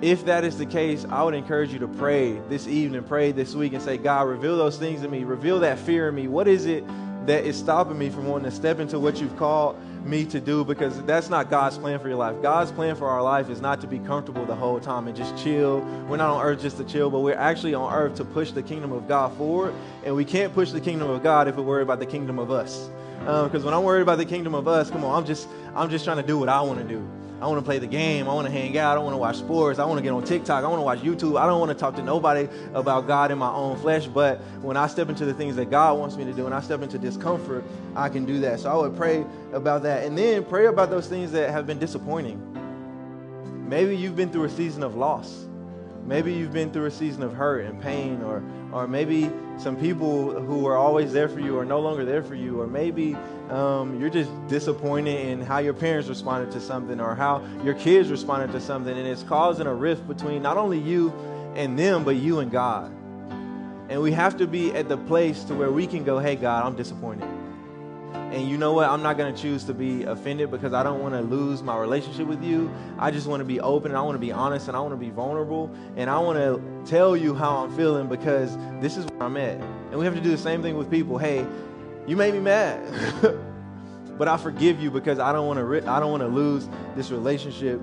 If 0.00 0.24
that 0.24 0.42
is 0.42 0.56
the 0.56 0.64
case, 0.64 1.04
I 1.10 1.22
would 1.22 1.34
encourage 1.34 1.70
you 1.70 1.78
to 1.80 1.88
pray 1.88 2.38
this 2.48 2.66
evening, 2.66 3.02
pray 3.04 3.32
this 3.32 3.54
week, 3.54 3.74
and 3.74 3.82
say, 3.82 3.98
God, 3.98 4.26
reveal 4.26 4.56
those 4.56 4.78
things 4.78 5.02
to 5.02 5.08
me. 5.08 5.24
Reveal 5.24 5.60
that 5.60 5.78
fear 5.78 6.08
in 6.08 6.14
me. 6.14 6.28
What 6.28 6.48
is 6.48 6.64
it 6.64 6.82
that 7.26 7.44
is 7.44 7.56
stopping 7.56 7.98
me 7.98 8.08
from 8.08 8.26
wanting 8.26 8.50
to 8.50 8.56
step 8.56 8.78
into 8.78 8.98
what 8.98 9.20
you've 9.20 9.36
called 9.36 9.76
me 10.04 10.24
to 10.24 10.40
do 10.40 10.64
because 10.64 11.02
that's 11.02 11.28
not 11.28 11.50
God's 11.50 11.76
plan 11.78 11.98
for 11.98 12.08
your 12.08 12.16
life. 12.16 12.40
God's 12.40 12.70
plan 12.70 12.94
for 12.94 13.08
our 13.08 13.22
life 13.22 13.50
is 13.50 13.60
not 13.60 13.80
to 13.80 13.86
be 13.86 13.98
comfortable 13.98 14.44
the 14.46 14.54
whole 14.54 14.78
time 14.78 15.08
and 15.08 15.16
just 15.16 15.36
chill. 15.42 15.80
We're 16.08 16.16
not 16.16 16.30
on 16.30 16.42
earth 16.42 16.62
just 16.62 16.76
to 16.76 16.84
chill, 16.84 17.10
but 17.10 17.20
we're 17.20 17.34
actually 17.34 17.74
on 17.74 17.92
earth 17.92 18.14
to 18.16 18.24
push 18.24 18.52
the 18.52 18.62
kingdom 18.62 18.92
of 18.92 19.08
God 19.08 19.36
forward. 19.36 19.74
And 20.04 20.14
we 20.14 20.24
can't 20.24 20.54
push 20.54 20.70
the 20.70 20.80
kingdom 20.80 21.10
of 21.10 21.22
God 21.22 21.48
if 21.48 21.56
we're 21.56 21.64
worried 21.64 21.82
about 21.82 21.98
the 21.98 22.06
kingdom 22.06 22.38
of 22.38 22.50
us. 22.50 22.88
Because 23.18 23.56
um, 23.56 23.64
when 23.64 23.74
I'm 23.74 23.82
worried 23.82 24.02
about 24.02 24.18
the 24.18 24.24
kingdom 24.24 24.54
of 24.54 24.68
us, 24.68 24.90
come 24.90 25.02
on, 25.04 25.18
I'm 25.18 25.26
just 25.26 25.48
I'm 25.74 25.90
just 25.90 26.04
trying 26.04 26.18
to 26.18 26.22
do 26.22 26.38
what 26.38 26.48
I 26.48 26.60
want 26.60 26.78
to 26.78 26.84
do. 26.84 27.06
I 27.40 27.46
want 27.46 27.58
to 27.58 27.64
play 27.64 27.78
the 27.78 27.86
game. 27.86 28.28
I 28.28 28.34
want 28.34 28.46
to 28.46 28.52
hang 28.52 28.78
out. 28.78 28.96
I 28.96 29.00
want 29.00 29.12
to 29.12 29.18
watch 29.18 29.36
sports. 29.36 29.78
I 29.78 29.84
want 29.84 29.98
to 29.98 30.02
get 30.02 30.12
on 30.12 30.24
TikTok. 30.24 30.64
I 30.64 30.68
want 30.68 30.78
to 30.78 30.84
watch 30.84 31.00
YouTube. 31.00 31.38
I 31.38 31.44
don't 31.44 31.60
want 31.60 31.70
to 31.70 31.74
talk 31.74 31.94
to 31.96 32.02
nobody 32.02 32.48
about 32.72 33.06
God 33.06 33.30
in 33.30 33.36
my 33.36 33.50
own 33.50 33.76
flesh. 33.78 34.06
But 34.06 34.38
when 34.62 34.78
I 34.78 34.86
step 34.86 35.10
into 35.10 35.26
the 35.26 35.34
things 35.34 35.54
that 35.56 35.70
God 35.70 35.98
wants 35.98 36.16
me 36.16 36.24
to 36.24 36.32
do 36.32 36.46
and 36.46 36.54
I 36.54 36.60
step 36.60 36.80
into 36.80 36.98
discomfort, 36.98 37.62
I 37.94 38.08
can 38.08 38.24
do 38.24 38.40
that. 38.40 38.60
So 38.60 38.70
I 38.70 38.76
would 38.76 38.96
pray 38.96 39.26
about 39.52 39.82
that. 39.82 40.04
And 40.04 40.16
then 40.16 40.44
pray 40.44 40.66
about 40.66 40.88
those 40.88 41.08
things 41.08 41.30
that 41.32 41.50
have 41.50 41.66
been 41.66 41.78
disappointing. 41.78 42.40
Maybe 43.68 43.94
you've 43.96 44.16
been 44.16 44.30
through 44.30 44.44
a 44.44 44.50
season 44.50 44.82
of 44.82 44.94
loss. 44.94 45.46
Maybe 46.06 46.32
you've 46.32 46.52
been 46.52 46.70
through 46.70 46.86
a 46.86 46.90
season 46.90 47.22
of 47.22 47.34
hurt 47.34 47.66
and 47.66 47.82
pain, 47.82 48.22
or, 48.22 48.42
or 48.72 48.86
maybe 48.86 49.30
some 49.58 49.76
people 49.76 50.38
who 50.40 50.58
were 50.58 50.76
always 50.76 51.12
there 51.12 51.28
for 51.28 51.40
you 51.40 51.58
are 51.58 51.64
no 51.64 51.80
longer 51.80 52.04
there 52.04 52.22
for 52.22 52.34
you, 52.34 52.60
or 52.60 52.66
maybe 52.66 53.14
um, 53.50 53.98
you're 54.00 54.10
just 54.10 54.30
disappointed 54.48 55.20
in 55.26 55.40
how 55.40 55.58
your 55.58 55.74
parents 55.74 56.08
responded 56.08 56.50
to 56.52 56.60
something 56.60 57.00
or 57.00 57.14
how 57.14 57.42
your 57.62 57.74
kids 57.74 58.10
responded 58.10 58.52
to 58.52 58.60
something, 58.60 58.96
and 58.96 59.06
it's 59.06 59.22
causing 59.22 59.66
a 59.66 59.74
rift 59.74 60.06
between 60.08 60.42
not 60.42 60.56
only 60.56 60.78
you 60.78 61.12
and 61.54 61.78
them, 61.78 62.04
but 62.04 62.16
you 62.16 62.40
and 62.40 62.50
God. 62.50 62.90
And 63.88 64.02
we 64.02 64.12
have 64.12 64.36
to 64.38 64.46
be 64.46 64.72
at 64.72 64.88
the 64.88 64.96
place 64.96 65.44
to 65.44 65.54
where 65.54 65.70
we 65.70 65.86
can 65.86 66.04
go, 66.04 66.18
hey, 66.18 66.36
God, 66.36 66.64
I'm 66.66 66.76
disappointed. 66.76 67.35
And 68.32 68.48
you 68.48 68.58
know 68.58 68.72
what? 68.72 68.88
I'm 68.88 69.02
not 69.02 69.16
going 69.16 69.34
to 69.34 69.40
choose 69.40 69.64
to 69.64 69.74
be 69.74 70.02
offended 70.02 70.50
because 70.50 70.72
I 70.72 70.82
don't 70.82 71.00
want 71.00 71.14
to 71.14 71.20
lose 71.20 71.62
my 71.62 71.78
relationship 71.78 72.26
with 72.26 72.42
you. 72.42 72.70
I 72.98 73.10
just 73.10 73.26
want 73.26 73.40
to 73.40 73.44
be 73.44 73.60
open 73.60 73.92
and 73.92 73.98
I 73.98 74.02
want 74.02 74.16
to 74.16 74.20
be 74.20 74.32
honest 74.32 74.68
and 74.68 74.76
I 74.76 74.80
want 74.80 74.92
to 74.92 74.98
be 74.98 75.10
vulnerable. 75.10 75.70
And 75.96 76.10
I 76.10 76.18
want 76.18 76.38
to 76.38 76.90
tell 76.90 77.16
you 77.16 77.34
how 77.34 77.58
I'm 77.58 77.74
feeling 77.76 78.08
because 78.08 78.56
this 78.80 78.96
is 78.96 79.06
where 79.06 79.22
I'm 79.22 79.36
at. 79.36 79.60
And 79.90 79.98
we 79.98 80.04
have 80.04 80.14
to 80.14 80.20
do 80.20 80.30
the 80.30 80.38
same 80.38 80.60
thing 80.60 80.76
with 80.76 80.90
people. 80.90 81.18
Hey, 81.18 81.46
you 82.06 82.16
made 82.16 82.34
me 82.34 82.40
mad. 82.40 82.82
but 84.18 84.28
I 84.28 84.36
forgive 84.36 84.80
you 84.80 84.90
because 84.90 85.18
I 85.18 85.32
don't 85.32 85.46
want 85.46 85.58
to 85.58 85.90
I 85.90 86.00
don't 86.00 86.10
want 86.10 86.22
to 86.22 86.28
lose 86.28 86.68
this 86.94 87.10
relationship 87.10 87.80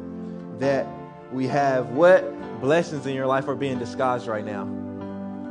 that 0.59 0.85
we 1.31 1.47
have 1.47 1.89
what 1.89 2.23
blessings 2.61 3.05
in 3.05 3.13
your 3.13 3.27
life 3.27 3.47
are 3.47 3.55
being 3.55 3.79
disguised 3.79 4.27
right 4.27 4.45
now? 4.45 4.65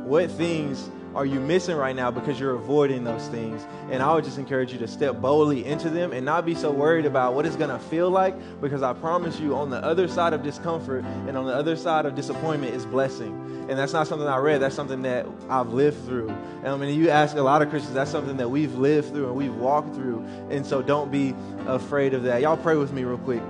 What 0.05 0.31
things 0.31 0.89
are 1.15 1.25
you 1.25 1.39
missing 1.39 1.77
right 1.77 1.95
now 1.95 2.09
because 2.09 2.39
you're 2.39 2.55
avoiding 2.55 3.03
those 3.03 3.27
things? 3.27 3.65
And 3.91 4.01
I 4.01 4.13
would 4.13 4.23
just 4.23 4.37
encourage 4.37 4.73
you 4.73 4.79
to 4.79 4.87
step 4.87 5.21
boldly 5.21 5.63
into 5.65 5.89
them 5.89 6.11
and 6.11 6.25
not 6.25 6.45
be 6.45 6.55
so 6.55 6.71
worried 6.71 7.05
about 7.05 7.35
what 7.35 7.45
it's 7.45 7.55
going 7.55 7.69
to 7.69 7.79
feel 7.79 8.09
like 8.09 8.35
because 8.61 8.81
I 8.81 8.93
promise 8.93 9.39
you, 9.39 9.55
on 9.55 9.69
the 9.69 9.83
other 9.83 10.07
side 10.07 10.33
of 10.33 10.41
discomfort 10.41 11.05
and 11.27 11.37
on 11.37 11.45
the 11.45 11.53
other 11.53 11.75
side 11.75 12.05
of 12.05 12.15
disappointment 12.15 12.73
is 12.73 12.85
blessing. 12.85 13.67
And 13.69 13.77
that's 13.77 13.93
not 13.93 14.07
something 14.07 14.27
I 14.27 14.37
read, 14.37 14.61
that's 14.61 14.75
something 14.75 15.03
that 15.03 15.27
I've 15.49 15.69
lived 15.69 16.03
through. 16.05 16.29
And 16.29 16.67
I 16.67 16.77
mean, 16.77 16.99
you 16.99 17.09
ask 17.09 17.35
a 17.35 17.41
lot 17.41 17.61
of 17.61 17.69
Christians, 17.69 17.93
that's 17.93 18.11
something 18.11 18.37
that 18.37 18.49
we've 18.49 18.75
lived 18.75 19.09
through 19.09 19.27
and 19.27 19.35
we've 19.35 19.55
walked 19.55 19.93
through. 19.93 20.25
And 20.49 20.65
so 20.65 20.81
don't 20.81 21.11
be 21.11 21.35
afraid 21.67 22.13
of 22.13 22.23
that. 22.23 22.41
Y'all 22.41 22.57
pray 22.57 22.75
with 22.75 22.91
me 22.91 23.03
real 23.03 23.17
quick. 23.19 23.41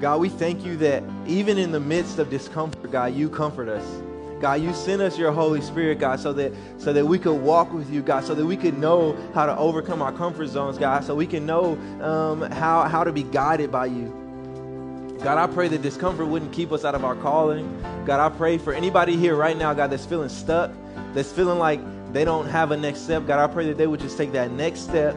God, 0.00 0.20
we 0.20 0.28
thank 0.28 0.64
you 0.64 0.76
that 0.76 1.02
even 1.26 1.56
in 1.56 1.72
the 1.72 1.80
midst 1.80 2.18
of 2.18 2.28
discomfort, 2.28 2.90
God, 2.92 3.14
you 3.14 3.30
comfort 3.30 3.68
us. 3.68 4.05
God, 4.40 4.60
you 4.60 4.74
sent 4.74 5.00
us 5.00 5.18
your 5.18 5.32
Holy 5.32 5.62
Spirit, 5.62 5.98
God, 5.98 6.20
so 6.20 6.32
that 6.34 6.52
so 6.78 6.92
that 6.92 7.06
we 7.06 7.18
could 7.18 7.40
walk 7.40 7.72
with 7.72 7.90
you, 7.90 8.02
God, 8.02 8.24
so 8.24 8.34
that 8.34 8.44
we 8.44 8.56
could 8.56 8.78
know 8.78 9.16
how 9.34 9.46
to 9.46 9.56
overcome 9.56 10.02
our 10.02 10.12
comfort 10.12 10.48
zones, 10.48 10.76
God, 10.76 11.04
so 11.04 11.14
we 11.14 11.26
can 11.26 11.46
know 11.46 11.72
um, 12.02 12.42
how 12.52 12.82
how 12.82 13.02
to 13.02 13.12
be 13.12 13.22
guided 13.22 13.72
by 13.72 13.86
you. 13.86 14.12
God, 15.22 15.38
I 15.38 15.52
pray 15.52 15.68
that 15.68 15.80
discomfort 15.80 16.28
wouldn't 16.28 16.52
keep 16.52 16.70
us 16.70 16.84
out 16.84 16.94
of 16.94 17.04
our 17.04 17.16
calling. 17.16 17.82
God, 18.04 18.20
I 18.20 18.34
pray 18.36 18.58
for 18.58 18.74
anybody 18.74 19.16
here 19.16 19.34
right 19.34 19.56
now, 19.56 19.72
God, 19.72 19.90
that's 19.90 20.04
feeling 20.04 20.28
stuck, 20.28 20.70
that's 21.14 21.32
feeling 21.32 21.58
like 21.58 21.80
they 22.12 22.24
don't 22.24 22.46
have 22.46 22.70
a 22.70 22.76
next 22.76 23.00
step. 23.00 23.26
God, 23.26 23.38
I 23.38 23.52
pray 23.52 23.66
that 23.68 23.78
they 23.78 23.86
would 23.86 24.00
just 24.00 24.18
take 24.18 24.32
that 24.32 24.50
next 24.50 24.80
step 24.80 25.16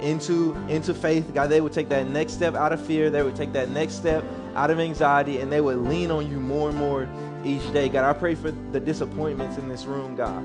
into 0.00 0.54
into 0.68 0.94
faith. 0.94 1.32
God, 1.34 1.48
they 1.48 1.60
would 1.60 1.72
take 1.72 1.90
that 1.90 2.08
next 2.08 2.32
step 2.32 2.54
out 2.54 2.72
of 2.72 2.84
fear. 2.84 3.10
They 3.10 3.22
would 3.22 3.36
take 3.36 3.52
that 3.52 3.68
next 3.68 3.94
step 3.94 4.24
out 4.54 4.70
of 4.70 4.80
anxiety, 4.80 5.40
and 5.40 5.52
they 5.52 5.60
would 5.60 5.78
lean 5.78 6.10
on 6.10 6.30
you 6.30 6.40
more 6.40 6.70
and 6.70 6.78
more 6.78 7.08
each 7.44 7.72
day. 7.72 7.88
God, 7.88 8.04
I 8.04 8.18
pray 8.18 8.34
for 8.34 8.50
the 8.50 8.80
disappointments 8.80 9.58
in 9.58 9.68
this 9.68 9.84
room, 9.84 10.16
God. 10.16 10.42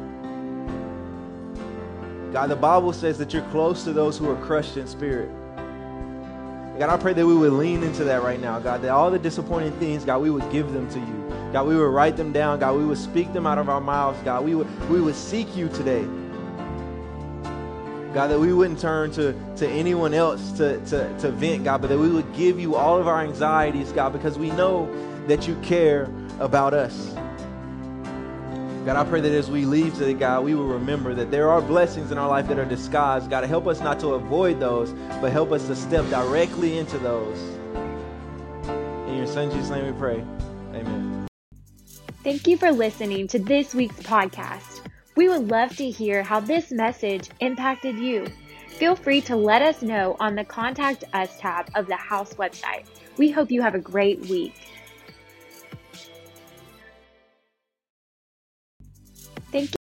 God, 2.33 2.49
the 2.49 2.55
Bible 2.55 2.93
says 2.93 3.17
that 3.17 3.33
you're 3.33 3.49
close 3.49 3.83
to 3.85 3.93
those 3.93 4.17
who 4.17 4.29
are 4.29 4.45
crushed 4.45 4.77
in 4.77 4.87
spirit. 4.87 5.29
God, 6.77 6.89
I 6.89 6.97
pray 6.97 7.13
that 7.13 7.25
we 7.25 7.35
would 7.35 7.53
lean 7.53 7.83
into 7.83 8.05
that 8.05 8.23
right 8.23 8.39
now, 8.39 8.59
God, 8.59 8.81
that 8.83 8.91
all 8.91 9.11
the 9.11 9.19
disappointing 9.19 9.73
things, 9.79 10.05
God, 10.05 10.21
we 10.21 10.29
would 10.29 10.49
give 10.51 10.71
them 10.71 10.89
to 10.91 10.99
you. 10.99 11.51
God, 11.51 11.67
we 11.67 11.75
would 11.75 11.89
write 11.89 12.15
them 12.15 12.31
down. 12.31 12.59
God, 12.59 12.77
we 12.77 12.85
would 12.85 12.97
speak 12.97 13.33
them 13.33 13.47
out 13.47 13.57
of 13.57 13.67
our 13.67 13.81
mouths. 13.81 14.19
God, 14.23 14.45
we 14.45 14.55
would, 14.55 14.89
we 14.89 15.01
would 15.01 15.15
seek 15.15 15.57
you 15.57 15.67
today. 15.69 16.05
God, 18.13 18.27
that 18.27 18.39
we 18.39 18.53
wouldn't 18.53 18.79
turn 18.79 19.11
to, 19.11 19.33
to 19.57 19.67
anyone 19.67 20.13
else 20.13 20.51
to, 20.53 20.79
to, 20.85 21.19
to 21.19 21.31
vent, 21.31 21.63
God, 21.63 21.81
but 21.81 21.87
that 21.89 21.97
we 21.97 22.09
would 22.09 22.33
give 22.33 22.59
you 22.59 22.75
all 22.75 22.97
of 22.97 23.07
our 23.07 23.23
anxieties, 23.23 23.91
God, 23.91 24.13
because 24.13 24.37
we 24.37 24.49
know 24.51 24.87
that 25.27 25.47
you 25.47 25.55
care 25.61 26.05
about 26.39 26.73
us. 26.73 27.13
God, 28.85 28.95
I 28.95 29.03
pray 29.07 29.21
that 29.21 29.31
as 29.31 29.51
we 29.51 29.65
leave 29.65 29.93
today, 29.93 30.13
God, 30.13 30.45
we 30.45 30.55
will 30.55 30.65
remember 30.65 31.13
that 31.13 31.29
there 31.31 31.49
are 31.49 31.61
blessings 31.61 32.11
in 32.11 32.17
our 32.17 32.29
life 32.29 32.47
that 32.47 32.57
are 32.57 32.65
disguised. 32.65 33.29
God, 33.29 33.43
help 33.43 33.67
us 33.67 33.81
not 33.81 33.99
to 33.99 34.13
avoid 34.13 34.59
those, 34.59 34.93
but 35.21 35.31
help 35.31 35.51
us 35.51 35.67
to 35.67 35.75
step 35.75 36.09
directly 36.09 36.77
into 36.77 36.97
those. 36.97 37.37
In 39.07 39.17
your 39.17 39.27
son 39.27 39.51
Jesus' 39.51 39.69
name 39.69 39.85
we 39.85 39.99
pray. 39.99 40.23
Amen. 40.73 41.27
Thank 42.23 42.47
you 42.47 42.57
for 42.57 42.71
listening 42.71 43.27
to 43.27 43.39
this 43.39 43.75
week's 43.75 43.99
podcast. 43.99 44.81
We 45.15 45.27
would 45.27 45.51
love 45.51 45.75
to 45.75 45.89
hear 45.89 46.23
how 46.23 46.39
this 46.39 46.71
message 46.71 47.29
impacted 47.41 47.99
you. 47.99 48.25
Feel 48.69 48.95
free 48.95 49.19
to 49.21 49.35
let 49.35 49.61
us 49.61 49.81
know 49.81 50.15
on 50.21 50.35
the 50.35 50.45
Contact 50.45 51.03
Us 51.13 51.37
tab 51.37 51.69
of 51.75 51.87
the 51.87 51.97
House 51.97 52.33
website. 52.35 52.85
We 53.17 53.29
hope 53.29 53.51
you 53.51 53.61
have 53.61 53.75
a 53.75 53.79
great 53.79 54.21
week. 54.27 54.53
Thank 59.51 59.71
you. 59.73 59.78